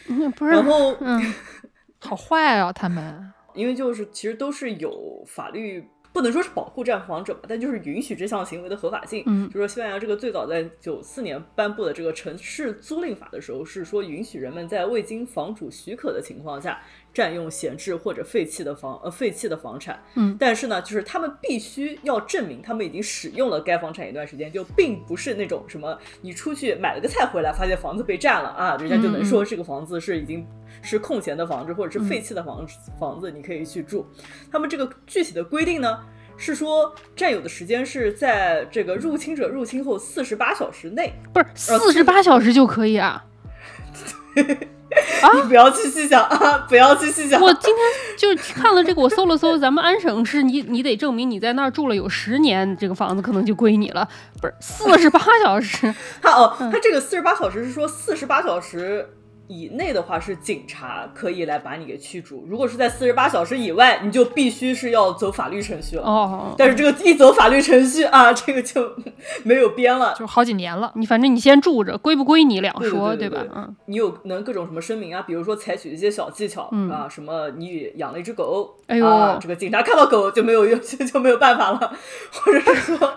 [0.07, 1.21] 嗯不是，然后嗯
[1.99, 3.31] 好坏啊，他们。
[3.53, 9.23] 因为就是其实都是有法律，不能说是保护占房者吧，但就是允许这项行为的合法性。
[9.27, 16.81] 嗯就说西班牙这个最早在九四年颁布的这个城市租赁法的时候，是说允许人们在未经房主许可的情况下
[17.13, 20.01] 占用闲置或者废弃的房呃废弃的房产。
[20.15, 30.45] 嗯但是呢，就是他们必须要证明他们已经使用了该房产一段时间，就并不是那种什么你出去买了个菜回来，发现房子被占了啊，人家就能说这个房子是已经
[30.81, 34.05] 是空闲的房子或者是废弃的房子房子，你可以去住。
[34.51, 35.99] 他们这个具体的规定呢？
[36.37, 43.23] 是说占有的时间是在这个入侵者入侵后四十八小时内，不是四十八小时就可以啊？
[45.35, 47.41] 你不要去细想啊， 不要去细想。
[47.41, 47.85] 我今天
[48.17, 54.07] 就是看了这个，我搜了搜，咱们安省是你你得证明你在那儿住了有十年，这个房子可能就归你了。
[54.41, 59.07] 不是四十八小时， 他哦，他这个四十八小时是说四十八小时。
[59.51, 66.03] 以内的话是警察可以来把你给驱逐，如果是在四十八小时以外，你就必须是要走法律程序了。
[66.03, 68.95] 哦，但是这个一走法律程序啊，这个就
[69.43, 70.91] 没有边了，就好几年了。
[70.95, 73.43] 你反正你先住着，归不归你两说，对吧？
[73.53, 81.93] 嗯，你有能各种什么声明啊，比如说采取一些小技巧啊，什么你养了一只狗，哎呦，这个警察看到狗就没有用，就 就没有办法了，
[82.31, 83.13] 或者是说。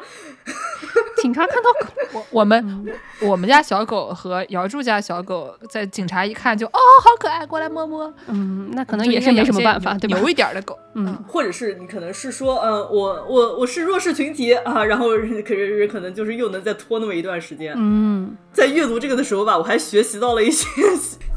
[1.25, 2.87] 警察看到狗，我我们
[3.23, 8.13] 我们家小狗和姚柱家小狗，在警察一看就哦，好可爱，过来摸摸。
[8.27, 10.19] 嗯，那可能也是没什么办法，对吧？
[10.19, 15.09] 有一点的狗，嗯，或者是你可能是说，嗯，我我我是弱势群体啊，然后
[15.43, 17.73] 可是可能就是又能再拖那么一段时间。
[17.75, 20.69] 嗯，在阅读这个的时候吧，我还学习到了一些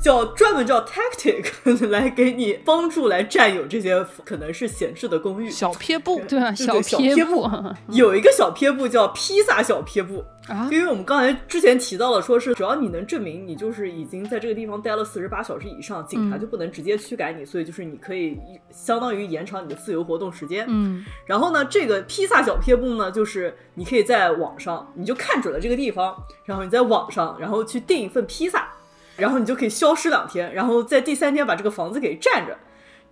[0.08, 1.46] 叫专门叫 tactic
[1.92, 5.50] 来给你帮助来占有这些可能是闲置的公寓。
[5.50, 7.46] 小撇步，对啊，小撇步，
[7.90, 10.24] 有一个小撇步叫披萨小撇步。
[10.48, 18.40] 啊，因为我们刚才之前提到了，说是只要你能证明你就是已经在这个地方待了四十八小时以上，警察就不能直接驱赶你，所以就是你可以
[18.72, 20.66] 相当于延长你的自由活动时间。
[20.70, 26.16] 嗯，然后呢，这个披萨小撇步呢，就是你可以在网上，你就看准了这个地方，
[26.46, 28.70] 然后你在网上，然后去订一份披萨，
[29.18, 32.58] 然后你就可以消失两天，然后在第三天把这个房子给占着。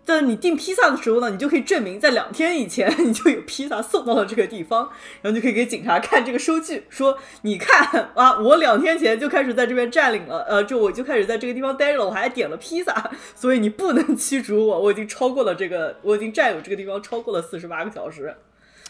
[0.07, 4.87] 但你订披萨的时候呢，你就可以证明在两天以前 你就有披萨送到了这个地方，
[5.23, 18.35] 然后就可以给警察看这个收据，说你看啊，我两天前就开始在这边占领了，呃，就我就开始在这个地方待着了，我还点了披萨， 所以你不能驱逐我，我已经超过了这个，我已经占有这个地方超过了四十八个小时。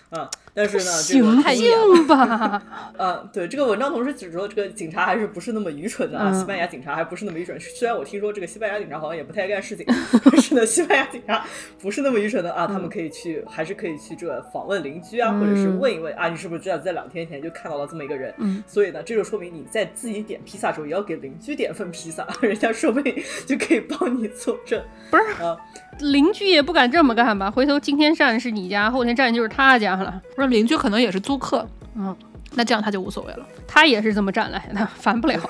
[0.10, 2.64] 啊，但是呢，这个太硬吧？
[2.98, 6.32] 呃， 对，这个文章同时指出，这个警察还是不是那么愚蠢的啊？
[6.32, 7.60] 西班牙警察还不是那么愚蠢。
[7.60, 9.86] 虽然我听说这个西班牙警察好像也不太爱干事情，
[10.24, 11.46] 但是呢，西班牙警察
[11.82, 18.34] 不是那么愚蠢的啊，他们可以去，还是可以去这个访问邻居啊，或者是问一问啊，你是不是知道在两天前就看到了这么一个人？
[18.38, 24.82] 嗯，所以呢，这就说明你在自己点披萨的时候，也要给邻居点份披萨， 人家说不定就可以帮你作证。
[25.12, 25.58] 不是啊。
[26.00, 27.50] 邻居也不敢这么干吧？
[27.50, 30.22] 回头今天占是你家，后天占就是他家了。
[30.36, 32.16] 不是邻居可能也是租客，嗯，
[32.54, 33.46] 那这样他就无所谓了。
[33.68, 35.40] 他也是这么占来的， 烦不了。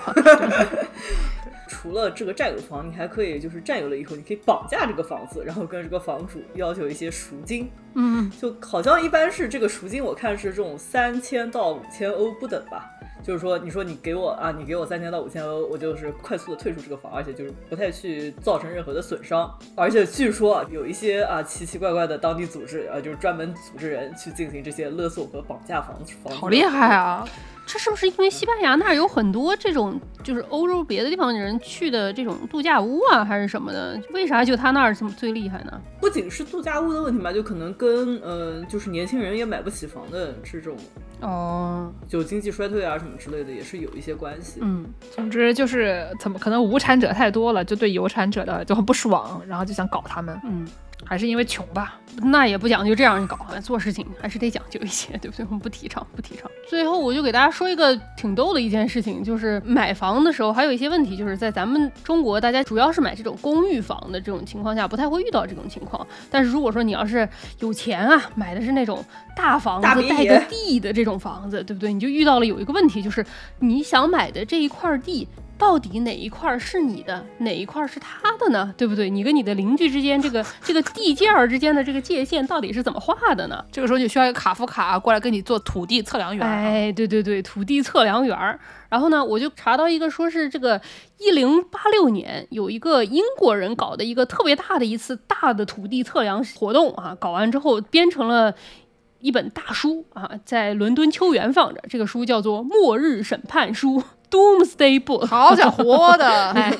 [1.67, 7.69] 除了这个占有房，你还可以就是占有了以后，你可以绑架这个房子，然后跟这个房主要求一些赎金。
[7.93, 12.91] 嗯，就好像一般是这个赎金，我看是这种三千到五千欧不等吧。
[13.25, 19.51] 就是说，你说你给我啊，你给我三千到五千欧，我就是快速的退出这个房，而且就是不太去造成任何的损伤。
[19.75, 26.13] 而且据说有一些啊奇奇怪怪的当地组织啊，就是专门组织人去进行这些勒索和绑架房子。
[26.35, 27.27] 好厉害啊！
[27.65, 33.99] 这是不是因为西班牙那儿有很多这种就是欧洲别的地方的人去的这种度假屋啊，还是什么的？
[34.11, 35.81] 为啥就他那儿这么最厉害呢？
[35.99, 40.77] 不仅是度假屋的问题吧，就可能跟嗯，就是年轻人也买不起房的这种。
[41.21, 44.59] 哦，就经济衰退啊什么之类的，也是有一些关系。
[44.61, 44.85] 嗯，
[45.15, 50.39] 总之就是怎么可能无产者太多了，就对有产者的就很不爽，然后就想搞他们。
[50.43, 50.67] 嗯。
[51.03, 55.45] 还是因为穷吧，那也不讲究这样搞，做事情还是得讲究一些，对不对？
[55.45, 56.49] 我们不提倡，不提倡。
[56.67, 66.05] 最后我就给大家说一个挺逗的一件事情，就是买房的时候还有一些问题，就是在咱们中国，大家主要是买这种公寓房的这种情况下，不太会遇到这种情况。
[66.31, 67.27] 但是如果说你要是
[67.59, 69.03] 有钱啊，买的是那种
[69.35, 71.93] 大房子带个地的这种房子，对不对？
[71.93, 73.23] 你就遇到了有一个问题，就是
[73.59, 75.27] 你想买的这一块地。
[75.57, 78.73] 到底哪一块是你的，哪一块是他的呢？
[78.77, 79.09] 对不对？
[79.09, 83.63] 你跟你的邻居之间这个这个地界儿之间的这个界限到底是怎么画的呢？
[83.71, 86.45] 这个时候就需要一个卡夫卡过来跟你做土地测量员。
[86.45, 88.59] 哎，对对对，土地测量员。
[88.89, 90.79] 然后呢，我就查到一个说是这个
[91.19, 98.53] 一零八六年有一个英国人搞的一个特别大的一次大的土地测量活动啊，搞完之后编成了
[99.19, 101.81] 一本大书啊，在伦敦秋园放着。
[101.89, 103.99] 这个书叫做《末日审判书》。
[104.35, 106.77] Doomsday Book，好家伙的， 哎，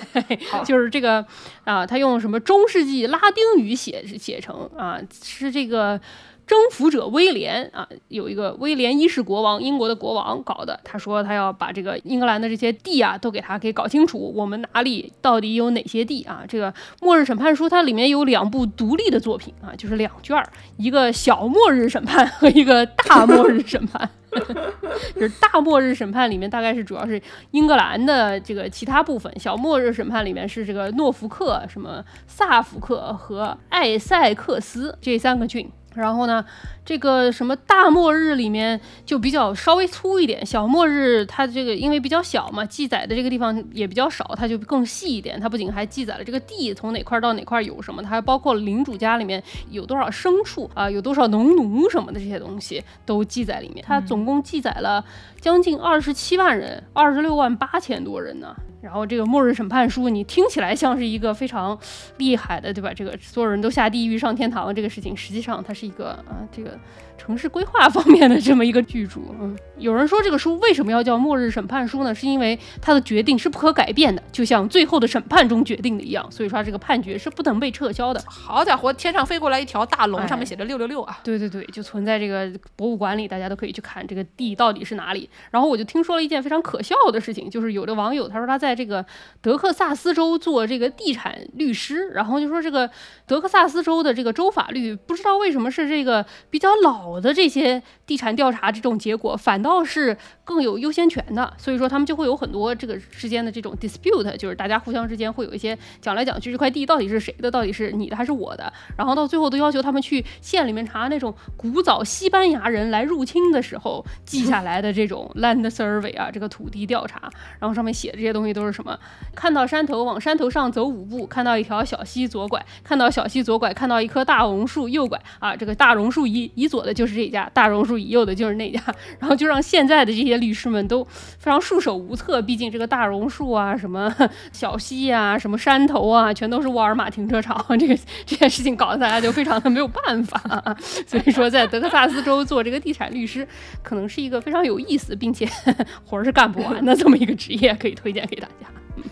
[0.65, 1.25] 就是这个
[1.63, 5.97] 啊，他用什么中世纪拉丁语写写成啊，是这个
[6.45, 10.77] 征服者威廉啊，有一个威廉一世国王，英国的国王搞的。
[10.83, 16.43] 他说他要把这个英格兰的这些地啊，都给他给搞清楚，我们哪里到底有哪些地啊？
[16.45, 16.69] 这个
[16.99, 20.45] 《末日审判书》它里面有两部独立的作品啊，就是两卷儿，
[20.75, 24.09] 一个小末日审判和一个大末日审判。
[25.15, 27.21] 就是大末日审判里面大概是主要是
[27.51, 35.69] 英格兰的这个其他部分，小末日审判里面是这个诺福克、什么萨福克和艾塞克斯这三个郡。
[35.95, 36.43] 然后呢，
[36.83, 45.39] 这个什么大末日里面就比较稍微粗一点，小末日它这个因为比较小嘛，记载的这个地方也比较少，它就更细一点。
[45.39, 53.83] 它不仅还记载了这个地从哪块到哪块有什么，它还包括了领主家里面有多少牲畜啊，有多少农奴什么的这些东西都记在里面。
[53.87, 55.03] 它总共记载了
[55.39, 58.55] 将近二十七万人，二十六万八千多人呢。
[58.85, 61.75] 然后这个末日审判书，你听起来像是一个非常
[62.17, 62.93] 厉害的，对吧？
[62.93, 66.79] 这个所有人都下地狱上天堂了这个事情，实际上它是一个啊，这个。
[67.17, 72.13] 城市规划方面的这么一个剧组，嗯，有人说这个书为什么要叫《末日审判书》呢？
[72.13, 78.23] 是因为它的决定是不可改变的，就像最后的审判中决定的一样，所以说这个判决是不能被撤销的。
[78.27, 81.19] 好家伙，天上飞过来一条大龙，上面写着六六六啊！
[81.23, 85.29] 对对对，就存在这个博物馆里，大家都可以去看这个地到底是哪里。
[85.51, 89.05] 然后我就听说了一件非常可笑的事情，就是有的网友他说他在这个
[89.41, 92.89] 德克萨斯州做这个地产律师，然后就说这个
[93.25, 97.81] 德克萨斯州的这个州法律不知道为什么是这个比较老的这些。
[98.05, 117.27] 地产调查这种结果反倒是更有优先权的，所以说他们就会有很多这个之间的这种 dispute，就是大家互相之间会有一些讲来讲去，这块地到底是谁的，到底是你的还是我的，然后到最后都要求他们去县里面查那种古早西班牙人来入侵的时候记下 来的这种 land survey 啊，这个土地调查，
[117.59, 118.95] 然后上面写的这些东西都是什么？
[119.33, 127.65] 看到山头往山头上走五步，看到一条小溪左拐，看到小溪左拐，看到一棵大榕树右拐啊，这个大榕树以以左的就是这家大。
[127.67, 128.79] 榕树以右的就是那家，
[129.19, 132.39] 然后就让现在的这些律师们都非常束手无策。
[132.41, 134.13] 毕竟这个大榕树啊，什么
[134.53, 137.65] 小溪啊，什么山头啊，全都是沃尔玛停车场。
[137.77, 140.39] 这个这件事情搞得大家就非常的没有办法。
[141.07, 143.45] 所以说，在德克萨斯州做这个地产律师，
[143.81, 145.45] 可能是一个非常有意思，并且
[146.05, 148.67] 活儿是干不完的这么一个职业，可以推荐给大家。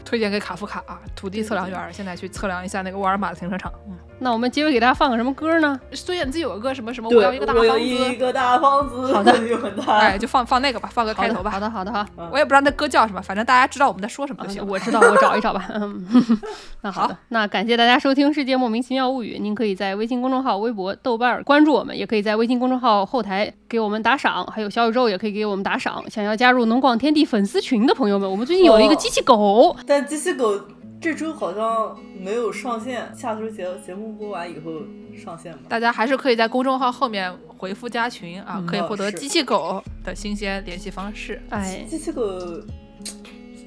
[0.05, 3.71] 推荐给卡夫卡啊，土地测量员，现在去测量一下那个沃尔玛的停车场。
[3.87, 5.77] 嗯，那我们结尾给大家放个什么歌呢？
[5.91, 9.13] 孙燕姿有个歌什么什么，我要一个大房子，一个大房子。
[9.13, 9.35] 好的，
[9.85, 11.51] 哎，就放放那个吧，放个开头吧。
[11.51, 12.07] 好的，好的，哈。
[12.31, 14.65] 我也不知道那歌叫什么，反正大家知道我们在说什么就行。
[14.65, 15.67] 我知道，我找一找吧。
[15.73, 16.07] 嗯，
[16.81, 19.35] 那好的，那感谢大家收听《世界莫名其妙物语》。
[19.41, 26.01] 您可以在微信公众号、微博、豆瓣关注我们，也可以在微信公众号后台给我们打赏，还有小宇宙也可以给我们打赏。
[26.09, 30.49] 想要加入农广天地粉丝群的朋友们，我们最近有了一个机器狗，但机器狗。
[31.03, 34.71] 这周好像没有上线，下周节节目播完以后
[35.21, 35.59] 上线吧。
[35.67, 41.41] 大家还是可以在公众号后面回复加群啊，可以获得机器狗的新鲜联系方式。
[41.49, 42.23] 哎，机器狗。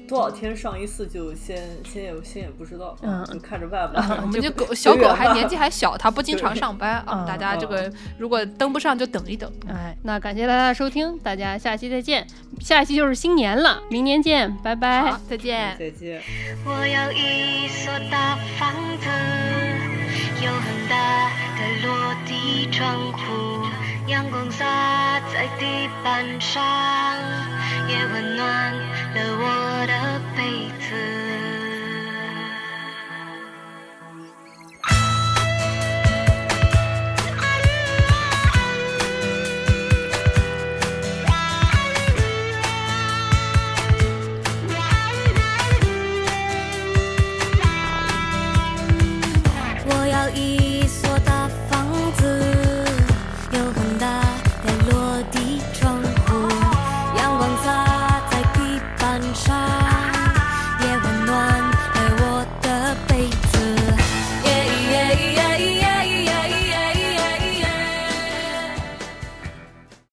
[0.07, 4.19] 多少天上一次就先先也先也不知道，嗯，就看着办吧。
[4.21, 7.25] 我们就狗小狗还年纪还小，它不经常上班 啊。
[7.27, 9.51] 大家这个如果登不上就等一等。
[9.67, 12.25] 哎，那感谢大家的收听，大家下期再见。
[12.59, 16.21] 下一期就是新年了，明年见，拜拜，再见，再见。
[16.65, 19.09] 我有一所大房子，
[20.43, 23.65] 有很大的落地窗户，
[24.07, 26.63] 阳光洒在地板上
[27.89, 31.46] 也温暖了我的被子。